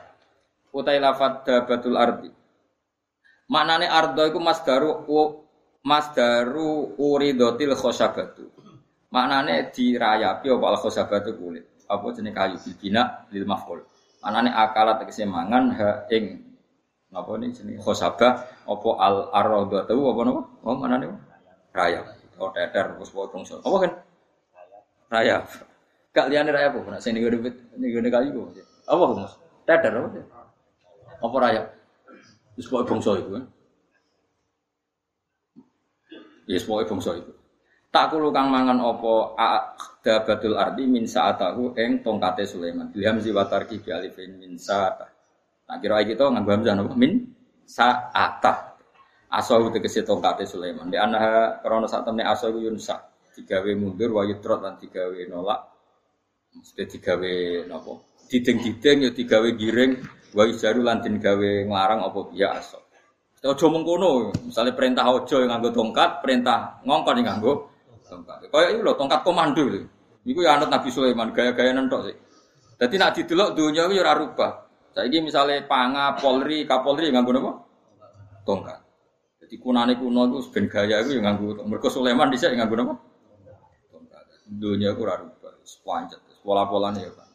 Utai 0.74 0.98
lafat 0.98 1.46
dabatul 1.46 1.98
ardi. 2.02 2.30
Maknane 3.54 3.86
ardo 3.86 4.26
iku 4.26 4.42
masdaru 4.42 5.06
masdaru 5.86 6.98
uridotil 6.98 7.78
khosabatu. 7.78 8.50
Maknane 9.14 9.70
dirayapi 9.70 10.50
apa 10.50 10.66
al 10.66 10.78
khosabatu 10.82 11.38
kulit 11.38 11.86
apa 11.86 12.06
jenis 12.18 12.34
kayu 12.34 12.58
bilbina 12.58 13.30
lil 13.30 13.46
maf'ul. 13.46 13.86
Anane 14.24 14.50
akalat 14.50 15.04
tegese 15.04 15.28
mangan 15.30 15.66
ha 15.78 15.90
ing 16.10 16.53
apa 17.14 17.32
ini 17.38 17.53
jenis 17.53 17.80
khosaba 17.80 18.43
apa 18.66 18.89
al 18.97 19.30
tahu 19.86 20.01
apa 20.09 20.22
napa? 20.26 20.41
Oh 20.66 20.76
mana 20.76 20.97
nih? 20.97 21.09
Raya. 21.72 22.01
Oh 22.41 22.49
teter 22.49 22.97
terus 22.97 23.14
potong 23.14 23.45
so. 23.45 23.61
Apa 23.61 23.88
kan? 23.88 23.91
Raya. 25.14 25.45
Gak 26.14 26.30
liane 26.30 26.49
raya 26.49 26.74
apa? 26.74 26.78
Nak 26.89 27.01
sing 27.01 27.14
niku 27.14 27.30
niku 27.78 27.99
kayu 28.09 28.30
apa? 28.34 28.61
Apa 28.89 29.03
Mas? 29.14 29.34
Teter 29.70 29.91
apa? 29.93 30.09
Apa 31.22 31.36
raya? 31.38 31.61
Terus 32.57 32.68
potong 32.70 32.99
so 32.99 33.14
itu 33.18 33.30
kan. 33.38 33.45
Yes, 36.43 36.68
pokoknya 36.68 36.91
bangsa 36.91 37.11
itu. 37.16 37.32
Tak 37.93 38.09
kulo 38.09 38.34
kang 38.34 38.49
mangan 38.49 38.82
opo 38.82 39.38
dabatul 40.01 40.57
ardi 40.57 40.89
min 40.89 41.05
saatahu 41.05 41.78
eng 41.78 42.01
tongkate 42.01 42.43
Sulaiman. 42.43 42.89
Bilham 42.89 43.22
ziwatar 43.22 43.70
ki 43.70 43.86
alifin 43.93 44.41
min 44.41 44.57
saata. 44.57 45.12
Tak 45.64 45.78
kira 45.80 46.03
iki 46.03 46.14
to 46.20 46.28
nganggo 46.28 46.51
hamzah 46.51 46.74
napa 46.76 46.93
min 46.95 47.24
saata. 47.64 48.76
Asahu 49.34 49.74
tegese 49.74 50.05
tongkate 50.05 50.45
Sulaiman. 50.45 50.93
Di 50.93 50.97
ana 51.01 51.57
krana 51.64 51.89
sak 51.89 52.05
temne 52.05 52.22
asahu 52.22 52.61
yunsa. 52.61 53.01
Digawe 53.34 53.72
mundur 53.74 54.14
wa 54.14 54.22
yutrot 54.30 54.61
lan 54.61 54.78
digawe 54.78 55.18
nolak. 55.26 55.59
Mesti 56.53 56.86
digawe 56.86 57.34
napa? 57.66 57.93
Diding-diding 58.30 58.97
ya 59.03 59.09
digawe 59.09 59.49
giring 59.57 59.91
wa 60.38 60.43
ijaru 60.45 60.86
lan 60.86 61.01
gawe 61.01 61.51
nglarang 61.66 62.05
apa 62.05 62.20
biya 62.30 62.61
aso. 62.61 62.84
Ojo 63.43 63.68
mengkono, 63.68 64.32
misalnya 64.47 64.72
perintah 64.72 65.03
ojo 65.11 65.43
yang 65.43 65.51
nganggo 65.51 65.76
tongkat, 65.76 66.24
perintah 66.24 66.80
ngongkon 66.88 67.20
yang 67.20 67.28
nganggo 67.36 67.68
tongkat. 68.07 68.47
Kayak 68.47 68.70
itu 68.72 68.82
loh 68.88 68.95
tongkat 68.95 69.20
komando 69.20 69.61
itu. 69.68 69.84
Iku 70.24 70.39
ya 70.39 70.55
anut 70.55 70.72
Nabi 70.72 70.88
Sulaiman 70.88 71.36
gaya-gaya 71.36 71.76
nentok 71.76 72.07
sih. 72.07 72.16
Jadi 72.80 72.95
nak 72.95 73.11
didelok 73.20 73.49
dunia 73.51 73.84
itu 73.91 73.99
ya 73.99 74.16
rubah. 74.16 74.51
Saiki 74.94 75.26
misalnya 75.26 75.66
panga, 75.66 76.14
polri, 76.18 76.70
kapolri 76.70 77.10
nganggo 77.10 77.34
napa? 77.34 77.52
Tongkat. 78.46 78.80
Jadi 79.41 79.56
kunane 79.58 79.98
kuno 79.98 80.30
itu 80.30 80.39
ben 80.54 80.70
gaya 80.70 81.02
itu 81.02 81.18
yang 81.18 81.34
nganggo 81.34 81.66
mergo 81.66 81.89
Sulaiman 81.89 82.30
dhisik 82.30 82.54
nganggo 82.54 82.76
napa? 82.78 82.94
Tongkat. 83.89 84.24
Dunia 84.48 84.94
itu 84.94 85.02
ora 85.02 85.18
rubah. 85.18 85.52
Pancet, 85.64 86.20
pola-polane 86.44 87.08
ya 87.08 87.12
Pak. 87.12 87.28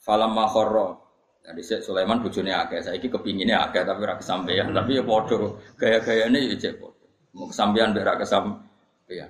Falam 0.00 0.32
makhorro. 0.32 1.04
Jadi 1.44 1.60
saya 1.60 1.80
Sulaiman 1.84 2.24
bujone 2.24 2.56
akeh, 2.56 2.80
saiki 2.80 3.12
kepinginnya 3.12 3.68
akeh 3.68 3.84
tapi 3.84 4.00
ora 4.00 4.16
kesampaian, 4.16 4.72
tapi 4.72 4.96
ya 4.96 5.04
padha 5.04 5.60
gaya-gayane 5.76 6.40
ya 6.48 6.56
cek 6.56 6.80
padha. 6.80 7.04
Mau 7.36 7.50
kesampaian 7.52 7.92
biar 7.92 8.08
ora 8.08 8.16
kesampaian 8.24 8.64
Iya. 9.08 9.28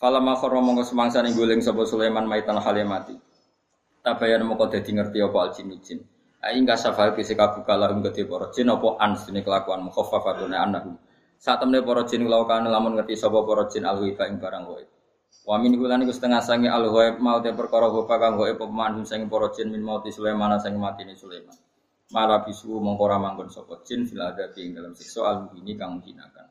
Fala 0.00 0.18
makhara 0.18 0.58
mongko 0.58 0.82
semangsa 0.82 1.22
ning 1.22 1.36
guling 1.36 1.60
sapa 1.62 1.86
Sulaiman 1.86 2.26
maitan 2.26 2.58
hale 2.58 2.82
mati. 2.82 3.14
Tabayan 4.00 4.40
mongko 4.48 4.72
dadi 4.72 4.96
ngerti 4.96 5.20
apa 5.20 5.38
al 5.44 5.50
jin 5.52 5.76
jin. 5.84 6.00
Ai 6.40 6.56
enggak 6.56 6.80
safal 6.80 7.12
kese 7.12 7.36
kabuka 7.36 7.76
lahum 7.76 8.00
gede 8.00 8.24
para 8.24 8.48
jin 8.48 8.72
apa 8.72 8.96
an 8.96 9.12
sini 9.12 9.44
kelakuan 9.44 9.84
mukhaffafatun 9.84 10.56
annahum. 10.56 10.96
Saat 11.36 11.60
temne 11.60 11.84
para 11.84 12.08
jin 12.08 12.24
lawan 12.24 12.64
lamun 12.64 12.96
ngerti 12.96 13.12
sapa 13.12 13.44
para 13.44 13.68
jin 13.68 13.84
al 13.84 14.00
ing 14.00 14.40
barang 14.40 14.64
wae. 14.72 14.88
Wa 15.44 15.60
min 15.60 15.76
hulan 15.76 16.00
iku 16.00 16.16
setengah 16.16 16.40
sange 16.40 16.72
al 16.72 16.88
ghaib 16.88 17.20
mau 17.20 17.44
te 17.44 17.52
perkara 17.52 17.92
gopa 17.92 18.16
kang 18.16 18.40
gaib 18.40 18.56
pemandu 18.56 19.04
sing 19.04 19.28
para 19.28 19.52
jin 19.52 19.68
min 19.68 19.84
mauti 19.84 20.08
Sulaiman 20.08 20.56
sing 20.56 20.80
matine 20.80 21.12
Sulaiman. 21.12 21.56
Malah 22.08 22.40
bisu 22.40 22.80
mongko 22.80 23.04
ra 23.04 23.20
manggon 23.20 23.52
sapa 23.52 23.84
jin 23.84 24.08
fil 24.08 24.24
adabi 24.24 24.64
ing 24.64 24.80
dalam 24.80 24.96
siksa 24.96 25.20
al 25.28 25.52
ini 25.60 25.76
kang 25.76 26.00
hinakan. 26.00 26.48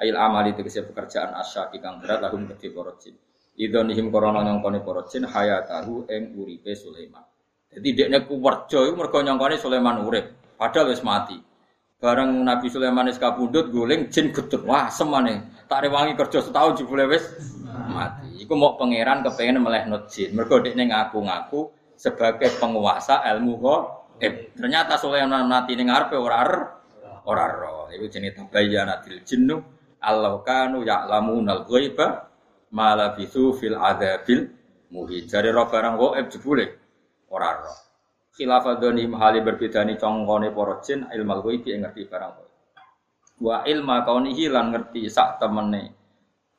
Ail 0.00 0.16
amali 0.16 0.56
tegese 0.56 0.80
pekerjaan 0.80 1.36
asyaki 1.36 1.76
kang 1.76 2.00
berat 2.00 2.24
lahum 2.24 2.48
kedhe 2.48 2.72
para 2.72 2.96
jin. 2.96 3.16
Idonihim 3.56 4.12
korona 4.12 4.44
nyongkone 4.44 4.84
para 4.84 5.08
jin 5.08 5.24
hayatahu 5.24 6.04
ing 6.12 6.36
uripe 6.36 6.76
Sulaiman. 6.76 7.24
Jadi 7.72 7.88
dekne 7.96 8.28
kuwerja 8.28 8.84
iku 8.84 8.94
mergo 9.00 9.18
nyongkone 9.24 9.56
Sulaiman 9.56 10.04
urip, 10.04 10.56
padahal 10.60 10.92
wis 10.92 11.00
mati. 11.00 11.40
Bareng 11.96 12.44
Nabi 12.44 12.68
Sulaiman 12.68 13.08
wis 13.08 13.16
guling 13.16 14.12
jin 14.12 14.28
getut. 14.28 14.60
Wah, 14.68 14.92
semane. 14.92 15.64
Tak 15.64 15.88
rewangi 15.88 16.12
kerja 16.12 16.44
setahun 16.44 16.76
jebule 16.76 17.08
wis 17.08 17.24
mati. 17.88 18.44
Iku 18.44 18.52
mau 18.52 18.76
pangeran 18.76 19.24
kepengen 19.24 19.64
melehno 19.64 20.04
jin. 20.04 20.36
Mergo 20.36 20.60
dekne 20.60 20.92
ngaku-ngaku 20.92 21.72
sebagai 21.96 22.52
penguasa 22.60 23.24
ilmu. 23.32 23.56
Eh, 24.20 24.52
ternyata 24.52 25.00
Sulaiman 25.00 25.48
mati 25.48 25.72
ning 25.72 25.88
ngarepe 25.88 26.20
ora 26.20 26.44
ora 27.24 27.46
roh. 27.56 27.88
Iku 27.88 28.04
jenenge 28.12 28.36
tabayyanatil 28.36 29.24
jinnu 29.24 29.56
Allah 30.00 30.36
kanu 30.44 30.84
ya'lamunal 30.84 31.64
ghaiba 31.64 32.25
ma 32.76 32.92
labithu 32.92 33.56
fil 33.56 33.80
adabil 33.80 34.52
muhin. 34.92 35.24
Jare 35.24 35.48
roh 35.56 35.64
barang 35.72 35.96
gaib 35.96 36.28
jebule 36.28 36.66
ora 37.32 37.64
roh. 37.64 37.78
Khilafadoni 38.36 39.08
hali 39.16 39.40
berbeda 39.40 39.80
ni 39.88 39.96
congkone 39.96 40.52
para 40.52 40.84
jin 40.84 41.08
ilmal 41.08 41.40
ghaibi 41.40 41.72
ngerti 41.72 42.04
barang 42.04 42.32
gaib. 42.36 42.50
Wa 43.40 43.64
ilma 43.64 44.04
kaunihi 44.04 44.52
lan 44.52 44.76
ngerti 44.76 45.08
sak 45.08 45.40
temene. 45.40 45.96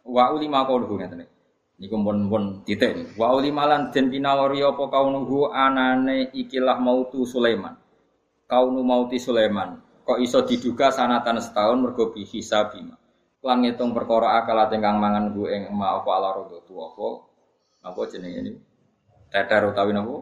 Wa 0.02 0.34
ulima 0.34 0.66
kauluhu 0.66 0.98
ngeten 0.98 1.30
Niku 1.78 1.94
pun 2.02 2.26
pun 2.26 2.44
titik. 2.66 3.14
Wa 3.14 3.38
ulima 3.38 3.70
lan 3.70 3.94
den 3.94 4.10
pinawari 4.10 4.66
apa 4.66 4.90
kaunuhu 4.90 5.54
anane 5.54 6.34
ikilah 6.34 6.82
mautu 6.82 7.22
Sulaiman. 7.22 7.78
Kaunu 8.50 8.82
mauti 8.82 9.22
Sulaiman. 9.22 9.78
Kok 10.02 10.18
iso 10.18 10.42
diduga 10.42 10.90
sanatan 10.90 11.38
setahun 11.38 11.78
mergo 11.78 12.10
bi 12.16 12.26
hisabima 12.26 12.98
lan 13.48 13.64
ngitung 13.64 13.96
perkara 13.96 14.44
akal 14.44 14.60
ingkang 14.68 15.00
mangan 15.00 15.32
ku 15.32 15.48
ing 15.48 15.72
ma 15.72 15.96
apa 15.96 16.10
ala 16.20 16.36
rodo 16.36 16.60
tu 16.68 16.76
apa? 16.76 17.08
Apa 17.88 18.04
jenenge 18.12 18.44
ini? 18.44 18.52
Teter 19.32 19.72
utawi 19.72 19.96
napa? 19.96 20.20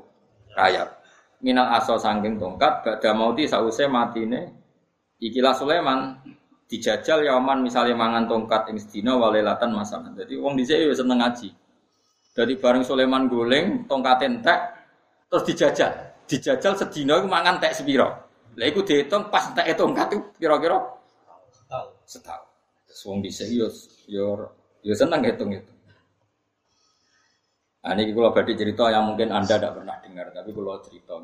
Rayap. 0.53 1.01
Minal 1.41 1.73
aso 1.73 1.97
sangking 1.97 2.37
tongkat 2.37 2.85
badha 2.85 3.11
mauti 3.17 3.49
sause 3.49 3.89
matine. 3.89 4.53
Ikilah 5.17 5.57
Sulaiman 5.57 6.21
dijajal 6.69 7.25
yaman 7.25 7.65
misalnya 7.65 7.97
mangan 7.97 8.29
tongkat 8.29 8.69
ing 8.69 8.77
sedina 8.77 9.17
walelatan 9.17 9.73
masalah. 9.73 10.13
Jadi 10.13 10.37
wong 10.37 10.53
dhisik 10.53 10.77
ya 10.77 10.93
seneng 10.93 11.17
ngaji. 11.17 11.49
Dari 12.35 12.53
bareng 12.61 12.83
Sulaiman 12.85 13.25
guling 13.25 13.89
tongkat 13.89 14.21
entek 14.21 14.59
terus 15.33 15.43
dijajal. 15.49 15.91
Dijajal 16.29 16.77
sedina 16.77 17.17
iku 17.17 17.25
mangan 17.25 17.57
tek 17.57 17.73
sepiro. 17.73 18.09
Lha 18.53 18.69
iku 18.69 18.85
diitung 18.85 19.33
pas 19.33 19.49
entek 19.49 19.73
tongkat 19.73 20.13
itu 20.13 20.19
kira-kira 20.37 20.77
setahun. 21.49 21.89
Setahun 22.05 22.54
Wong 23.03 23.19
dhisik 23.19 23.51
yo 23.51 23.67
yo 24.07 24.47
yo 24.79 24.93
seneng 24.95 25.27
hitung 25.27 25.51
itu. 25.51 25.75
Nah, 27.85 27.93
ini 27.93 28.17
kalau 28.17 28.33
badi 28.33 28.57
cerita 28.57 28.89
yang 28.89 29.13
mungkin 29.13 29.29
anda 29.29 29.61
tidak 29.61 29.77
pernah 29.77 29.93
dengar, 30.01 30.33
tapi 30.33 30.49
kalau 30.57 30.81
cerita 30.81 31.21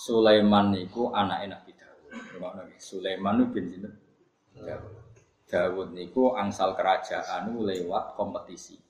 Sulaiman 0.00 0.72
itu 0.72 1.12
anaknya 1.12 1.60
Nabi 1.60 1.76
Dawud. 1.76 2.12
Sulaiman 2.80 3.44
itu 3.44 3.46
bin 3.52 3.66
Dawud. 4.56 4.94
Dawud 5.44 5.88
niku 5.92 6.32
angsal 6.32 6.72
kerajaan 6.72 7.52
lewat 7.60 8.16
kompetisi. 8.16 8.80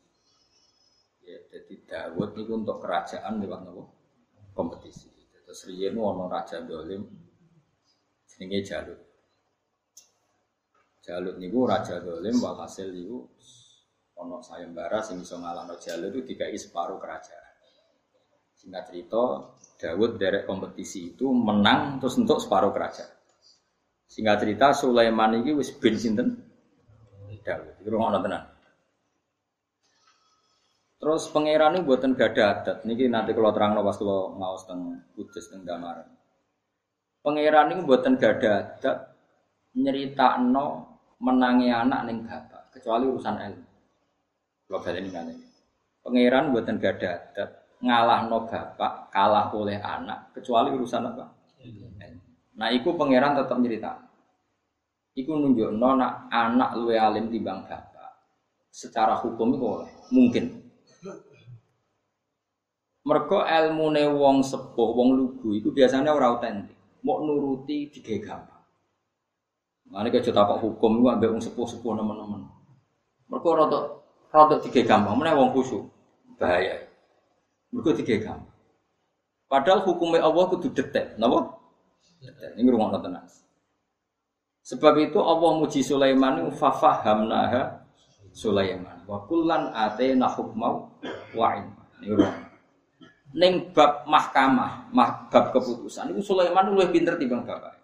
Ya, 1.26 1.42
jadi 1.50 1.74
Dawud 1.90 2.38
niku 2.38 2.62
untuk 2.62 2.78
kerajaan 2.78 3.42
lewat 3.42 3.66
nopo? 3.66 3.90
Kompetisi. 4.54 5.10
Terus 5.42 5.66
riyen 5.66 5.98
ono 5.98 6.30
raja 6.30 6.62
dolim 6.62 7.02
jenenge 8.30 8.62
Jalut. 8.62 9.09
Jalut 11.10 11.42
niku 11.42 11.66
raja 11.66 11.98
dolim 11.98 12.38
walhasil 12.38 12.86
niku 12.94 13.26
ono 14.14 14.38
sayembara 14.38 15.02
sing 15.02 15.18
iso 15.18 15.42
ngalahno 15.42 15.74
Jalut 15.82 16.14
itu 16.14 16.22
dikai 16.22 16.54
separuh 16.54 17.02
kerajaan. 17.02 17.50
Singkat 18.54 18.94
cerita, 18.94 19.24
Dawud 19.80 20.20
derek 20.20 20.46
kompetisi 20.46 21.16
itu 21.16 21.26
menang 21.34 21.98
terus 21.98 22.14
untuk 22.14 22.38
separuh 22.38 22.70
kerajaan. 22.70 23.10
Singkat 24.06 24.36
cerita 24.38 24.70
Sulaiman 24.70 25.42
ini 25.42 25.50
wis 25.50 25.74
bin 25.74 25.98
sinten 25.98 26.46
Dawud. 27.42 27.82
Itu 27.82 27.90
ngono 27.90 28.22
tenan. 28.22 28.46
Terus 31.00 31.26
pangeran 31.32 31.80
ini 31.80 31.82
buatan 31.82 32.12
gada 32.14 32.60
adat. 32.60 32.84
Niki 32.86 33.08
nanti 33.10 33.32
kalau 33.34 33.50
terang 33.50 33.74
pas 33.80 33.96
kalau 33.98 34.36
ngawas 34.36 34.62
teng 34.68 35.10
kudus 35.16 35.48
teng 35.48 35.66
gamar. 35.66 36.06
Pangeran 37.24 37.72
ini 37.74 37.82
buatan 37.82 38.14
gada 38.20 38.76
adat 38.78 38.96
nyerita 39.74 40.36
no 40.38 40.89
menangi 41.20 41.68
anak 41.68 42.08
neng 42.08 42.24
bapak 42.24 42.72
kecuali 42.72 43.04
urusan 43.04 43.36
ilmu. 43.36 43.66
Kalau 44.66 44.80
balik 44.80 45.04
ini 45.04 45.34
Pangeran 46.00 46.48
buatan 46.48 46.80
gada 46.80 47.08
adat 47.12 47.50
ngalah 47.84 48.28
no 48.28 48.48
bapak 48.48 49.12
kalah 49.12 49.52
oleh 49.52 49.76
anak 49.80 50.32
kecuali 50.32 50.72
urusan 50.72 51.12
apa? 51.12 51.28
Nah, 52.56 52.68
iku 52.72 52.96
pangeran 52.96 53.36
tetap 53.36 53.56
nyerita. 53.60 53.92
Iku 55.16 55.32
nunjuk 55.36 55.76
nona 55.76 56.28
anak 56.32 56.76
luwe 56.76 56.96
alim 56.96 57.28
bang 57.28 57.60
bapak. 57.68 58.10
Secara 58.72 59.20
hukum 59.20 59.56
itu 59.56 59.64
oleh 59.64 59.90
mungkin. 60.12 60.44
Mergo 63.00 63.40
ilmu 63.42 63.96
wong 64.20 64.44
sepuh, 64.44 64.88
wong 64.92 65.08
lugu 65.16 65.56
itu 65.56 65.72
biasanya 65.72 66.12
orang 66.12 66.36
autentik. 66.36 66.76
Mau 67.00 67.24
nuruti 67.24 67.88
tiga 67.88 68.20
gampang. 68.20 68.59
Mana 69.90 70.06
kita 70.06 70.30
tapak 70.30 70.62
hukum 70.62 71.02
itu 71.02 71.06
ambil 71.10 71.28
wong 71.34 71.42
sepuh 71.42 71.66
sepuh 71.66 71.98
teman-teman. 71.98 72.46
Mergo 73.26 73.50
rotok 73.58 73.84
rotok 74.30 74.58
tiga 74.70 74.86
gampang. 74.86 75.18
Mana 75.18 75.34
wong 75.34 75.50
khusyuk 75.50 75.82
bahaya. 76.38 76.78
Mergo 77.74 77.90
tiga 77.98 78.14
gampang. 78.22 78.54
Padahal 79.50 79.82
hukumnya 79.82 80.22
Allah 80.22 80.46
kudu 80.46 80.70
detek? 80.70 81.18
Detek. 81.18 82.50
Ini 82.54 82.70
rumah 82.70 83.02
tenang. 83.02 83.26
Sebab 84.62 84.94
itu 85.02 85.18
Allah 85.18 85.50
muji 85.58 85.82
Sulaiman 85.82 86.46
fafahamnaha 86.54 87.82
Sulaiman 88.30 89.02
wa 89.10 89.26
kullan 89.26 89.74
atena 89.74 90.30
hukmau 90.30 90.86
wa 91.34 91.46
ilma. 91.58 91.82
Ini 91.98 92.14
rumah. 92.14 92.46
Ning 93.30 93.74
bab 93.74 94.06
mahkamah, 94.06 94.90
mah, 94.94 95.26
bab 95.30 95.50
keputusan 95.50 96.14
itu 96.14 96.22
Sulaiman 96.22 96.70
luwih 96.70 96.94
pinter 96.94 97.18
timbang 97.18 97.42
bapak. 97.42 97.79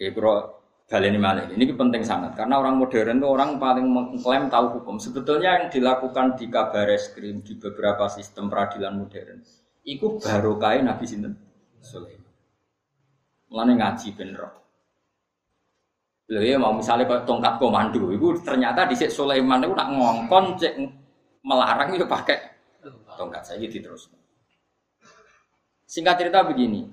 Oke, 0.00 0.16
bro, 0.16 0.32
baleni 0.88 1.20
malih. 1.20 1.52
Ini 1.52 1.76
penting 1.76 2.00
sangat 2.00 2.32
karena 2.32 2.56
orang 2.56 2.80
modern 2.80 3.20
itu 3.20 3.28
orang 3.28 3.60
paling 3.60 3.84
mengklaim 3.84 4.48
tahu 4.48 4.80
hukum. 4.80 4.96
Sebetulnya 4.96 5.60
yang 5.60 5.66
dilakukan 5.68 6.40
di 6.40 6.48
kabar 6.48 6.88
reskrim 6.88 7.44
di 7.44 7.60
beberapa 7.60 8.08
sistem 8.08 8.48
peradilan 8.48 8.96
modern 8.96 9.44
itu 9.84 10.16
baru 10.16 10.56
kain 10.56 10.88
Nabi 10.88 11.04
Sinten 11.04 11.36
Sulaiman. 11.84 12.32
Mulane 13.52 13.76
ngaji 13.76 14.08
bener. 14.16 14.40
Lho 16.32 16.40
ya 16.48 16.56
mau 16.56 16.72
misalnya 16.72 17.04
kayak 17.04 17.28
tongkat 17.28 17.60
komando, 17.60 18.08
itu 18.08 18.40
ternyata 18.40 18.88
di 18.88 18.96
Sulaiman 18.96 19.60
itu 19.60 19.76
nak 19.76 19.92
ngongkon 19.92 20.56
cek 20.56 20.80
melarang 21.44 21.92
itu 21.92 22.08
pakai 22.08 22.40
tongkat 23.20 23.44
saya 23.44 23.60
gitu 23.68 23.84
terus. 23.84 24.08
Singkat 25.84 26.24
cerita 26.24 26.40
begini, 26.40 26.88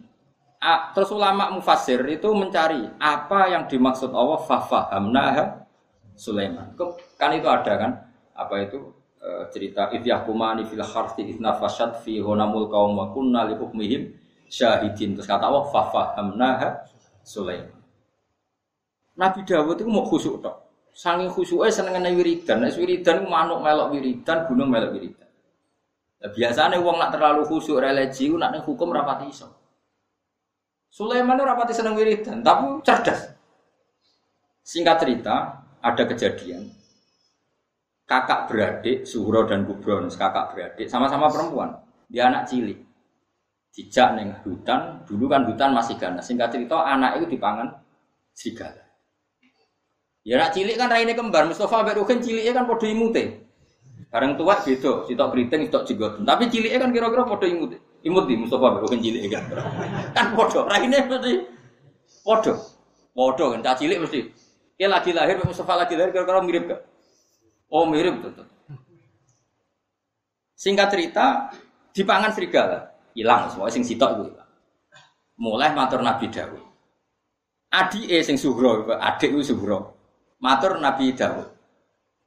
terus 0.93 1.09
ulama 1.13 1.53
mufasir 1.53 2.01
itu 2.09 2.29
mencari 2.33 2.89
apa 2.97 3.53
yang 3.53 3.69
dimaksud 3.69 4.09
Allah 4.09 4.41
fafahamnaha 4.41 5.43
Sulaiman. 6.17 6.73
Kan 7.15 7.29
itu 7.37 7.45
ada 7.45 7.73
kan? 7.77 7.91
Apa 8.33 8.65
itu 8.65 8.89
e, 9.21 9.29
cerita 9.53 9.93
idyahkumani 9.93 10.65
fil 10.65 10.81
harthi 10.81 11.29
idnafashat 11.29 12.01
fi 12.01 12.17
honamul 12.17 12.65
kaum 12.73 12.97
wa 12.97 13.13
kunna 13.13 13.45
li 13.45 13.53
hukmihim 13.53 14.17
syahidin. 14.49 15.13
Terus 15.13 15.29
kata 15.29 15.45
Allah 15.45 15.69
fafahamnaha 15.69 16.69
Sulaiman. 17.21 17.77
Nabi 19.17 19.45
Dawud 19.45 19.77
itu 19.81 19.89
mau 19.89 20.05
khusuk 20.05 20.41
tok. 20.41 20.55
Saking 20.97 21.29
khusuknya 21.29 21.69
seneng 21.69 22.01
wiridan. 22.17 22.65
Nek 22.65 22.73
wiridan 22.77 23.29
manuk 23.29 23.61
melok 23.61 23.93
wiridan, 23.93 24.49
gunung 24.49 24.73
melok 24.73 24.97
wiridan. 24.97 25.29
Biasanya 26.17 26.81
uang 26.81 26.97
nak 26.97 27.13
terlalu 27.13 27.45
khusuk 27.45 27.77
religi, 27.77 28.33
nak 28.33 28.57
hukum 28.65 28.89
rapati 28.89 29.29
iso. 29.29 29.56
Sulaiman 30.91 31.37
rapati 31.37 31.75
seneng 31.75 31.93
wiridan, 31.93 32.41
tapi 32.41 32.81
cerdas. 32.81 33.35
Singkat 34.67 34.97
cerita, 34.99 35.35
ada 35.79 36.03
kejadian. 36.03 36.67
Kakak 38.07 38.47
beradik, 38.47 39.03
Suhro 39.03 39.43
dan 39.47 39.67
Kubron, 39.67 40.07
kakak 40.07 40.55
beradik, 40.55 40.87
sama-sama 40.87 41.27
perempuan. 41.27 41.75
Dia 42.07 42.31
anak 42.31 42.47
cilik. 42.47 42.79
Dijak 43.71 44.15
neng 44.15 44.31
hutan, 44.41 45.03
dulu 45.05 45.27
kan 45.27 45.43
hutan 45.45 45.75
masih 45.75 45.99
ganas. 45.99 46.23
Singkat 46.25 46.55
cerita, 46.55 46.87
anak 46.87 47.19
itu 47.19 47.35
dipangan 47.35 47.77
serigala. 48.31 48.83
Ya 50.27 50.35
anak 50.39 50.51
cilik 50.55 50.75
kan 50.75 50.91
raine 50.91 51.15
kembar, 51.15 51.47
Mustafa 51.47 51.87
Mbak 51.87 52.03
Rukin 52.03 52.19
ciliknya 52.19 52.51
kan 52.51 52.67
podo 52.67 52.83
imute. 52.83 53.47
Bareng 54.11 54.35
tua 54.35 54.59
gitu, 54.67 55.07
sitok 55.07 55.31
keriting, 55.31 55.71
sitok 55.71 55.83
jigot. 55.87 56.13
Tapi 56.23 56.51
ciliknya 56.51 56.79
kan 56.83 56.91
kira-kira 56.91 57.23
podo 57.23 57.47
imute. 57.47 57.86
Imut 58.07 58.23
di 58.23 58.39
Mustafa 58.39 58.79
bukan 58.79 59.03
cilik 59.03 59.27
kan. 59.27 59.43
Kan 60.15 60.31
podo, 60.31 60.63
raine 60.63 60.95
mesti 61.03 61.43
podo. 62.23 62.55
Podo 63.11 63.45
kan 63.51 63.59
cah 63.59 63.75
cilik 63.75 63.99
mesti. 63.99 64.23
Dia 64.79 64.87
lagi 64.87 65.11
lahir, 65.11 65.43
Mustafa 65.43 65.75
lagi 65.75 65.99
lahir 65.99 66.15
kira-kira 66.15 66.39
mirip 66.39 66.63
gak? 66.71 66.81
Oh 67.67 67.83
mirip 67.83 68.23
betul. 68.23 68.47
Singkat 70.55 70.87
cerita, 70.89 71.51
dipangan 71.91 72.31
serigala, 72.31 72.79
hilang 73.11 73.51
semua 73.51 73.67
sing 73.67 73.83
sitok 73.83 74.09
itu 74.15 74.23
hilang. 74.31 74.49
Mulai 75.37 75.69
matur 75.75 75.99
Nabi 76.01 76.31
Dawud. 76.31 76.63
Adi 77.67 78.07
e 78.07 78.23
sing 78.23 78.39
Sugro, 78.39 78.87
adik 78.87 79.35
itu 79.35 79.53
Sugro. 79.53 79.99
Matur 80.39 80.79
Nabi 80.79 81.11
Dawud. 81.11 81.49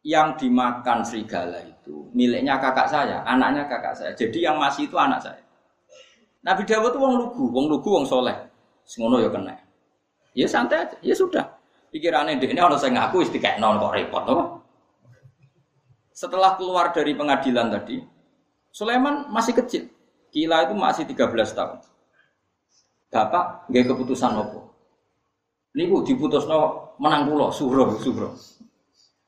Yang 0.00 0.46
dimakan 0.46 1.04
serigala 1.04 1.60
itu 1.60 2.08
miliknya 2.16 2.56
kakak 2.56 2.88
saya, 2.88 3.20
anaknya 3.28 3.68
kakak 3.68 3.92
saya. 3.92 4.12
Jadi 4.16 4.48
yang 4.48 4.56
masih 4.56 4.88
itu 4.88 4.96
anak 4.96 5.20
saya. 5.20 5.42
Nabi 6.40 6.62
Dawud 6.64 6.96
itu 6.96 6.98
wong 7.00 7.14
lugu, 7.20 7.44
wong 7.52 7.66
lugu, 7.68 7.88
wong 8.00 8.06
soleh. 8.08 8.36
Semono 8.88 9.20
ya 9.20 9.28
kena. 9.28 9.54
Ya 10.32 10.48
santai 10.48 10.88
aja, 10.88 10.96
ya 11.04 11.12
sudah. 11.12 11.44
Pikirannya 11.90 12.38
dia 12.38 12.54
ini 12.54 12.62
orang 12.62 12.78
saya 12.78 12.94
ngaku 12.94 13.26
istiqah 13.26 13.58
non 13.58 13.82
kok 13.82 13.92
repot, 13.92 14.22
apa? 14.24 14.44
Setelah 16.14 16.54
keluar 16.54 16.94
dari 16.94 17.12
pengadilan 17.18 17.74
tadi, 17.74 17.98
Sulaiman 18.70 19.26
masih 19.28 19.58
kecil. 19.58 19.90
Kila 20.30 20.70
itu 20.70 20.74
masih 20.78 21.02
13 21.10 21.50
tahun. 21.50 21.82
Bapak 23.10 23.66
nggak 23.66 23.84
keputusan 23.90 24.38
apa? 24.38 24.60
Ini 25.74 25.90
bu 25.90 26.06
diputus 26.06 26.46
no 26.46 26.94
menang 27.02 27.26
pulau, 27.26 27.50
suhro, 27.50 27.98
suhro. 27.98 28.38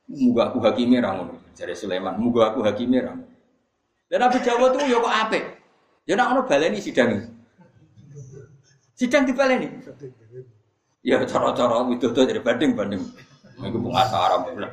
Muga 0.06 0.50
aku 0.50 0.62
hakimi 0.62 1.02
ramu, 1.02 1.34
jadi 1.54 1.74
Sulaiman. 1.74 2.14
Muga 2.18 2.54
aku 2.54 2.62
hakimi 2.62 3.02
ramu. 3.02 3.26
Dan 4.06 4.22
Nabi 4.22 4.38
Dawud 4.38 4.76
itu 4.78 4.92
ya 4.92 4.98
kok 5.02 5.14
apik. 5.26 5.44
Ya 6.03 6.18
nak 6.18 6.34
ono 6.34 6.40
baleni 6.46 6.82
sidang. 6.82 7.30
Sidang 8.98 9.22
dibaleni. 9.22 9.70
Ya 11.03 11.22
cara-cara 11.26 11.82
widodo 11.86 12.26
dari 12.26 12.42
banding-banding. 12.42 13.03
Iku 13.62 13.78
pengasah 13.78 14.20
Arab 14.26 14.50
bulat. 14.50 14.72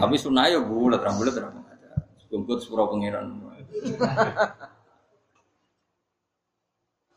Tapi 0.00 0.14
sunah 0.16 0.48
ya 0.48 0.60
bulat, 0.60 1.00
ra 1.00 1.12
bulat 1.12 1.36
ra 1.36 1.48
Kumpul 2.32 2.58
sepuro 2.58 2.90
pangeran. 2.90 3.30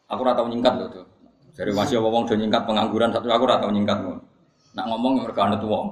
Aku 0.07 0.21
ora 0.23 0.37
tau 0.37 0.47
nyingkat 0.47 0.73
loh 0.77 0.87
tuh. 0.93 1.05
Dari 1.57 1.73
masih 1.73 1.97
wong 1.99 2.29
do 2.29 2.37
nyingkat 2.37 2.69
pengangguran 2.69 3.09
satu 3.09 3.27
aku 3.27 3.43
ora 3.49 3.57
tau 3.57 3.73
nyingkat. 3.73 3.97
Nak 4.77 4.85
ngomong 4.93 5.17
yang 5.17 5.25
mereka 5.25 5.49
anut 5.49 5.63
wong. 5.65 5.87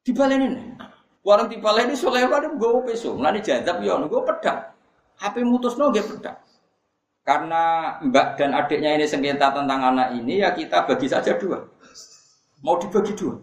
Dibaleni. 0.00 0.74
Warung 1.20 1.52
dipaleni 1.52 1.92
Sulaiman 1.92 2.56
gue 2.56 2.70
peso. 2.88 3.20
Nani 3.20 3.44
jadab 3.44 3.84
ya 3.84 4.00
gue 4.00 4.20
pedang. 4.24 4.79
HP 5.20 5.44
mutus 5.44 5.76
no 5.76 5.92
gak 5.92 6.08
pedak. 6.08 6.36
Karena 7.20 7.94
mbak 8.00 8.40
dan 8.40 8.56
adiknya 8.56 8.96
ini 8.96 9.04
sengketa 9.04 9.52
tentang 9.52 9.92
anak 9.92 10.16
ini 10.16 10.40
ya 10.40 10.56
kita 10.56 10.88
bagi 10.88 11.06
saja 11.06 11.36
dua. 11.36 11.60
Mau 12.64 12.80
dibagi 12.80 13.12
dua. 13.12 13.36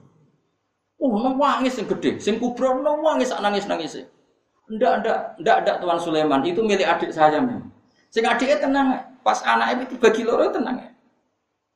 Oh, 0.97 1.13
nangis 1.13 1.77
yang 1.77 1.85
gede, 1.93 2.17
sing 2.17 2.41
kubro 2.41 2.81
nangis 2.81 3.29
nangis 3.37 3.69
nangis. 3.69 4.01
Ndak 4.67 4.93
ndak 5.05 5.17
ndak 5.39 5.57
ndak 5.61 5.75
Tuan 5.77 5.99
Sulaiman 6.01 6.41
itu 6.41 6.65
milik 6.65 6.89
adik 6.89 7.13
saya 7.13 7.37
memang. 7.37 7.69
Sing 8.09 8.25
adiknya 8.25 8.57
tenang, 8.57 8.97
pas 9.21 9.37
anak 9.45 9.85
itu 9.85 9.93
bagi 10.01 10.25
loro 10.25 10.49
tenang. 10.49 10.89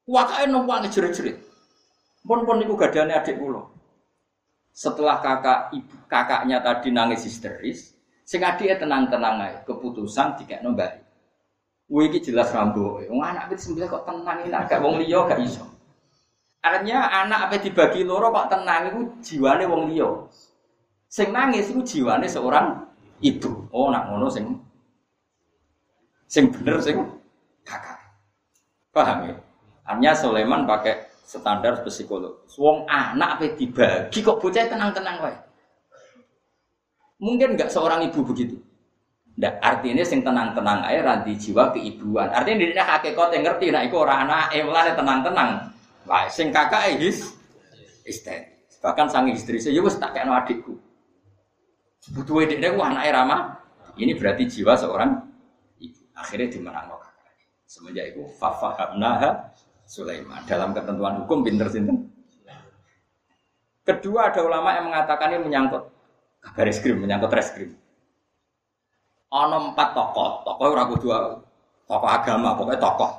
Wakake 0.10 0.50
nangis 0.50 0.92
jerit-jerit. 0.98 1.38
Pun 2.26 2.42
pun 2.50 2.58
niku 2.58 2.74
gadane 2.74 3.14
adik 3.14 3.38
kula. 3.38 3.62
Setelah 4.74 5.22
kakak 5.22 5.70
ibu 5.78 5.96
kakaknya 6.10 6.58
tadi 6.66 6.90
nangis 6.90 7.30
histeris, 7.30 7.94
sing 8.32 8.48
adike 8.48 8.80
tenang-tenang 8.80 9.44
ae, 9.44 9.54
keputusan 9.68 10.40
dikekno 10.40 10.72
mbak. 10.72 11.04
Wih 11.92 12.08
iki 12.08 12.32
jelas 12.32 12.56
rambo. 12.56 13.04
Wong 13.04 13.20
anak 13.20 13.52
wis 13.52 13.68
sembilan 13.68 13.92
kok 13.92 14.08
tenang 14.08 14.48
ini 14.48 14.56
agak 14.56 14.80
wong 14.80 15.04
liya 15.04 15.28
gak 15.28 15.44
iso. 15.44 15.68
Artinya 16.64 17.12
anak 17.28 17.52
apa 17.52 17.60
dibagi 17.60 18.08
loro 18.08 18.32
kok 18.32 18.48
tenang 18.48 18.88
itu 18.88 19.00
jiwane 19.20 19.68
wong 19.68 19.92
liya. 19.92 20.08
Sing 21.12 21.36
nangis 21.36 21.76
itu 21.76 21.84
jiwane 21.84 22.32
seorang 22.32 22.88
ibu. 23.20 23.68
Oh 23.76 23.92
nak 23.92 24.08
ngono 24.08 24.32
sing 24.32 24.48
sing 26.32 26.48
bener 26.56 26.80
sing 26.80 27.04
kakak. 27.68 28.00
Paham 28.96 29.28
ya? 29.28 29.36
Artinya 29.84 30.12
Sulaiman 30.16 30.64
pakai 30.64 31.12
standar 31.28 31.84
psikolog. 31.84 32.48
Wong 32.56 32.88
anak 32.88 33.36
apa 33.36 33.52
dibagi 33.60 34.24
kok 34.24 34.40
bocah 34.40 34.72
tenang-tenang 34.72 35.20
wae. 35.20 35.51
Mungkin 37.22 37.54
nggak 37.54 37.70
seorang 37.70 38.02
ibu 38.10 38.26
begitu. 38.26 38.58
Nggak, 39.38 39.54
artinya 39.62 40.04
sing 40.04 40.26
tenang-tenang 40.26 40.82
aja 40.84 41.00
radi 41.06 41.38
jiwa 41.38 41.70
keibuan. 41.72 42.34
Artinya 42.34 42.66
dia 42.68 42.84
hakikat 42.84 43.30
yang 43.32 43.44
ngerti, 43.48 43.68
nah 43.70 43.82
itu 43.86 43.96
orang 43.96 44.28
anak, 44.28 44.52
eh 44.58 44.66
tenang-tenang. 44.98 45.50
Wah, 46.10 46.26
sing 46.28 46.50
kakak 46.50 46.98
his 46.98 47.32
istri. 48.04 48.42
Bahkan 48.82 49.08
sang 49.14 49.30
istri 49.30 49.62
saya, 49.62 49.78
ya 49.78 49.86
wes 49.86 50.02
tak 50.02 50.18
kayak 50.18 50.34
adikku. 50.34 50.74
Butuh 52.18 52.42
ediknya 52.42 52.74
wah 52.74 52.90
anak 52.90 53.14
Rama. 53.14 53.38
Ini 53.94 54.18
berarti 54.18 54.50
jiwa 54.50 54.74
seorang 54.74 55.22
ibu. 55.78 56.02
Akhirnya 56.18 56.50
dimenang 56.50 56.90
kakak. 56.90 57.14
Semenjak 57.70 58.18
itu, 58.18 58.26
fafahamnaha 58.42 59.54
Sulaiman. 59.86 60.42
Dalam 60.50 60.74
ketentuan 60.74 61.22
hukum 61.22 61.46
pinter 61.46 61.70
sinten. 61.70 62.10
Kedua 63.86 64.34
ada 64.34 64.42
ulama 64.42 64.74
yang 64.74 64.90
mengatakan 64.90 65.38
ini 65.38 65.46
menyangkut 65.46 66.01
kabar 66.42 66.66
eskrim, 66.68 66.98
menyangkut 66.98 67.32
reskrim. 67.32 67.72
Ono 69.32 69.72
empat 69.72 69.96
tokoh, 69.96 70.44
tokoh 70.44 70.66
ora 70.68 70.84
kudu 70.90 71.08
tokoh 71.88 72.10
agama, 72.10 72.58
pokoknya 72.58 72.82
tokoh. 72.82 73.12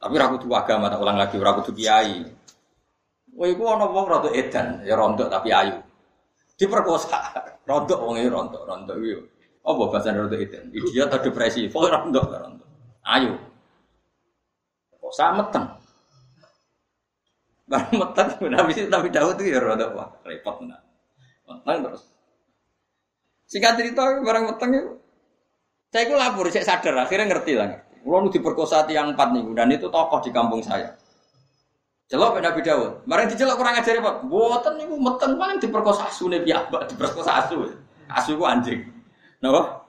Tapi 0.00 0.12
ora 0.18 0.28
kudu 0.34 0.46
agama, 0.50 0.90
tak 0.90 1.00
ulang 1.00 1.18
lagi 1.20 1.36
ora 1.38 1.52
kudu 1.60 1.70
kiai. 1.76 2.24
Wah, 3.34 3.46
iku 3.50 3.62
ono 3.66 3.90
wong 3.90 4.06
rada 4.06 4.30
edan, 4.30 4.82
ya 4.82 4.94
rontok 4.98 5.30
tapi 5.30 5.50
ayu. 5.54 5.78
Diperkosa, 6.54 7.18
rontok 7.70 7.98
wong 8.02 8.18
iki 8.18 8.30
rontok, 8.30 8.62
rontok 8.66 8.96
iki. 8.98 9.14
Apa 9.64 9.82
bahasa 9.90 10.14
rontok 10.14 10.40
edan? 10.40 10.64
Idiot 10.70 11.10
atau 11.10 11.22
depresi, 11.22 11.66
pokoknya 11.70 12.02
rontok, 12.02 12.24
rontok. 12.30 12.68
Ayu. 13.04 13.32
Kok 14.98 15.12
meteng. 15.36 15.64
Barang 17.64 17.94
meteng, 17.96 18.28
Nabi 18.52 18.72
Nabi 18.92 19.08
Daud 19.08 19.40
itu 19.40 19.56
ya 19.56 19.60
wah 19.92 20.08
repot 20.24 20.56
nah. 20.64 20.80
Meteng 21.48 21.90
terus. 21.90 22.13
Singkat 23.54 23.78
cerita 23.78 24.02
barang 24.18 24.50
meteng 24.50 24.70
itu. 24.74 24.90
Saya 25.94 26.10
itu 26.10 26.14
lapor, 26.18 26.50
saya 26.50 26.66
sadar 26.66 27.06
akhirnya 27.06 27.30
ngerti 27.30 27.54
lah. 27.54 27.70
Kulo 28.02 28.26
nu 28.26 28.28
diperkosa 28.34 28.82
tiang 28.82 29.14
empat 29.14 29.30
nih, 29.30 29.46
dan 29.54 29.70
itu 29.70 29.86
tokoh 29.86 30.18
di 30.18 30.34
kampung 30.34 30.58
saya. 30.58 30.90
Celok 32.10 32.42
Nabi 32.42 32.66
Daud. 32.66 33.06
Barang 33.06 33.30
dicelok 33.30 33.54
kurang 33.54 33.78
ajar 33.78 34.02
Pak. 34.02 34.26
Buatan 34.26 34.74
niku 34.74 34.98
meteng 34.98 35.38
kan 35.38 35.56
diperkosa 35.62 36.10
asune 36.10 36.42
piyambak, 36.42 36.90
diperkosa 36.90 37.46
asu. 37.46 37.70
Asu 38.10 38.34
ku 38.34 38.42
anjing. 38.42 38.90
Napa? 39.38 39.86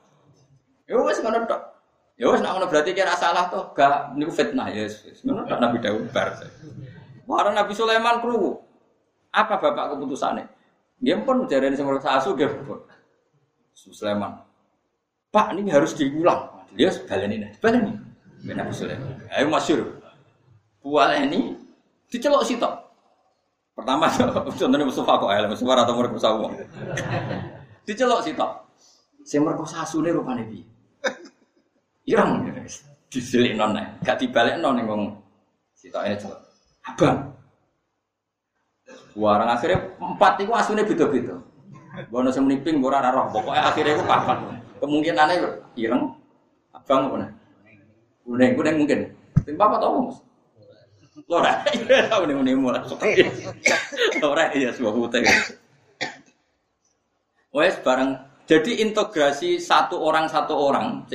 Ya 0.86 1.01
wis 1.01 1.18
ngono 1.26 1.49
tok. 1.49 1.61
Ya 2.22 2.30
wis 2.30 2.45
ngono 2.45 2.70
berarti 2.70 2.93
kira 2.93 3.18
salah 3.18 3.49
toh, 3.49 3.74
gak 3.74 4.13
niku 4.13 4.30
fitnah 4.30 4.70
ya. 4.70 4.86
Ngono 5.26 5.41
tok 5.49 5.57
Nabi 5.57 5.78
Daud 5.82 6.05
bar. 6.13 6.38
Para 7.26 7.49
Nabi 7.49 7.74
Sulaiman 7.74 8.22
kru. 8.22 8.61
Apa 9.34 9.57
bapak 9.57 9.97
keputusannya? 9.97 10.45
Dia 11.01 11.18
pun 11.20 11.49
dari 11.49 11.68
ini 11.68 11.76
semua 11.76 11.97
asu 11.97 12.38
dia 12.38 12.47
pun. 12.47 12.80
Sulaiman. 13.76 14.39
Pak 15.30 15.51
ini 15.51 15.67
harus 15.67 15.91
diulang. 15.99 16.47
Dia 16.80 16.91
balen 17.05 17.32
ini, 17.36 17.47
balen 17.59 17.91
ini. 17.91 17.93
Nabi 18.55 18.71
Sulaiman. 18.71 19.19
Ayo 19.36 19.51
masyur. 19.51 19.99
Buat 20.80 21.19
ini 21.19 21.59
dicelok 22.07 22.47
sitok. 22.47 22.73
Pertama 23.76 24.07
contohnya 24.59 24.88
Mustafa 24.88 25.13
kok 25.19 25.32
ya, 25.36 25.47
Mustafa 25.51 25.84
atau 25.84 25.95
merkosa 25.99 26.30
uang. 26.39 26.53
dicelok 27.88 28.23
sitok. 28.23 28.51
Saya 29.28 29.43
merkosa 29.43 29.84
asune 29.84 30.15
rupane 30.15 30.47
piye? 30.47 30.63
Irang 32.05 32.45
disilik 33.09 33.57
non 33.57 33.73
gak 34.05 34.21
dibalik 34.21 34.61
non 34.61 34.78
yang 34.78 34.88
ngomong 34.88 35.11
sitok 35.73 36.05
ini 36.05 36.15
celok 36.21 36.39
abang. 36.86 37.17
Warang 39.15 39.49
akhirnya 39.49 39.80
empat 39.97 40.43
itu 40.43 40.51
aslinya 40.53 40.84
beda-beda. 40.86 41.36
Bono 42.12 42.30
sing 42.32 42.43
meniping 42.46 42.84
ora 42.84 43.00
roh, 43.12 43.32
pokoknya 43.32 43.72
akhirnya 43.72 43.93
itu 44.00 44.04
papat. 44.04 44.38
Kemungkinannya 44.84 45.36
ireng 45.80 46.04
abang 46.76 47.02
apa 47.08 47.16
nih? 47.24 47.30
Kuning 48.26 48.52
kuning 48.58 48.76
mungkin. 48.84 49.00
Tim 49.46 49.56
papat 49.56 49.80
apa 49.80 49.98
mas? 50.12 50.18
Lora, 51.32 51.64
tahu 52.12 52.24
nih 52.28 52.36
nih 52.43 52.54
mulai. 52.60 52.84
Lora 54.20 54.52
iya 54.52 54.70
sebuah 54.76 54.93
putih. 54.93 55.24
Wes 57.56 57.76
bareng. 57.80 58.20
Jadi 58.46 58.84
integrasi 58.86 59.58
satu 59.58 59.98
orang 60.06 60.30
satu 60.30 60.54
orang 60.54 61.10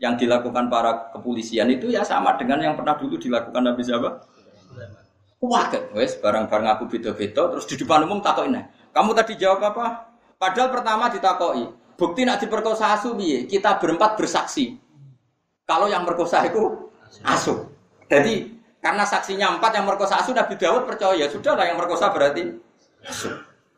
yang 0.00 0.16
dilakukan 0.16 0.72
para 0.72 1.12
kepolisian 1.12 1.68
itu 1.68 1.92
ya 1.92 2.00
sama 2.00 2.40
dengan 2.40 2.56
yang 2.64 2.72
pernah 2.72 2.96
dulu 2.96 3.20
dilakukan 3.20 3.60
Nabi 3.60 3.84
siapa? 3.84 4.08
Waket, 5.40 5.92
wes 5.96 6.16
barang-barang 6.20 6.68
aku 6.76 6.84
beda-beda 6.88 7.48
terus 7.52 7.64
di 7.64 7.76
depan 7.80 8.04
umum 8.04 8.20
takokin 8.20 8.60
Kamu 8.92 9.16
tadi 9.16 9.40
jawab 9.40 9.72
apa? 9.72 10.09
Padahal 10.40 10.72
pertama 10.72 11.12
ditakoi, 11.12 11.68
bukti 12.00 12.24
nak 12.24 12.40
diperkosa 12.40 12.96
asu 12.96 13.12
biye, 13.12 13.44
kita 13.44 13.76
berempat 13.76 14.16
bersaksi. 14.16 14.80
Kalau 15.68 15.84
yang 15.84 16.08
merkosa 16.08 16.48
itu 16.48 16.88
asu. 17.20 17.68
Jadi 18.08 18.56
karena 18.80 19.04
saksinya 19.04 19.60
empat 19.60 19.76
yang 19.76 19.84
merkosa 19.84 20.16
asu 20.16 20.32
Nabi 20.32 20.56
Dawud 20.56 20.88
percaya 20.88 21.28
sudah 21.28 21.52
lah 21.52 21.68
yang 21.68 21.76
merkosa 21.76 22.08
berarti 22.08 22.56
asu. 23.04 23.28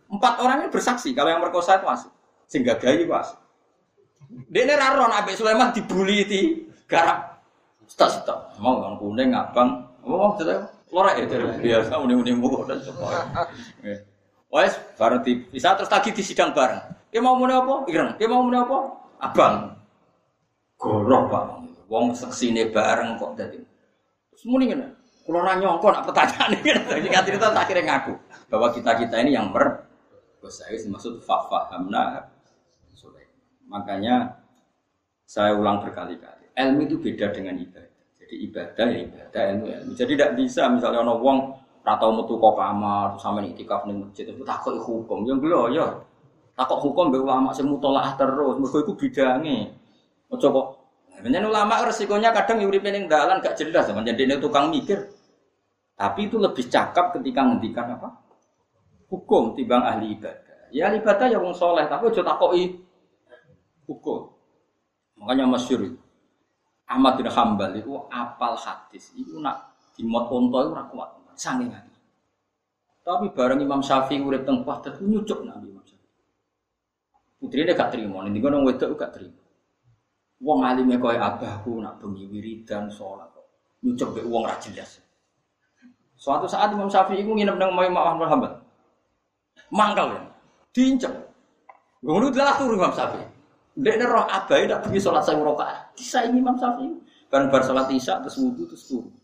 Empat 0.06 0.38
orang 0.38 0.62
ini 0.62 0.68
bersaksi 0.70 1.10
kalau 1.10 1.34
yang 1.34 1.42
merkosa 1.42 1.82
itu 1.82 1.86
asu. 1.90 2.08
Sehingga 2.46 2.78
gaya 2.78 3.02
itu 3.02 3.10
asu. 3.10 3.34
Dia 4.46 4.62
ini 4.62 4.78
raron 4.78 5.10
Nabi 5.10 5.34
Sulaiman 5.34 5.74
dibully 5.74 6.22
di 6.22 6.40
garap. 6.86 7.42
Stok-stok. 7.90 8.56
Mau 8.62 8.86
yang 8.86 8.96
kuning 9.02 9.34
abang. 9.34 9.82
Mau 10.06 10.38
cerita 10.38 10.70
Lora 10.92 11.16
ya 11.16 11.24
biasa 11.56 11.96
unik-unik 12.04 12.34
mulu 12.36 12.68
dan 12.68 12.76
semua. 12.84 13.24
Wes 14.53 14.76
bareng 15.00 15.24
di 15.24 15.32
bisa 15.48 15.72
terus 15.72 15.88
lagi 15.88 16.12
di 16.12 16.20
sidang 16.20 16.53
bareng. 16.53 17.09
Dia 17.09 17.24
mau 17.24 17.40
muni 17.40 17.57
apa? 17.57 17.88
Ireng. 17.88 18.20
Dia 18.20 18.28
mau 18.28 18.44
muni 18.44 18.61
apa? 18.61 18.76
Abang. 19.24 19.72
Goroh 20.76 21.32
pak. 21.32 21.44
Wong 21.88 22.12
seksine 22.12 22.68
bareng 22.68 23.16
kok 23.16 23.32
dadi. 23.32 23.57
Terus 24.28 24.44
muni 24.44 24.68
ngene. 24.68 24.92
Kulo 25.24 25.40
ora 25.40 25.57
nyongko 25.57 25.86
nak 25.88 26.05
pertanyaan 26.05 26.53
iki. 26.61 26.68
Jadi 26.68 27.09
cerita 27.09 27.48
akhirnya 27.48 27.82
ngaku 27.88 28.12
bahwa 28.53 28.68
kita-kita 28.74 29.16
ini 29.24 29.38
yang 29.38 29.48
ber 29.48 29.88
saya 30.50 30.74
maksud 30.90 31.22
fafahamna 31.22 32.28
Makanya 33.72 34.28
saya 35.24 35.57
ulang 35.57 35.80
berkali-kali. 35.80 36.44
Ilmu 36.53 36.84
itu 36.84 37.00
beda 37.00 37.32
dengan 37.32 37.57
ibadah. 37.57 37.88
Jadi 38.20 38.34
ibadah 38.44 38.86
ya 38.92 38.98
ibadah 39.00 39.42
ilmu 39.48 39.64
ilmu. 39.72 39.92
Jadi 39.96 40.12
tidak 40.12 40.30
bisa 40.36 40.68
misalnya 40.68 41.00
ono 41.00 41.16
wong 41.24 41.38
atau 41.82 42.14
metu 42.14 42.38
kok 42.38 42.54
kamar 42.54 43.18
sama 43.18 43.42
nih 43.42 43.58
tikaf 43.58 43.82
nih 43.90 43.98
masjid 43.98 44.30
itu 44.30 44.42
takut 44.46 44.78
hukum 44.78 45.26
yang 45.26 45.42
belum 45.42 45.74
ya 45.74 45.86
takut 46.54 46.78
hukum 46.78 47.10
be 47.10 47.18
ulama 47.18 47.50
sing 47.50 47.66
mutolaah 47.66 48.14
terus 48.14 48.54
mergo 48.58 48.78
iku 48.78 48.92
bidange. 48.94 49.74
Ojo 50.32 50.48
kok 50.48 50.66
Menyen 51.22 51.46
ulama 51.46 51.86
resikonya 51.86 52.34
kadang 52.34 52.58
yuri 52.58 52.82
pening 52.82 53.06
dalan 53.06 53.38
gak 53.38 53.54
jelas 53.54 53.86
sama 53.86 54.02
jadi 54.02 54.42
tukang 54.42 54.74
mikir. 54.74 55.06
Tapi 55.94 56.26
itu 56.26 56.34
lebih 56.34 56.66
cakap 56.66 57.14
ketika 57.14 57.46
ngendikan 57.46 57.94
apa? 57.94 58.10
Hukum 59.06 59.54
timbang 59.54 59.86
ahli 59.86 60.18
ibadah. 60.18 60.72
Ya 60.74 60.90
ahli 60.90 60.98
ibadah 60.98 61.30
ya 61.30 61.38
wong 61.38 61.54
soleh, 61.54 61.86
tapi 61.86 62.10
ojo 62.10 62.26
takoki 62.26 62.74
hukum. 63.86 64.34
Makanya 65.20 65.46
masyur 65.46 65.86
itu. 65.86 65.98
Ahmad 66.90 67.14
bin 67.14 67.30
Hambal 67.30 67.70
itu 67.78 67.94
apal 68.10 68.58
hadis, 68.58 69.14
itu 69.14 69.38
nak 69.38 69.78
dimot 69.94 70.26
onto 70.26 70.58
itu 70.58 70.74
kuat, 70.74 71.10
hati. 71.36 71.98
Tapi 73.02 73.26
bareng 73.34 73.58
Imam 73.58 73.82
Syafi'i 73.82 74.22
urip 74.22 74.46
teng 74.46 74.62
Baghdad 74.62 75.02
nyucuk 75.02 75.42
Nabi 75.42 75.74
Imam 75.74 75.82
Syafi'i. 75.82 76.14
Putrine 77.42 77.74
gak 77.74 77.90
terima, 77.90 78.22
ning 78.22 78.38
ngono 78.38 78.62
wedok 78.62 78.94
gak 78.94 79.18
terima. 79.18 79.42
Wong 80.42 80.58
alime 80.62 80.98
koyo 80.98 81.18
abahku 81.22 81.82
nak 81.82 81.98
bengi 82.02 82.26
wiridan 82.30 82.90
salat 82.90 83.30
kok. 83.30 83.46
Nyucuk 83.82 84.14
mbek 84.14 84.26
wong 84.26 84.42
ra 84.46 84.54
jelas. 84.62 85.02
Suatu 86.18 86.46
saat 86.46 86.70
Imam 86.70 86.86
Syafi'i 86.86 87.26
ku 87.26 87.34
nginep 87.34 87.58
nang 87.58 87.74
Imam 87.74 87.98
Ahmad 87.98 88.30
Hambal. 88.30 88.52
Mangkal 89.74 90.14
ya. 90.14 90.22
Diincek. 90.70 91.14
Ngono 92.02 92.30
turu 92.30 92.74
Imam 92.78 92.94
Syafi'i. 92.94 93.26
Dek 93.72 94.04
roh 94.04 94.28
abai 94.28 94.68
tidak 94.68 94.84
pergi 94.84 95.00
sholat 95.00 95.24
saya 95.24 95.40
rakaat. 95.40 95.96
Bisa 95.98 96.22
ini 96.26 96.38
Imam 96.38 96.54
Syafi'i. 96.54 96.94
Bareng 97.26 97.48
bar 97.48 97.62
sholat 97.64 97.88
isya 97.90 98.20
terus 98.22 98.38
wudhu 98.38 98.68
terus 98.68 98.84
turun. 98.86 99.21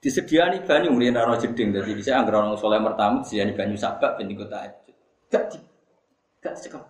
Disediani 0.00 0.64
banyu 0.64 0.96
ngriyen 0.96 1.20
ora 1.20 1.36
jeding 1.36 1.76
dadi 1.76 1.92
bisa 1.92 2.16
anggere 2.16 2.40
orang 2.40 2.56
saleh 2.56 2.80
mertamu 2.80 3.20
disediani 3.20 3.52
banyu 3.52 3.76
sabak 3.76 4.16
ben 4.16 4.32
ikut 4.32 4.48
tahajud. 4.48 4.96
Gak 5.28 5.44
di 5.52 5.58
gak 6.40 6.56
cekap. 6.56 6.88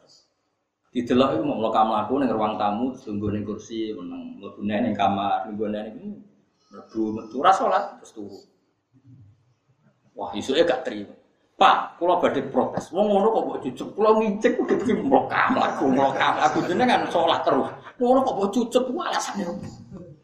Didelok 0.91 1.39
iku 1.39 1.43
mau 1.47 1.59
mlokam 1.59 1.91
mlaku 1.91 2.19
ning 2.19 2.31
ruang 2.31 2.55
tamu 2.59 2.95
terus 2.95 3.07
lungguh 3.11 3.31
ning 3.31 3.43
kursi 3.47 3.95
meneng 3.95 4.43
mlebu 4.43 4.63
ning 4.67 4.95
kamar 4.95 5.47
lungguh 5.47 5.71
ning 5.71 6.23
mlebu 6.71 7.03
metu 7.15 7.35
ora 7.43 7.51
salat 7.55 7.99
terus 7.99 8.11
turu. 8.15 8.39
Wah, 10.15 10.31
isuke 10.35 10.67
gak 10.67 10.83
terima. 10.83 11.15
Pak, 11.55 12.01
kula 12.01 12.19
badhe 12.19 12.41
protes. 12.49 12.89
Wong 12.91 13.07
ngono 13.07 13.31
kok 13.31 13.43
mbok 13.47 13.59
cucuk. 13.63 13.89
Kula 13.93 14.11
ngincik 14.17 14.57
kudu 14.57 14.75
iki 14.81 14.93
mlokam 14.97 15.61
laku 15.61 15.93
mlokam 15.93 16.35
aku 16.41 16.59
jenengan 16.67 17.07
salat 17.13 17.45
terus. 17.47 17.71
Ngono 18.01 18.25
kok 18.25 18.35
mbok 18.35 18.49
cucuk 18.51 18.83
ku 18.89 18.93
alasane. 18.99 19.45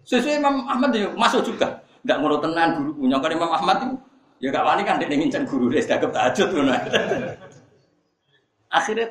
Sesuai 0.06 0.38
Imam 0.38 0.66
Ahmad 0.66 0.94
ya 0.94 1.10
masuk 1.14 1.46
juga. 1.46 1.85
Enggak 2.06 2.22
ngono 2.22 2.36
tenan 2.38 2.68
guru 2.78 2.90
punya 3.02 3.18
kan 3.18 3.34
Imam 3.34 3.50
Ahmad 3.50 3.76
itu 3.82 3.96
ya 4.38 4.48
gak 4.54 4.62
wani 4.62 4.82
kan 4.86 4.94
dia 5.02 5.10
ngincen 5.10 5.42
guru 5.42 5.66
dia 5.66 5.82
sudah 5.82 6.06
tahajud 6.06 6.48
ngono. 6.54 6.70
Akhirnya 8.70 9.10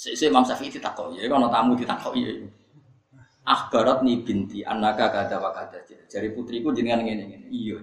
Sesuai 0.00 0.32
Imam 0.32 0.40
Syafi'i 0.40 0.72
ditakoki, 0.72 1.20
ya 1.20 1.28
kalau 1.28 1.52
tamu 1.52 1.76
ditakoki 1.76 2.24
ya. 2.24 2.32
Akhbarat 3.44 4.00
nih 4.00 4.24
binti 4.24 4.64
anaka 4.64 5.12
kada 5.12 5.36
wa 5.36 5.52
kada. 5.52 5.76
Jari 6.08 6.32
putriku 6.32 6.72
jenengan 6.72 7.04
ngene 7.04 7.28
ngene. 7.28 7.46
Iya. 7.52 7.76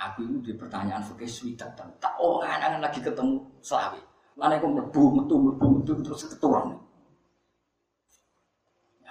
Aku 0.00 0.24
itu 0.24 0.40
di 0.40 0.52
pertanyaan 0.56 1.04
fikih 1.04 1.28
swidak 1.28 1.76
dan 1.76 1.92
tak 2.00 2.16
oh 2.16 2.40
anak 2.40 2.80
lagi 2.80 3.04
ketemu 3.04 3.44
selawi. 3.60 4.00
Mana 4.40 4.56
aku 4.56 4.72
mlebu 4.72 5.02
metu 5.20 5.34
mlebu 5.36 5.66
metu 5.68 5.92
terus 6.00 6.24
keturun. 6.24 6.72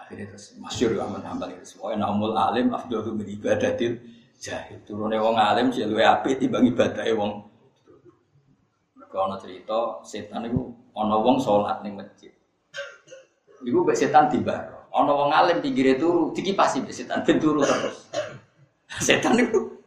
Akhirnya 0.10 0.34
terus 0.34 0.58
masyur 0.58 0.98
Ahmad 0.98 1.22
Hambal 1.22 1.54
itu 1.54 1.78
semua 1.78 1.94
namul 1.94 2.34
alim 2.34 2.74
afdalu 2.74 3.14
min 3.14 3.30
ibadatil 3.30 4.02
jahil. 4.42 4.82
Turune 4.82 5.22
wong 5.22 5.38
alim 5.38 5.70
sih 5.70 5.86
luwe 5.86 6.02
apik 6.02 6.42
timbang 6.42 6.66
ibadahe 6.66 7.14
wong. 7.14 7.46
Mergo 8.98 9.18
ana 9.22 9.38
cerita 9.38 10.02
setan 10.02 10.50
itu 10.50 10.74
ana 10.98 11.14
wong 11.14 11.38
salat 11.38 11.86
ning 11.86 11.94
masjid. 11.94 12.34
Iku 13.62 13.86
mbek 13.86 13.94
setan 13.94 14.34
tiba. 14.34 14.90
Ana 14.90 15.14
wong 15.14 15.30
alim 15.30 15.62
pinggire 15.62 16.02
turu 16.02 16.34
dikipasi 16.34 16.82
mbek 16.82 16.96
setan 17.06 17.22
ben 17.22 17.38
turu 17.46 17.62
terus. 17.62 18.10
Setan 19.06 19.38
itu 19.38 19.78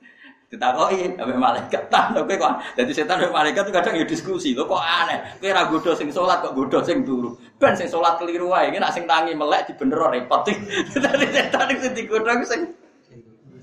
Ditakoki 0.53 1.17
sampai 1.17 1.33
malaikat 1.41 1.89
tak 1.89 2.13
kowe 2.13 2.29
kok. 2.29 2.53
Dadi 2.77 2.93
setan 2.93 3.17
sampai 3.17 3.33
malaikat 3.33 3.65
tuh 3.65 3.73
kadang 3.73 3.97
ya 3.97 4.05
diskusi. 4.05 4.53
Lho 4.53 4.69
kok 4.69 4.85
aneh. 4.85 5.41
Kowe 5.41 5.49
ra 5.49 5.65
godho 5.65 5.97
sing 5.97 6.13
kok 6.13 6.53
godho 6.53 6.85
sing 6.85 7.09
turu. 7.09 7.33
Ben 7.57 7.73
sing 7.73 7.89
salat 7.89 8.21
keliru 8.21 8.53
wae. 8.53 8.69
Iki 8.69 8.77
nak 8.77 8.93
sing 8.93 9.09
tangi 9.09 9.33
melek 9.33 9.73
dibener 9.73 10.13
repot. 10.13 10.45
Dadi 11.09 11.27
setan 11.33 11.73
sing 11.81 11.93
digodho 11.97 12.45
sing 12.45 12.69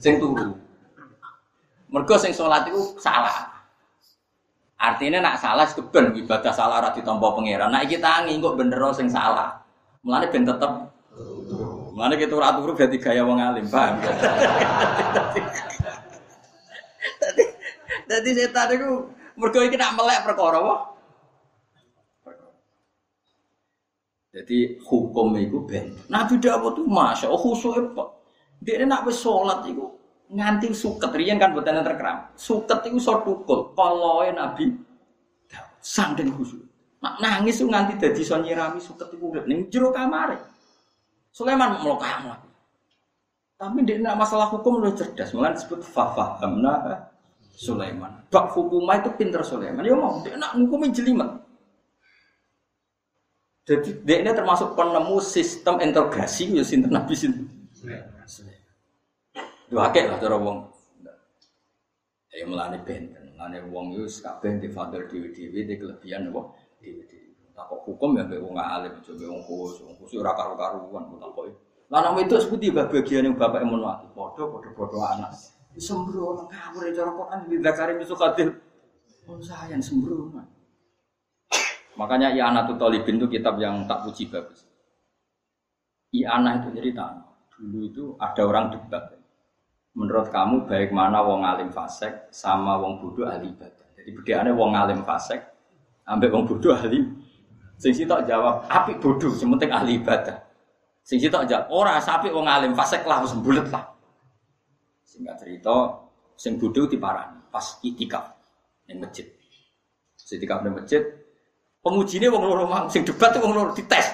sing 0.02 0.18
turu. 0.18 0.58
Mergo 1.94 2.18
sing 2.18 2.34
salat 2.34 2.66
iku 2.66 2.98
salah. 2.98 3.54
Artinya 4.82 5.22
nak 5.22 5.38
salah 5.38 5.70
keben 5.70 6.18
ibadah 6.18 6.50
salah 6.50 6.82
ora 6.82 6.90
ditampa 6.90 7.38
pangeran. 7.38 7.70
Nak 7.70 7.86
iki 7.86 8.02
tangi 8.02 8.34
kok 8.42 8.58
bener 8.58 8.82
sing 8.98 9.06
salah. 9.14 9.62
Mulane 10.02 10.26
ben 10.34 10.42
tetep 10.42 10.90
Mulane 11.94 12.16
kita 12.18 12.34
ora 12.34 12.58
turu 12.58 12.74
berarti 12.74 12.98
gaya 12.98 13.22
wong 13.28 13.38
alim, 13.38 13.68
paham? 13.70 14.00
Jadi 18.10 18.30
setan 18.36 18.70
itu 18.76 18.90
mergo 19.40 19.60
iki 19.64 19.78
nak 19.80 19.96
melek 19.96 20.26
perkara 20.26 20.60
wah. 20.60 20.82
Jadi 24.30 24.78
hukum 24.86 25.34
itu 25.42 25.58
ben. 25.66 25.98
Nabi 26.06 26.38
Dawud 26.38 26.78
tuh 26.78 26.86
masya 26.86 27.34
Allah 27.34 27.42
khusyuk 27.42 27.74
apa? 27.98 28.14
Dia 28.62 28.86
nak 28.86 29.10
wis 29.10 29.18
sholat 29.18 29.66
itu 29.66 29.90
nganti 30.30 30.70
suket 30.70 31.10
riyen 31.18 31.42
kan 31.42 31.50
buatan 31.50 31.82
yang 31.82 31.86
terkeram. 31.86 32.30
Suket 32.38 32.86
itu 32.86 33.02
so 33.02 33.26
tukul. 33.26 33.74
Kalau 33.74 34.22
Nabi 34.30 34.70
sang 35.82 36.14
dan 36.14 36.30
khusyuk. 36.30 36.62
Nak 37.00 37.18
nangis 37.24 37.58
tuh 37.58 37.72
nganti 37.72 37.98
jadi 37.98 38.22
so 38.22 38.38
nyirami 38.38 38.78
suket 38.78 39.10
itu 39.16 39.24
udah 39.24 39.44
ning 39.50 39.66
jero 39.72 39.90
kamar. 39.90 40.38
Sulaiman 41.34 41.82
mau 41.82 41.98
kamar. 41.98 42.49
Tapi 43.60 43.84
dia 43.84 44.00
nak 44.00 44.16
masalah 44.24 44.48
hukum 44.56 44.80
lebih 44.80 45.04
cerdas. 45.04 45.36
Malah 45.36 45.52
disebut 45.52 45.84
fafahamna 45.84 47.04
Sulaiman. 47.60 48.24
Bak 48.32 48.56
hukumah 48.56 49.04
itu 49.04 49.12
pinter 49.20 49.44
Sulaiman. 49.44 49.84
Ya 49.84 50.00
mau 50.00 50.24
dia 50.24 50.40
nak 50.40 50.56
ngukumi 50.56 50.96
jelimet. 50.96 51.28
Jadi 53.68 54.00
dia 54.08 54.24
ini 54.24 54.32
termasuk 54.32 54.80
penemu 54.80 55.20
sistem 55.20 55.78
integrasi 55.84 56.56
ya 56.56 56.64
sinten 56.64 56.90
Nabi 56.90 57.14
sinten. 57.14 57.46
Dua 59.68 59.92
akeh 59.92 60.08
lah 60.08 60.18
cara 60.18 60.40
wong. 60.40 60.66
Ya 62.34 62.48
melani 62.48 62.80
benten, 62.82 63.36
melani 63.36 63.60
wong 63.68 63.94
itu 63.94 64.08
kabeh 64.24 64.58
di 64.64 64.72
father 64.72 65.06
dewi-dewi 65.12 65.68
di 65.68 65.76
kelebihan 65.76 66.32
apa? 66.32 66.56
Dewi-dewi. 66.80 67.52
Takok 67.52 67.84
hukum 67.92 68.16
ya 68.16 68.24
mbek 68.24 68.40
wong 68.40 68.56
alim, 68.56 68.96
coba 69.04 69.26
wong 69.28 69.44
khusus, 69.44 69.84
wong 69.84 69.94
khusus 70.00 70.24
ora 70.24 70.32
karu-karuan 70.32 71.04
takok. 71.20 71.44
Lah 71.52 71.69
nang 71.90 72.14
itu 72.22 72.38
seperti 72.38 72.70
bagian 72.70 73.26
yang 73.26 73.34
bapak 73.34 73.66
emun 73.66 73.82
mati, 73.82 74.06
padha 74.14 74.46
padha 74.46 75.00
anak. 75.18 75.34
Sembrono 75.80 76.50
ngawur 76.50 76.92
ya 76.92 77.02
cara 77.02 77.12
Quran 77.14 77.40
di 77.48 77.56
Zakari 77.64 77.94
Misukatil. 77.98 78.50
Oh 79.30 79.40
sayang 79.40 79.80
sembrono. 79.80 80.44
Makanya 81.96 82.32
I'anatu 82.36 82.76
Talibin 82.80 83.20
itu 83.20 83.28
kitab 83.28 83.60
yang 83.60 83.88
tak 83.88 84.04
puji 84.08 84.28
bagus. 84.28 84.68
I'anah 86.16 86.64
itu 86.64 86.70
cerita. 86.76 87.06
Dulu 87.60 87.80
itu 87.86 88.04
ada 88.20 88.42
orang 88.44 88.72
debat. 88.72 89.20
Menurut 89.94 90.32
kamu 90.32 90.64
baik 90.64 90.96
mana 90.96 91.20
wong 91.20 91.44
alim 91.44 91.70
fasek 91.76 92.32
sama 92.32 92.80
wong 92.80 93.04
bodoh 93.04 93.28
ahli 93.28 93.52
ibadah. 93.52 93.88
Jadi 94.00 94.10
bedanya 94.16 94.52
wong 94.56 94.72
alim 94.74 95.04
fasek 95.04 95.44
ambek 96.08 96.32
wong 96.32 96.48
bodoh 96.48 96.72
ahli. 96.72 97.04
Sing 97.80 97.96
sitok 97.96 98.28
jawab 98.28 98.68
apik 98.68 99.00
bodoh, 99.00 99.32
sing 99.32 99.48
penting 99.56 99.72
ahli 99.72 100.00
ibadah. 100.00 100.49
Sing 101.10 101.18
sitok 101.18 101.50
jawab 101.50 101.66
ora 101.74 101.98
sapi 101.98 102.30
wong 102.30 102.46
alim 102.46 102.78
fasek 102.78 103.02
lah 103.10 103.26
wis 103.26 103.34
bulet 103.42 103.66
lah. 103.74 103.82
Singkat 105.02 105.42
cerita, 105.42 106.06
sing 106.38 106.62
bodoh 106.62 106.86
diparani 106.86 107.50
pas 107.50 107.66
itikaf 107.82 108.30
yang 108.86 109.02
masjid. 109.02 109.26
Itikaf 110.30 110.62
di 110.62 110.70
masjid, 110.70 111.02
pengujinya 111.82 112.30
wong 112.30 112.44
loro 112.46 112.70
sing 112.94 113.02
debat 113.02 113.34
wong 113.42 113.58
loro 113.58 113.74
dites. 113.74 114.06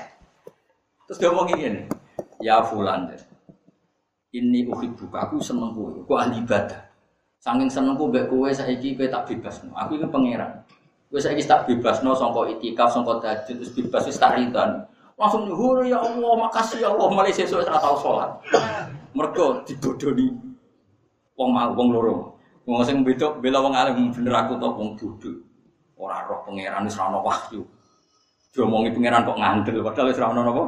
Terus 1.03 1.19
dia 1.19 1.27
ngomong 1.27 1.51
ini, 1.59 1.83
ya 2.39 2.63
fulan 2.63 3.11
ini 4.31 4.67
buka 4.67 5.27
aku 5.27 5.39
seneng 5.43 5.75
kowe, 5.75 5.91
aku 5.91 6.13
ahli 6.15 6.39
ibadah. 6.39 6.79
Saking 7.43 7.67
seneng 7.67 7.99
kowe 7.99 8.07
mbek 8.07 8.31
kowe 8.31 8.47
saiki 8.51 8.95
kowe 8.95 9.07
tak 9.11 9.27
bebas. 9.27 9.59
Aku 9.63 9.99
iki 9.99 10.07
pangeran. 10.07 10.63
Kowe 11.11 11.19
saiki 11.19 11.43
tak 11.43 11.67
bebas 11.67 11.99
no 12.03 12.15
sangka 12.15 12.47
itikaf, 12.55 12.91
sangka 12.91 13.19
tahajud 13.19 13.59
terus 13.59 13.71
bebas 13.75 14.07
wis 14.07 14.15
tak 14.15 14.39
Langsung 15.15 15.47
nyuhur 15.47 15.87
ya 15.87 16.03
Allah, 16.03 16.33
makasih 16.43 16.83
ya 16.83 16.91
Allah, 16.91 17.07
mulai 17.07 17.31
sesuk 17.31 17.63
ora 17.63 17.79
tau 17.79 17.95
salat. 17.95 18.31
Mergo 19.15 19.63
dibodoni 19.63 20.27
wong 21.39 21.49
mau 21.55 21.71
wong 21.71 21.87
loro. 21.95 22.35
Wong 22.67 22.83
sing 22.83 22.99
beda 22.99 23.39
bela 23.39 23.63
wong 23.63 23.71
alim 23.71 24.11
bener 24.11 24.35
aku 24.35 24.59
to 24.59 24.67
wong 24.75 24.89
bodho. 24.99 25.31
Ora 25.95 26.27
roh 26.27 26.43
pangeran 26.43 26.83
wis 26.83 26.99
ora 26.99 27.15
ono 27.15 27.19
wahyu. 27.23 27.63
Diomongi 28.51 28.91
pangeran 28.91 29.23
kok 29.23 29.39
ngandel 29.39 29.79
padahal 29.87 30.11
wis 30.11 30.19
ora 30.19 30.27
ono 30.35 30.41
napa? 30.43 30.63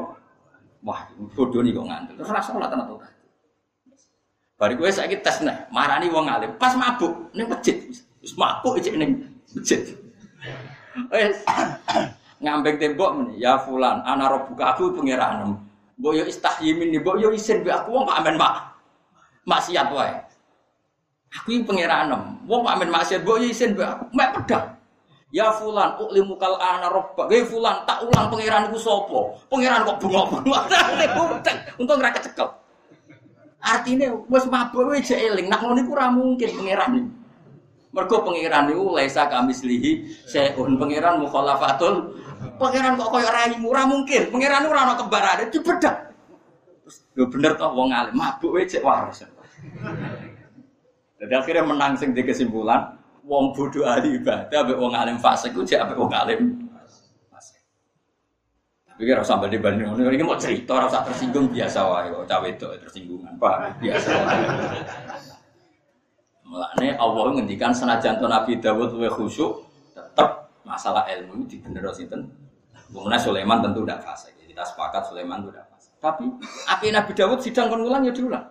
Wah, 0.88 1.00
bodho 1.36 1.60
ni 1.60 1.76
kok 1.76 1.84
ngandel. 1.84 2.16
Terus 2.16 2.32
ora 2.32 2.40
salat 2.40 2.72
ana 2.72 2.88
to. 2.88 2.96
Bari 4.58 4.74
kowe 4.80 4.90
saiki 4.90 5.20
tes 5.20 5.44
nih, 5.44 5.70
marani 5.76 6.08
wong 6.08 6.24
alim 6.32 6.56
pas 6.56 6.72
mabuk 6.80 7.36
ning 7.36 7.52
masjid. 7.52 7.76
Wis 8.24 8.32
mabuk 8.40 8.80
iki 8.80 8.96
ning 8.96 9.28
masjid. 9.52 9.84
Wes 11.12 11.44
ngambek 12.38 12.78
tembok 12.78 13.10
meni, 13.18 13.42
ya 13.42 13.58
fulan, 13.58 14.06
ana 14.06 14.30
buka 14.46 14.78
aku 14.78 14.94
pangeran. 14.94 15.58
Mbok 15.98 16.14
yo 16.14 16.24
istahyi 16.30 16.78
min, 16.78 16.94
mbok 17.02 17.18
yo 17.18 17.34
isin 17.34 17.66
mbek 17.66 17.74
aku 17.74 17.90
wong 17.90 18.06
kok 18.06 18.18
amen 18.22 18.38
mak 18.38 18.54
maksiat 19.50 19.90
wae. 19.90 20.14
Aku 21.42 21.58
ini 21.58 21.66
pengiranem. 21.66 22.46
Wong 22.46 22.70
amin 22.70 22.94
maksiat 22.94 23.26
mbok 23.26 23.42
isin 23.42 23.74
mbak 23.74 24.06
mek 24.14 24.30
pedang. 24.38 24.78
Ya 25.34 25.52
fulan 25.52 26.00
uklimu 26.00 26.40
kal 26.40 26.56
ana 26.56 26.88
robba. 26.88 27.28
Fulan 27.28 27.84
tak 27.84 28.06
ulang 28.06 28.32
pangeranku 28.32 28.80
sapa? 28.80 29.36
Pangeran 29.52 29.84
kok 29.84 29.98
bengok-bengok. 30.00 30.62
Untung 31.82 32.00
ora 32.00 32.16
kecekel. 32.16 32.48
Artinya 33.60 34.08
wis 34.32 34.46
mabuk 34.48 34.88
wis 34.96 35.12
eling. 35.12 35.52
Nak 35.52 35.60
ngono 35.66 35.84
ora 35.92 36.08
mungkin 36.08 36.50
pangeran 36.56 36.92
iki. 36.96 37.12
Mergo 37.92 38.24
pangeran 38.24 38.72
niku 38.72 38.94
laisa 38.94 39.28
kamislihi 39.28 40.06
seun 40.30 40.80
pangeran 40.80 41.20
mukhalafatul. 41.20 42.14
Pangeran 42.58 42.98
kok 42.98 43.10
koyo 43.14 43.30
raimu 43.30 43.70
ora 43.70 43.86
mungkin. 43.86 44.34
Pangeran 44.34 44.66
ora 44.66 44.82
ana 44.90 44.94
kembarane 44.98 45.50
dibedak. 45.54 45.96
Yo 47.14 47.26
bener 47.30 47.54
toh 47.58 47.74
wong 47.74 47.90
alim 47.94 48.14
mabuk 48.18 48.58
wis 48.58 48.74
cek 48.74 48.86
waras. 48.86 49.26
Jadi 51.18 51.34
akhirnya 51.34 51.66
menang 51.66 51.98
sing 51.98 52.14
di 52.14 52.22
kesimpulan, 52.22 52.94
wong 53.26 53.52
bodoh 53.58 53.90
ahli 53.90 54.22
ibadah, 54.22 54.54
abe 54.54 54.78
wong 54.78 54.94
alim 54.94 55.18
fasik 55.18 55.50
ku 55.52 55.66
cek 55.66 55.82
abe 55.82 55.98
wong 55.98 56.14
alim 56.14 56.70
fasik. 57.34 57.62
Tapi 58.86 59.02
kira 59.02 59.26
sampai 59.26 59.50
di 59.50 59.58
banding 59.58 59.98
ini 59.98 60.22
mau 60.22 60.38
cerita, 60.38 60.78
rasa 60.78 61.02
tersinggung 61.02 61.50
biasa 61.50 61.80
wae 61.90 62.14
kok 62.14 62.26
cawe 62.30 62.48
itu 62.48 62.68
tersinggungan, 62.86 63.34
pak 63.42 63.82
biasa 63.82 64.10
wae. 64.14 64.42
Mulane 66.48 66.88
Allah 66.96 67.26
ngendikan 67.34 67.74
senajan 67.76 68.22
Nabi 68.24 68.62
Dawud 68.62 68.96
luwih 68.96 69.12
khusyuk, 69.12 69.68
tetap 69.92 70.54
masalah 70.64 71.04
ilmu 71.12 71.44
itu 71.44 71.60
dibener 71.60 71.90
sinten. 71.92 72.47
Kemudian 72.88 73.20
Sulaiman 73.20 73.60
tentu 73.60 73.84
tidak 73.84 74.02
fasik. 74.04 74.34
Kita 74.48 74.64
sepakat 74.74 75.06
Sulaiman 75.06 75.44
itu 75.44 75.54
tidak 75.54 75.68
fasik. 75.70 75.94
Tapi 76.02 76.26
api 76.72 76.88
Nabi 76.90 77.12
Dawud 77.14 77.40
sidang 77.44 77.70
kon 77.70 77.86
ulang 77.86 78.02
ya 78.08 78.14
diulang. 78.16 78.48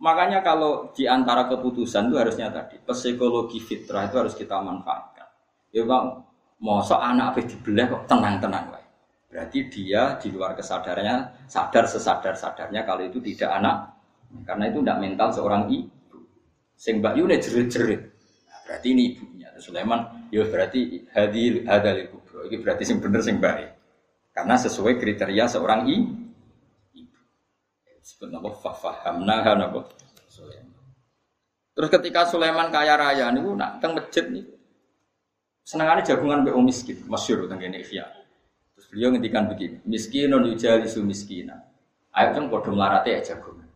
Makanya 0.00 0.40
kalau 0.40 0.88
di 0.96 1.04
antara 1.04 1.44
keputusan 1.44 2.08
itu 2.08 2.16
harusnya 2.16 2.48
tadi 2.48 2.80
psikologi 2.80 3.60
fitrah 3.60 4.08
itu 4.08 4.16
harus 4.16 4.32
kita 4.32 4.56
manfaatkan. 4.60 5.28
Ya 5.72 5.84
bang, 5.84 6.24
mosok 6.64 7.00
anak 7.00 7.36
apa 7.36 7.40
dibelah 7.44 7.86
kok 7.88 8.02
tenang-tenang 8.08 8.64
wae. 8.72 8.84
Berarti 9.28 9.58
dia 9.68 10.16
di 10.16 10.32
luar 10.32 10.56
kesadarannya 10.56 11.46
sadar 11.46 11.84
sesadar 11.84 12.32
sadarnya 12.32 12.84
kalau 12.88 13.04
itu 13.04 13.20
tidak 13.20 13.60
anak. 13.60 13.76
Karena 14.44 14.72
itu 14.72 14.80
tidak 14.80 14.98
mental 15.00 15.28
seorang 15.36 15.62
ibu. 15.68 16.18
Sing 16.80 17.04
Mbak 17.04 17.14
Yune 17.20 17.36
jerit-jerit. 17.36 18.00
Nah, 18.48 18.58
berarti 18.64 18.88
ini 18.96 19.02
ibunya. 19.12 19.48
Sulaiman, 19.60 20.28
ya 20.32 20.48
berarti 20.48 21.04
hadil 21.12 21.68
hadal 21.68 22.08
kubro. 22.40 22.48
Ini 22.48 22.56
berarti 22.64 22.82
sing 22.88 22.98
bener 23.04 23.20
sing 23.20 23.36
baik. 23.36 23.68
Karena 24.32 24.56
sesuai 24.56 24.96
kriteria 24.96 25.44
seorang 25.44 25.80
i. 25.92 25.96
Sebut 28.00 28.32
nama 28.32 28.48
fahamna 28.48 29.44
napa 29.44 29.84
Sulaiman. 30.24 30.80
Terus 31.76 31.88
ketika 31.92 32.24
Sulaiman 32.24 32.72
kaya 32.72 32.96
raya 32.96 33.28
niku 33.28 33.52
nak 33.52 33.78
teng 33.78 33.92
masjid 33.92 34.24
niku 34.26 34.56
senengane 35.60 36.02
jagungan 36.02 36.42
mbek 36.42 36.56
miskin, 36.64 36.98
masyhur 37.06 37.46
teng 37.46 37.60
kene 37.60 37.84
Terus 37.84 38.86
beliau 38.90 39.12
ngendikan 39.12 39.44
begini, 39.46 39.78
miskinun 39.84 40.48
yujalisu 40.50 41.04
miskina. 41.04 41.68
Ayo 42.16 42.32
kan 42.32 42.48
padha 42.48 42.72
mlarate 42.72 43.12
ya 43.12 43.20
jagungan. 43.22 43.68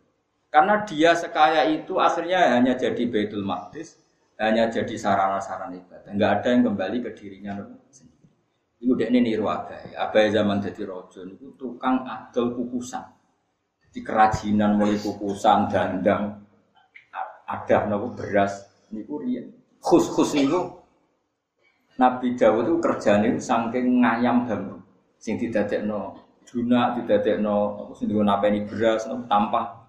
Karena 0.48 0.82
dia 0.88 1.12
sekaya 1.12 1.68
itu 1.68 2.00
akhirnya 2.00 2.56
hanya 2.56 2.74
jadi 2.74 3.04
Baitul 3.06 3.44
Maqdis, 3.44 4.00
hanya 4.40 4.66
jadi 4.72 4.96
sarana-sarana 4.96 5.76
ibadah. 5.76 6.10
Enggak 6.10 6.30
ada 6.40 6.48
yang 6.56 6.62
kembali 6.72 6.98
ke 7.04 7.10
dirinya 7.14 7.52
sendiri. 7.60 7.83
Udah 8.84 9.08
ini 9.08 9.32
niru 9.32 9.48
abai. 9.48 9.96
Abai 9.96 10.28
zaman 10.28 10.60
jadi 10.60 10.84
rojo 10.84 11.24
itu 11.24 11.56
tukang 11.56 12.04
adol 12.04 12.52
kukusan. 12.52 13.00
Di 13.88 14.04
kerajinan 14.04 14.76
mulai 14.76 14.98
kukusan, 15.00 15.70
dandang, 15.70 16.34
ada 17.46 17.78
nopo 17.88 18.12
beras, 18.12 18.66
niku 18.92 19.22
riyen. 19.22 19.48
Khus-khus 19.80 20.34
niku 20.36 20.82
Nabi 21.94 22.34
Dawud 22.34 22.66
itu 22.66 22.76
kerjanya 22.82 23.30
saking 23.38 24.02
ngayam 24.02 24.44
bambu. 24.44 24.76
Sing 25.16 25.38
didadekno 25.38 26.18
duna, 26.44 26.92
didadekno 26.98 27.88
sing 27.94 28.10
napeni 28.10 28.66
beras, 28.66 29.06
tampah 29.30 29.84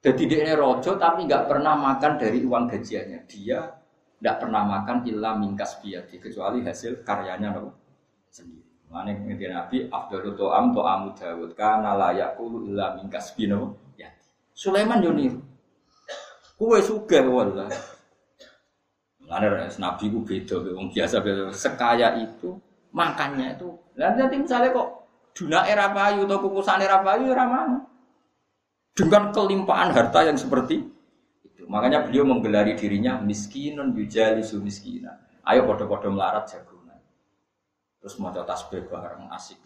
jadi 0.00 0.22
dia 0.24 0.56
rojo 0.56 0.96
tapi 0.96 1.28
nggak 1.28 1.44
pernah 1.44 1.76
makan 1.76 2.16
dari 2.16 2.40
uang 2.40 2.72
gajiannya. 2.72 3.20
Dia 3.28 3.60
nggak 4.20 4.36
pernah 4.40 4.64
makan 4.64 5.04
illa 5.04 5.36
mingkas 5.36 5.80
biati 5.80 6.16
kecuali 6.20 6.64
hasil 6.64 7.04
karyanya 7.04 7.56
loh 7.56 7.79
Mana 8.90 9.14
kemudian 9.14 9.54
Nabi 9.54 9.86
Abdul 9.86 10.34
To'am 10.34 10.74
To'amu 10.74 11.14
Dawud 11.14 11.54
karena 11.54 11.94
layak 11.94 12.34
kulu 12.34 12.66
illa 12.66 12.98
mingkas 12.98 13.38
bino 13.38 13.78
ya. 13.94 14.10
Sulaiman 14.50 14.98
Yunir. 14.98 15.38
Kue 16.58 16.82
suka 16.82 17.22
wallah. 17.22 17.70
Mana 19.30 19.70
Nabi 19.70 20.10
ku 20.10 20.26
beda, 20.26 20.58
wong 20.74 20.90
biasa 20.90 21.22
beda. 21.22 21.54
Sekaya 21.54 22.18
itu 22.18 22.58
makannya 22.90 23.54
itu. 23.54 23.70
Nanti 23.94 24.36
misalnya 24.42 24.74
kok 24.74 24.88
duna 25.38 25.62
era 25.70 25.94
payu 25.94 26.26
atau 26.26 26.42
kukusan 26.42 26.82
era 26.82 26.98
payu 27.06 27.30
ramah 27.30 27.86
dengan 28.90 29.30
kelimpahan 29.30 29.94
harta 29.94 30.26
yang 30.26 30.34
seperti 30.34 30.82
itu. 31.46 31.62
Makanya 31.70 32.10
beliau 32.10 32.26
menggelari 32.26 32.74
dirinya 32.74 33.22
miskinun 33.22 33.94
yujali 33.94 34.42
miskina. 34.58 35.14
Ayo 35.46 35.64
podo-podo 35.64 36.10
melarat 36.10 36.50
jagungan. 36.50 36.69
Terus 38.00 38.16
mau 38.16 38.32
tasbih 38.32 38.88
bareng 38.88 39.28
asik. 39.32 39.60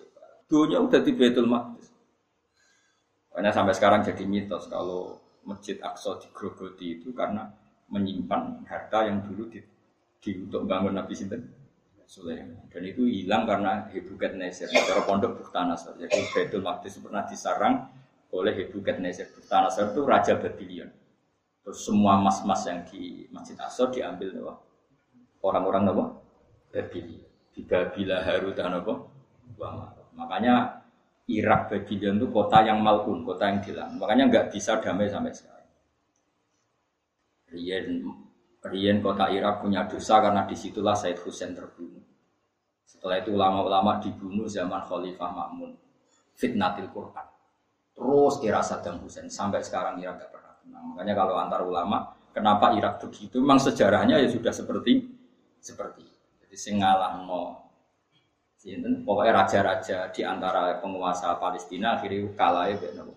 Dunia 0.45 0.82
udah 0.82 1.01
di 1.01 1.12
Betul 1.16 1.49
Maqdis. 1.49 1.89
Makanya 3.32 3.51
sampai 3.51 3.74
sekarang 3.74 4.01
jadi 4.05 4.24
mitos 4.28 4.68
kalau 4.68 5.18
Masjid 5.43 5.80
Aqsa 5.80 6.20
di 6.20 6.28
Grogoti 6.30 7.01
itu 7.01 7.11
karena 7.16 7.49
menyimpan 7.91 8.62
harta 8.68 9.09
yang 9.09 9.24
dulu 9.24 9.51
di, 9.51 9.59
di 10.20 10.30
untuk 10.39 10.68
bangun 10.68 10.95
Nabi 10.95 11.14
Sinten 11.16 11.43
Sulaiman. 12.05 12.68
Dan 12.68 12.85
itu 12.85 13.09
hilang 13.09 13.49
karena 13.49 13.89
Hebuket 13.89 14.37
Neser, 14.37 14.68
cara 14.68 15.03
pondok 15.09 15.41
Buktanas. 15.41 15.89
Jadi 15.97 16.18
Betul 16.30 16.62
Maqdis 16.62 17.01
pernah 17.01 17.24
disarang 17.24 17.89
oleh 18.35 18.66
Nebukadnezar. 18.66 19.30
Tanasar 19.47 19.95
itu 19.95 20.03
raja 20.03 20.35
Babylon. 20.35 20.91
Terus 21.64 21.80
semua 21.80 22.20
mas-mas 22.20 22.66
yang 22.68 22.85
di 22.85 23.24
Masjid 23.32 23.57
Asor 23.57 23.89
diambil 23.95 24.37
orang-orang 25.41 25.89
apa? 25.89 26.05
Babylon. 26.74 27.24
Di 27.55 27.62
Babila 27.62 28.18
Harut 28.26 28.55
dan 28.59 28.74
apa? 28.74 28.94
Makanya 30.18 30.84
Irak 31.30 31.70
Babylon 31.70 32.18
itu 32.20 32.28
kota 32.28 32.61
yang 32.66 32.82
malkun, 32.82 33.22
kota 33.22 33.48
yang 33.48 33.62
hilang. 33.62 33.96
Makanya 33.96 34.28
nggak 34.28 34.46
bisa 34.50 34.82
damai 34.82 35.09
sampai 35.09 35.32
sekarang. 35.32 35.70
Rien, 37.55 37.86
Rien 38.64 38.96
kota 39.05 39.28
Irak 39.30 39.61
punya 39.61 39.84
dosa 39.84 40.24
karena 40.24 40.48
di 40.48 40.57
situlah 40.57 40.96
Said 40.96 41.20
Hussein 41.22 41.52
terbunuh. 41.52 42.00
Setelah 42.84 43.20
itu 43.20 43.36
ulama-ulama 43.36 44.00
dibunuh 44.00 44.48
zaman 44.48 44.84
Khalifah 44.88 45.30
Makmun. 45.30 45.76
Fitnatil 46.34 46.88
Quran. 46.88 47.26
Terus 47.94 48.34
era 48.42 48.64
Saddam 48.64 48.98
Hussein 49.05 49.30
sampai 49.30 49.62
sekarang 49.62 50.02
Irak 50.02 50.18
gak 50.18 50.30
pernah 50.34 50.52
tenang. 50.59 50.84
Makanya 50.96 51.14
kalau 51.14 51.34
antar 51.38 51.61
ulama, 51.62 52.11
kenapa 52.34 52.74
Irak 52.74 52.98
begitu? 53.05 53.38
Memang 53.38 53.62
sejarahnya 53.62 54.18
ya 54.18 54.28
sudah 54.32 54.50
seperti 54.50 55.05
seperti. 55.62 56.14
Jadi 56.55 56.70
singalah 56.70 57.18
mau 57.18 57.66
pokoknya 59.02 59.42
raja-raja 59.42 60.07
di 60.14 60.22
antara 60.22 60.78
penguasa 60.78 61.34
Palestina 61.34 61.98
akhirnya 61.98 62.30
kalah 62.38 62.70
ya 62.70 62.78
benar 62.78 63.11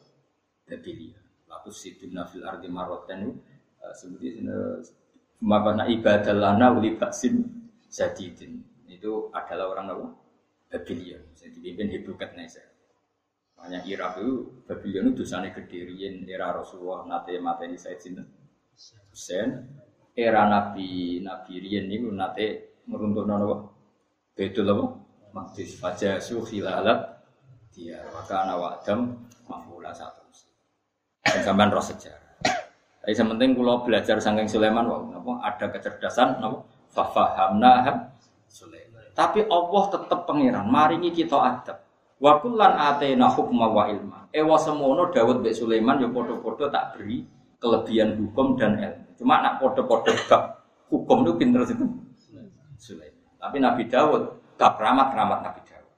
Babylon. 0.65 1.21
Lalu 1.45 1.69
siduna 1.69 2.25
fil 2.25 2.41
ardi 2.41 2.65
maroten 2.65 3.38
eh, 3.77 3.93
seperti 3.93 4.41
Mabana 5.45 5.85
ibadah 5.85 6.33
lana 6.33 6.73
uli 6.73 6.97
baksin 6.97 7.45
jadidin 7.85 8.57
itu 8.89 9.29
adalah 9.29 9.69
orang 9.69 9.85
apa? 9.93 10.07
Babylon. 10.73 11.21
Jadi 11.38 11.61
dipimpin 11.61 11.93
Nebukadnezar. 11.93 12.65
Makanya 13.53 13.85
Irak 13.85 14.17
itu 14.17 14.65
Babylon 14.65 15.13
itu 15.13 15.21
dosanya 15.21 15.53
kedirian 15.53 16.25
era 16.25 16.57
Rasulullah 16.57 17.05
nate 17.05 17.38
mateni 17.38 17.77
Said 17.77 18.01
Sinten 18.01 18.25
Hussein 19.13 19.61
era 20.17 20.49
Nabi 20.49 21.21
Nabi 21.21 21.53
Rian 21.61 21.85
itu 21.93 22.09
nate 22.09 22.66
meruntuh 22.88 23.27
nono 23.27 23.77
Betul 24.38 24.69
apa? 24.69 24.85
Makdis 25.33 25.81
fajasu 25.81 26.45
khilalat 26.45 27.17
dia 27.73 27.97
maka 28.13 28.45
adam 28.45 29.17
mafula 29.49 29.89
satu. 29.89 30.21
Dan 31.25 31.41
sampean 31.41 31.73
roh 31.73 31.81
sejarah. 31.81 32.38
Tapi 33.01 33.13
sementing 33.17 33.57
kalau 33.57 33.83
belajar 33.83 34.21
sangking 34.21 34.47
Sulaiman, 34.47 34.85
wah, 34.88 35.01
apa 35.11 35.31
ada 35.43 35.65
kecerdasan, 35.73 36.38
apa 36.38 36.57
fafahamna 36.93 37.73
Sulaiman. 38.47 39.09
Tapi 39.17 39.45
Allah 39.49 39.83
tetap 39.89 40.29
pangeran, 40.29 40.69
maringi 40.69 41.09
kita 41.11 41.38
adab. 41.38 41.77
Wa 42.17 42.38
kullan 42.41 42.77
atena 42.77 43.29
hukma 43.29 43.69
wa 43.69 43.83
ilma. 43.89 44.29
Ewa 44.33 44.57
semono 44.57 45.09
Daud 45.09 45.41
be 45.41 45.53
Sulaiman 45.53 46.01
yo 46.01 46.09
padha-padha 46.13 46.69
tak 46.69 46.85
beri 46.97 47.25
kelebihan 47.57 48.17
hukum 48.21 48.57
dan 48.57 48.77
ilmu. 48.77 49.17
Cuma 49.17 49.41
nak 49.41 49.61
padha-padha 49.61 50.13
bab 50.29 50.41
hukum 50.93 51.25
itu 51.25 51.33
pinter 51.35 51.61
situ 51.65 52.07
Sulaiman. 52.78 53.34
Tapi 53.38 53.57
Nabi 53.59 53.84
Daud 53.89 54.21
gak 54.57 54.78
keramat 54.78 55.13
keramat 55.13 55.39
Nabi 55.43 55.61
Daud. 55.65 55.89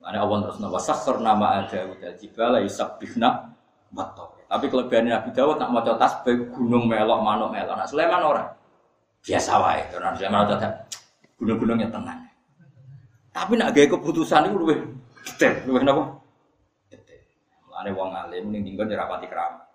Mana 0.00 0.18
Allah 0.24 0.38
terus 0.48 0.58
nama 0.58 0.78
sakhar 0.80 1.16
nama 1.20 1.46
Daud 1.68 2.00
jibala 2.18 2.58
yusabbihna 2.64 3.50
bato. 3.92 4.40
Tapi 4.50 4.66
kelebihan 4.66 5.10
Nabi 5.10 5.30
Daud 5.30 5.58
nak 5.60 5.70
mau 5.70 5.82
tasbih 5.82 6.50
gunung 6.50 6.90
melok 6.90 7.20
manuk 7.22 7.50
melok. 7.54 7.74
Nak 7.78 7.88
Sulaiman 7.90 8.22
orang 8.22 8.48
biasa 9.22 9.52
wae. 9.60 9.82
Karena 9.92 10.16
Sulaiman 10.16 10.46
gunung-gunungnya 11.38 11.88
tenang. 11.88 12.20
Tapi 13.30 13.54
nak 13.54 13.70
gaya 13.72 13.86
keputusan 13.86 14.50
itu 14.50 14.58
lebih 14.58 14.78
Detail, 15.20 15.54
luwih 15.68 15.84
napa? 15.84 16.04
Detail. 16.88 17.22
Wong 17.92 18.10
alim 18.12 18.52
ning 18.52 18.64
dinggon 18.64 18.88
ya 18.88 19.04
rapati 19.04 19.28
keramat. 19.28 19.68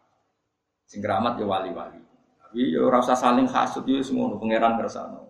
Sing 0.86 1.02
keramat 1.02 1.38
ya 1.38 1.46
wali-wali. 1.46 2.02
Tapi 2.42 2.74
ya 2.74 2.82
ora 2.86 3.02
usah 3.02 3.18
saling 3.18 3.50
hasud 3.50 3.86
ya 3.86 4.02
semono 4.02 4.38
pangeran 4.38 4.78
kersane. 4.78 5.22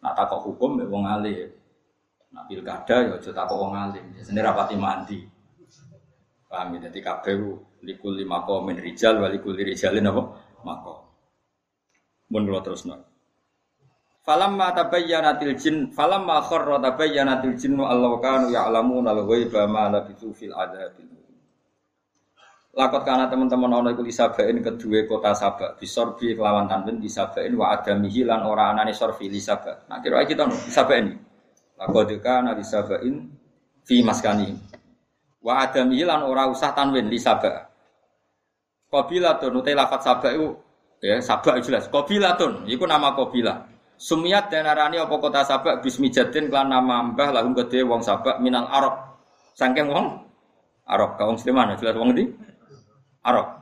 Nak 0.00 0.12
takok 0.16 0.40
hukum 0.48 0.80
ya 0.80 0.86
wong 0.88 1.04
alim. 1.04 1.48
Nak 2.32 2.44
pilkada 2.48 2.96
ya 3.04 3.12
aja 3.20 3.30
takok 3.30 3.58
wong 3.60 3.72
alim. 3.76 4.04
Biasane 4.16 4.40
rapati 4.40 4.76
mandi. 4.76 5.18
Paham 6.48 6.80
ya? 6.80 6.88
Jadi 6.88 6.98
kabeh 7.04 7.36
likul 7.84 8.16
lima 8.16 8.42
komen 8.48 8.80
rijal 8.80 9.20
wali 9.20 9.38
kuli 9.38 9.62
rijalin 9.62 10.08
apa? 10.08 10.22
Mako. 10.64 10.94
Mun 12.32 12.48
kula 12.48 12.60
terusno. 12.64 12.96
Falamma 14.20 14.76
tabayyanatil 14.76 15.54
jin 15.56 15.76
falamma 15.92 16.44
kharra 16.44 16.76
tabayyanatil 16.80 17.56
jinnu 17.56 17.88
allahu 17.88 18.20
kanu 18.20 18.52
ya'lamun 18.52 19.08
al-ghaiba 19.08 19.64
ma 19.64 19.88
labithu 19.88 20.30
fil 20.36 20.52
adzabil 20.52 21.19
Lakot 22.70 23.02
karena 23.02 23.26
teman-teman 23.26 23.82
ono 23.82 23.90
iku 23.90 24.06
lisabain 24.06 24.62
kedua 24.62 25.02
kota 25.02 25.34
Sabak 25.34 25.82
bisorbi 25.82 26.38
kelawan 26.38 26.70
tanwin 26.70 27.02
lisabain 27.02 27.50
wa 27.58 27.74
adamihi 27.74 28.22
lan 28.22 28.46
ora 28.46 28.70
anane 28.70 28.94
sorfi 28.94 29.26
lisabak. 29.26 29.90
Nah 29.90 29.98
kira 29.98 30.22
kita 30.22 30.46
no 30.46 30.54
lisabain. 30.54 31.18
Lakot 31.74 32.14
kana 32.22 32.54
lisabain 32.54 33.26
fi 33.82 34.06
maskani. 34.06 34.54
Wa 35.42 35.66
adamihi 35.66 36.06
lan 36.06 36.22
ora 36.22 36.46
usah 36.46 36.70
tanwin 36.70 37.10
lisabak. 37.10 37.66
Qabilatun 38.86 39.50
utai 39.50 39.74
lafat 39.74 40.00
Sabak 40.06 40.32
itu 40.38 40.54
ya 41.02 41.18
Sabak 41.18 41.58
jelas. 41.66 41.90
Qabilatun 41.90 42.70
iku 42.70 42.86
nama 42.86 43.18
Qabilah. 43.18 43.66
Sumiat 43.98 44.46
dan 44.46 44.70
arani 44.70 45.02
apa 45.02 45.14
kota 45.18 45.42
Sabak 45.42 45.82
bismi 45.82 46.06
jadin 46.14 46.46
klan 46.46 46.70
nama 46.70 47.02
mbah 47.02 47.34
lahum 47.34 47.50
gede 47.50 47.82
wong 47.82 47.98
Sabak 47.98 48.38
minal 48.38 48.70
Arab. 48.70 48.94
Sangking 49.58 49.90
wong 49.90 50.22
Arab 50.86 51.18
kaum 51.18 51.34
Sleman 51.34 51.74
jelas 51.74 51.98
wong 51.98 52.14
di 52.14 52.30
Arab. 53.24 53.60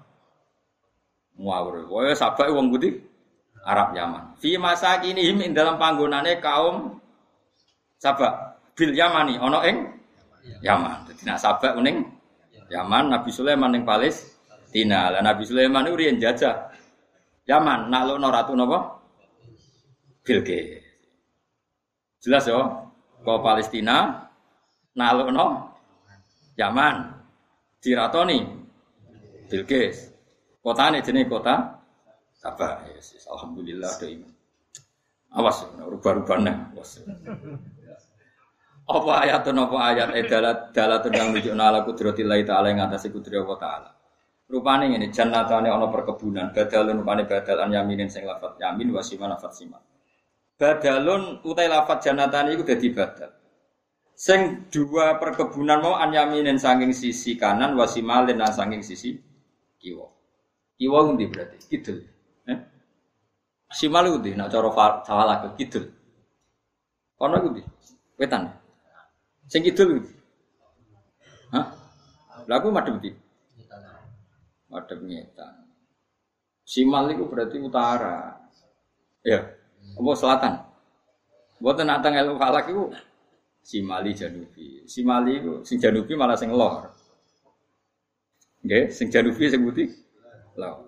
Muawir. 1.39 1.87
Wah, 1.87 2.15
sabak 2.15 2.51
wong 2.51 2.75
putih 2.75 2.99
Arab 3.63 3.95
Yaman. 3.95 4.35
Fi 4.43 4.59
masa 4.59 4.99
kini 4.99 5.31
ing 5.31 5.55
dalam 5.55 5.79
panggonane 5.79 6.43
kaum 6.43 6.99
sabak 7.99 8.59
bil 8.75 8.95
Yamani 8.95 9.39
ono 9.39 9.63
ing 9.63 9.77
Yaman. 10.63 11.07
Dadi 11.11 11.23
nak 11.27 11.39
sabak 11.39 11.79
uning 11.79 12.03
Yaman 12.71 13.15
Nabi 13.15 13.31
Sulaiman 13.31 13.71
ning 13.75 13.87
Palestina. 13.87 15.15
Lah 15.15 15.23
Nabi 15.23 15.47
Sulaiman 15.47 15.87
itu 15.87 15.97
riyen 15.99 16.19
jajah 16.19 16.75
Yaman 17.49 17.89
naklono 17.89 18.29
ratu 18.29 18.53
napa? 18.53 18.99
Bilqis. 20.27 20.85
Jelas 22.21 22.45
yo, 22.51 22.61
ke 23.23 23.35
Palestina 23.41 24.27
naklono 24.93 25.73
Yaman 26.59 27.15
diratoni 27.79 28.58
Bilqis. 29.49 30.13
Kotane 30.61 31.01
jenis 31.01 31.27
kota 31.27 31.79
Sabah. 32.39 32.87
Yes, 32.95 33.27
alhamdulillah 33.27 33.91
ada 33.99 34.07
iman. 34.07 34.31
Awas 35.35 35.67
rubah-rubahnya. 35.75 36.71
Awas. 36.71 37.03
Apa 38.89 39.13
ayat 39.27 39.45
apa 39.45 39.79
ayat 39.93 40.09
edalat 40.17 40.59
dalat 40.73 41.05
tentang 41.05 41.35
nujuk 41.35 41.53
nala 41.53 41.85
kudratillahi 41.85 42.47
ta'ala 42.49 42.73
yang 42.73 42.89
atas 42.89 43.05
kudri 43.13 43.37
Allah 43.37 43.59
ta'ala. 43.61 43.91
Rupane 44.49 44.89
ini 44.89 45.13
jannatane 45.13 45.69
ana 45.69 45.93
perkebunan, 45.93 46.57
badalun 46.57 47.05
rupane 47.05 47.29
badalan 47.29 47.69
yaminin 47.69 48.09
sing 48.09 48.25
lafat 48.25 48.57
yamin 48.57 48.89
wasiman 48.97 49.37
lafat 49.37 49.53
siman. 49.53 49.83
Badalun 50.57 51.45
utai 51.45 51.69
lafat 51.69 52.09
jannatane 52.09 52.57
iku 52.57 52.65
dadi 52.65 52.89
badal. 52.89 53.29
Sing 54.17 54.73
dua 54.73 55.21
perkebunan 55.21 55.85
mau 55.85 56.01
an 56.01 56.17
yaminin 56.17 56.57
saking 56.57 56.97
sisi 56.97 57.37
kanan 57.37 57.77
wasimalin 57.77 58.41
lan 58.41 58.57
saking 58.57 58.81
sisi 58.81 59.28
kiwa. 59.79 60.07
Kiwa 60.79 60.99
ngendi 61.07 61.25
berarti? 61.31 61.57
Kidul. 61.67 61.99
Eh? 62.47 62.59
Simal 63.71 64.11
ngendi? 64.11 64.39
Nak 64.39 64.51
cara 64.51 65.35
ke 65.43 65.49
kidul. 65.59 65.85
Kono 67.19 67.37
ngendi? 67.43 67.63
Wetan. 68.19 68.51
Sing 69.51 69.63
kidul 69.63 69.99
ngendi? 69.99 70.13
Hah? 71.55 71.67
Lagu 72.47 72.69
madhep 72.69 72.99
ndi? 73.01 73.11
Madhep 74.69 74.99
ngetan. 75.01 75.55
Simal 76.69 77.09
itu 77.09 77.25
berarti 77.25 77.57
utara. 77.59 78.37
Ya. 79.25 79.41
Apa 79.97 80.11
selatan? 80.15 80.55
Buat 81.59 81.83
nak 81.83 82.07
tanggal 82.07 82.39
falak 82.39 82.71
itu 82.71 82.87
Simali 83.69 84.17
Janubi. 84.17 84.87
Simali 84.89 85.43
itu 85.43 85.61
sing 85.67 85.77
Janubi 85.77 86.17
malah 86.17 86.39
sing 86.39 86.49
lor. 86.49 86.89
Nggih, 88.69 88.93
sing 88.93 89.09
janubi 89.09 89.49
sing 89.49 89.65
putih. 89.65 89.89
Laut. 90.61 90.85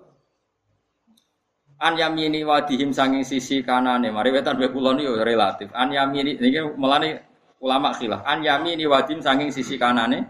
An 1.80 1.96
yamini 1.96 2.44
wadihim 2.44 2.92
sanging 2.92 3.24
sisi 3.24 3.64
kanane. 3.64 4.12
Mari 4.12 4.36
wetan 4.36 4.60
be 4.60 4.68
kula 4.68 4.92
niku 4.92 5.16
relatif. 5.16 5.72
An 5.72 5.88
yamini 5.88 6.36
niki 6.36 6.60
melane 6.76 7.24
ulama 7.56 7.96
khilaf. 7.96 8.20
An 8.28 8.44
yamini 8.44 8.84
wadihim 8.84 9.24
sanging 9.24 9.48
sisi 9.48 9.80
kanane 9.80 10.28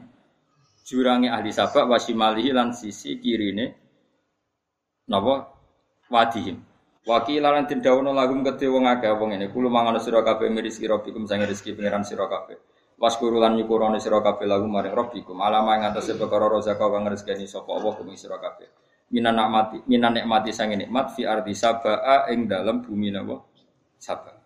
jurange 0.86 1.26
ahli 1.26 1.51
sabak 1.51 1.90
wasimalihi 1.90 2.55
lan 2.55 2.70
sisi 2.70 3.18
kirine 3.18 3.74
napa 5.11 5.51
wadihim. 6.07 6.62
Wakil 7.03 7.42
lan 7.42 7.66
den 7.66 7.82
dawono 7.82 8.14
lagum 8.14 8.46
kedhe 8.46 8.70
wong 8.70 8.86
akeh 8.86 9.11
wong 9.11 9.34
ngene. 9.34 9.51
Kulo 9.51 9.66
mangan 9.74 9.98
sira 9.98 10.22
kabeh 10.22 10.46
miris 10.55 10.78
sira 10.78 11.03
bikum 11.03 11.26
sange 11.26 11.51
rezeki 11.51 11.74
pangeran 11.74 12.07
sira. 12.07 12.30
Waskuru 13.01 13.40
lan 13.40 13.57
nyukurane 13.57 13.96
sira 13.96 14.20
kabeh 14.20 14.44
lagu 14.44 14.68
maring 14.68 14.92
rabbikum 14.92 15.40
alama 15.40 15.80
ing 15.80 15.88
atase 15.88 16.20
perkara 16.20 16.53
rezeki 16.53 16.76
kang 16.76 17.09
rezekani 17.09 17.48
sapa 17.48 17.72
Allah 17.72 17.96
kumi 17.96 18.12
sira 18.12 18.36
kabeh. 18.36 18.68
Minan 19.09 19.40
nikmati, 19.40 19.80
minan 19.88 20.12
nikmati 20.20 20.53
sange 20.53 20.76
nikmat 20.76 21.16
fi 21.16 21.24
ardi 21.24 21.57
sabaa 21.57 22.28
ing 22.28 22.44
dalam 22.44 22.84
bumi 22.84 23.09
napa? 23.09 23.40
Sabaa. 23.96 24.36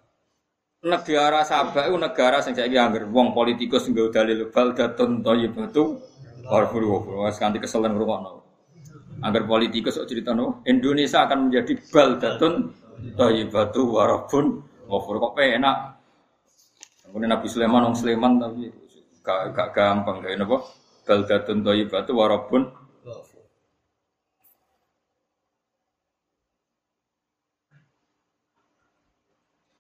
Negara 0.85 1.43
Sabah 1.43 1.89
itu 1.89 1.97
negara 1.97 2.45
sing 2.45 2.55
saiki 2.55 2.77
anggar 2.77 3.09
wong 3.09 3.33
politikus 3.35 3.89
nggo 3.91 4.13
dalil 4.13 4.53
baldatun 4.53 5.25
thayyibatu 5.25 5.97
warfuru 6.47 7.25
wis 7.27 7.41
kanthi 7.41 7.59
keselen 7.59 7.97
ngrungokno. 7.97 8.45
Anggar 9.25 9.49
politikus 9.51 9.99
kok 9.99 10.07
cerita 10.07 10.31
no, 10.31 10.63
Indonesia 10.69 11.27
akan 11.27 11.49
menjadi 11.49 11.75
baldatun 11.89 12.71
thayyibatu 13.19 13.81
warabun 13.97 14.63
ghafur 14.87 15.17
kok 15.19 15.33
penak 15.41 15.94
Kemudian 17.15 17.31
Nabi 17.31 17.47
Sulaiman 17.47 17.87
orang 17.87 17.95
Sulaiman 17.95 18.43
tapi 18.43 18.75
gak, 19.23 19.55
gak 19.55 19.69
gampang 19.71 20.19
kayak 20.19 20.35
nopo. 20.43 20.67
Baldatun 21.07 21.63
batu 21.63 22.11
warabun 22.11 22.75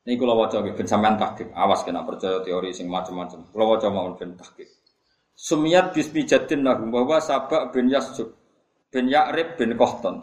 Ini 0.05 0.14
kalau 0.20 0.37
wajah 0.37 0.62
ben 0.62 0.87
sampean 0.87 1.16
tahkik, 1.16 1.49
awas 1.57 1.80
kena 1.82 2.05
percaya 2.05 2.39
teori 2.45 2.70
sing 2.70 2.87
macam-macam. 2.93 3.51
Kalau 3.51 3.66
wajah 3.72 3.89
mau 3.91 4.12
ben 4.14 4.37
tahkik. 4.37 4.68
Sumiat 5.32 5.97
bismi 5.97 6.28
jadin 6.28 6.62
nahum 6.62 6.95
bahwa 6.95 7.18
sabak 7.18 7.74
bin 7.74 7.91
Yasjub 7.91 8.30
bin 8.93 9.11
Ya'rib 9.11 9.59
bin 9.59 9.74
Kohton. 9.74 10.22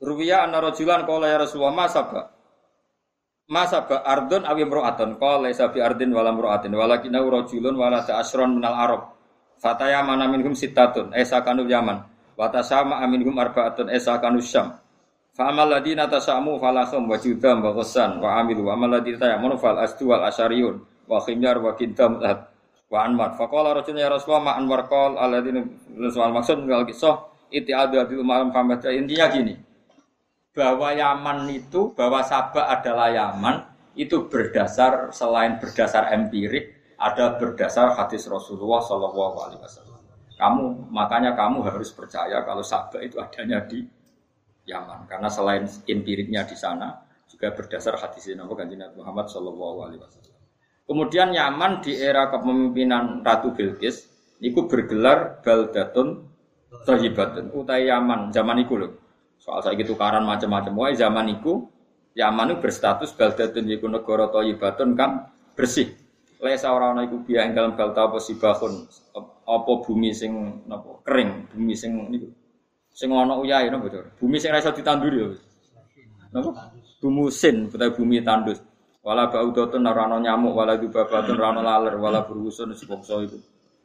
Ruwiya 0.00 0.48
anna 0.48 0.62
rajulan 0.64 1.04
ya 1.04 1.36
Rasulullah 1.36 1.74
ma 1.74 1.90
sabak. 1.90 2.37
Masa 3.48 3.88
ba 3.88 4.04
ardun 4.04 4.44
awi 4.44 4.68
mro'atun 4.68 5.16
qala 5.16 5.48
laisa 5.48 5.72
bi 5.72 5.80
ardin 5.80 6.12
wala 6.12 6.28
mro'atin 6.36 6.68
walakin 6.76 7.16
rajulun 7.16 7.80
wala 7.80 8.04
ta'asron 8.04 8.60
minal 8.60 8.76
arab. 8.76 9.02
Fataya 9.56 10.04
mana 10.04 10.28
minhum 10.28 10.52
sittatun. 10.52 11.16
Esa 11.16 11.40
kanu 11.40 11.64
yaman. 11.64 12.04
Wa 12.36 12.52
tasama 12.52 13.00
aminhum 13.00 13.32
arba'atun. 13.40 13.88
Esa 13.88 14.20
kanu 14.20 14.44
syam. 14.44 14.76
Fa 15.32 15.48
amal 15.48 15.64
ladina 15.64 16.04
tasamu 16.04 16.60
falahum 16.60 17.08
wa 17.08 17.16
judam 17.16 17.64
wa 17.64 17.72
ghassan 17.72 18.20
wa 18.20 18.36
amilu. 18.36 18.68
Amal 18.68 19.00
ladina 19.00 19.16
tayamunu 19.16 19.56
fal 19.56 19.80
asdu 19.80 20.12
wal 20.12 20.28
asyariyun 20.28 21.08
wa 21.08 21.16
khimyar 21.24 21.56
wa 21.56 21.72
kidam 21.72 22.20
wa 22.20 22.98
anwar. 23.00 23.32
Fa 23.32 23.48
qala 23.48 23.80
rajulun 23.80 23.96
ya 23.96 24.12
rasulullah 24.12 24.44
ma 24.44 24.52
anwar 24.60 24.84
qal 24.92 25.16
alladina 25.16 25.64
soal 26.12 26.36
maksud 26.36 26.68
ngal 26.68 26.84
kisah 26.84 27.16
iti 27.48 27.72
ada 27.72 28.04
di 28.04 28.12
umaram 28.20 28.52
intinya 28.52 29.26
gini 29.32 29.56
bahwa 30.58 30.90
Yaman 30.90 31.46
itu, 31.54 31.94
bahwa 31.94 32.18
Sabah 32.26 32.66
adalah 32.66 33.14
Yaman, 33.14 33.62
itu 33.94 34.26
berdasar 34.26 35.14
selain 35.14 35.62
berdasar 35.62 36.10
empirik, 36.10 36.74
ada 36.98 37.38
berdasar 37.38 37.94
hadis 37.94 38.26
Rasulullah 38.26 38.82
Shallallahu 38.82 39.36
Alaihi 39.38 39.62
Wasallam. 39.62 40.02
Kamu 40.34 40.90
makanya 40.90 41.38
kamu 41.38 41.62
harus 41.62 41.94
percaya 41.94 42.42
kalau 42.42 42.66
Sabah 42.66 42.98
itu 43.06 43.22
adanya 43.22 43.62
di 43.62 43.86
Yaman, 44.66 45.06
karena 45.06 45.30
selain 45.30 45.70
empiriknya 45.86 46.42
di 46.42 46.58
sana 46.58 47.06
juga 47.30 47.54
berdasar 47.54 47.94
hadis 47.94 48.26
Nabi 48.34 48.98
Muhammad 48.98 49.30
Shallallahu 49.30 49.78
Alaihi 49.86 50.02
Wasallam. 50.02 50.34
Kemudian 50.90 51.30
Yaman 51.30 51.86
di 51.86 51.94
era 51.94 52.34
kepemimpinan 52.34 53.22
Ratu 53.22 53.54
Bilqis 53.54 54.10
itu 54.42 54.66
bergelar 54.66 55.38
Baldatun 55.46 56.26
Tohibatun 56.68 57.54
utai 57.54 57.88
Yaman 57.88 58.28
zaman 58.28 58.60
itu 58.60 58.76
loh 58.76 59.07
Soal 59.48 59.64
saya 59.64 59.80
gitu 59.80 59.96
karan 59.96 60.28
macam-macam. 60.28 60.76
Wah 60.76 60.92
zaman 60.92 61.40
itu 61.40 61.64
Yaman 62.18 62.50
itu 62.50 62.56
berstatus 62.58 63.14
baldatun 63.14 63.70
yiku 63.70 63.86
negara 63.86 64.26
thayyibatun 64.34 64.98
kan 64.98 65.30
bersih. 65.54 65.94
Lesa 66.42 66.74
ora 66.74 66.90
ana 66.90 67.06
iku 67.06 67.22
biya 67.22 67.46
ing 67.46 67.54
dalem 67.54 67.78
balta 67.78 68.10
apa 68.10 68.18
sibahun 68.18 68.90
apa 69.46 69.72
bumi 69.86 70.10
sing 70.10 70.62
napa 70.66 71.02
kering, 71.06 71.46
bumi 71.50 71.74
sing 71.78 71.94
niku 72.10 72.26
sing 72.90 73.14
ana 73.14 73.38
uyahe 73.38 73.70
napa 73.70 73.86
bocor. 73.86 74.18
Bumi 74.18 74.36
sing 74.42 74.50
ra 74.50 74.58
iso 74.58 74.74
ya. 74.74 75.26
Napa? 76.34 76.74
Bumi 76.98 77.30
sin 77.30 77.70
utawa 77.70 77.94
bumi 77.94 78.18
tandus. 78.26 78.58
Wala 78.98 79.30
baudatun 79.30 79.86
ora 79.86 80.10
ana 80.10 80.18
nyamuk, 80.18 80.58
wala 80.58 80.74
dubabatun 80.74 81.38
ora 81.38 81.54
ana 81.54 81.62
laler, 81.62 81.94
wala 82.02 82.26
berusun 82.26 82.74
sebangsa 82.74 83.14
iku. 83.22 83.38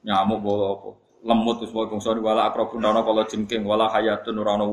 Nyamuk 0.10 0.42
bawa 0.42 0.66
apa? 0.74 0.90
Lemut 1.22 1.62
wis 1.62 1.70
bangsa 1.70 2.18
wala 2.18 2.50
akrabun 2.50 2.82
ora 2.82 2.98
ana 2.98 3.02
kala 3.06 3.24
jengking, 3.30 3.62
wala 3.62 3.94
hayatun 3.94 4.42
ora 4.42 4.58
ana. 4.58 4.66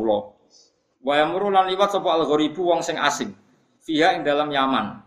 Wa 1.00 1.24
lan 1.24 1.66
liwat 1.72 1.96
sapa 1.96 2.12
al-gharibu 2.12 2.60
wong 2.60 2.84
sing 2.84 3.00
asing. 3.00 3.32
Fiha 3.80 4.16
ing 4.16 4.22
dalam 4.22 4.52
Yaman. 4.52 5.00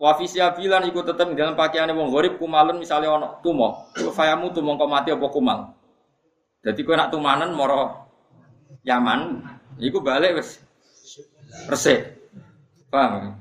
Wa 0.00 0.16
fi 0.16 0.24
bilan 0.28 0.88
iku 0.88 1.04
tetep 1.04 1.28
ing 1.28 1.36
dalam 1.36 1.52
pakaiane 1.56 1.92
wong 1.92 2.08
gharib 2.08 2.40
kumalun 2.40 2.80
misale 2.80 3.04
ana. 3.04 3.40
Iku 3.40 4.10
fayamu 4.12 4.48
tumo 4.52 4.76
kok 4.80 4.88
mati 4.88 5.12
apa 5.12 5.28
kumal. 5.28 5.76
Dadi 6.60 6.84
kowe 6.84 6.96
nak 6.96 7.08
tumanen 7.08 7.56
moro 7.56 8.08
Yaman, 8.84 9.44
iku 9.80 10.00
balik 10.00 10.40
wis 10.40 10.60
resik. 11.68 12.16
Paham? 12.88 13.36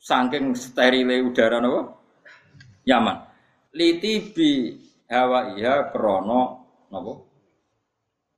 Saking 0.00 0.56
sterile 0.56 1.20
udara 1.20 1.60
napa? 1.60 2.00
Yaman. 2.88 3.16
Liti 3.76 4.32
bi 4.32 4.72
hawa 5.08 5.52
iya 5.52 5.92
krono 5.92 6.40
napa? 6.88 7.12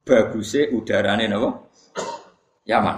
Baguse 0.03 0.71
udarane 0.75 1.31
napa? 1.31 1.70
Yaman. 2.71 2.97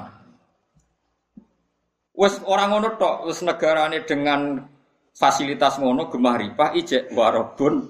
Wes 2.12 2.36
orang 2.44 2.76
ngono 2.76 2.88
tok, 3.00 3.24
wes 3.24 3.40
negarane 3.40 4.04
dengan 4.04 4.68
fasilitas 5.16 5.80
ngono 5.80 6.12
gemah 6.12 6.36
ripah 6.36 6.76
ijek 6.76 7.08
warabun 7.16 7.88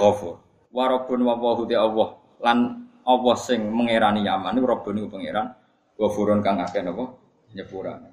ghafur. 0.00 0.40
Warabun 0.72 1.20
wa 1.22 1.36
Allah 1.36 2.08
lan 2.40 2.58
Allah 3.04 3.36
sing 3.36 3.68
mengerani 3.68 4.24
Yaman 4.24 4.56
niku 4.56 4.66
Rabbun 4.66 4.92
niku 4.96 5.08
pangeran 5.12 5.52
ghafurun 6.00 6.40
kang 6.40 6.58
akeh 6.64 6.80
napa 6.80 7.04
nyepurane. 7.52 8.10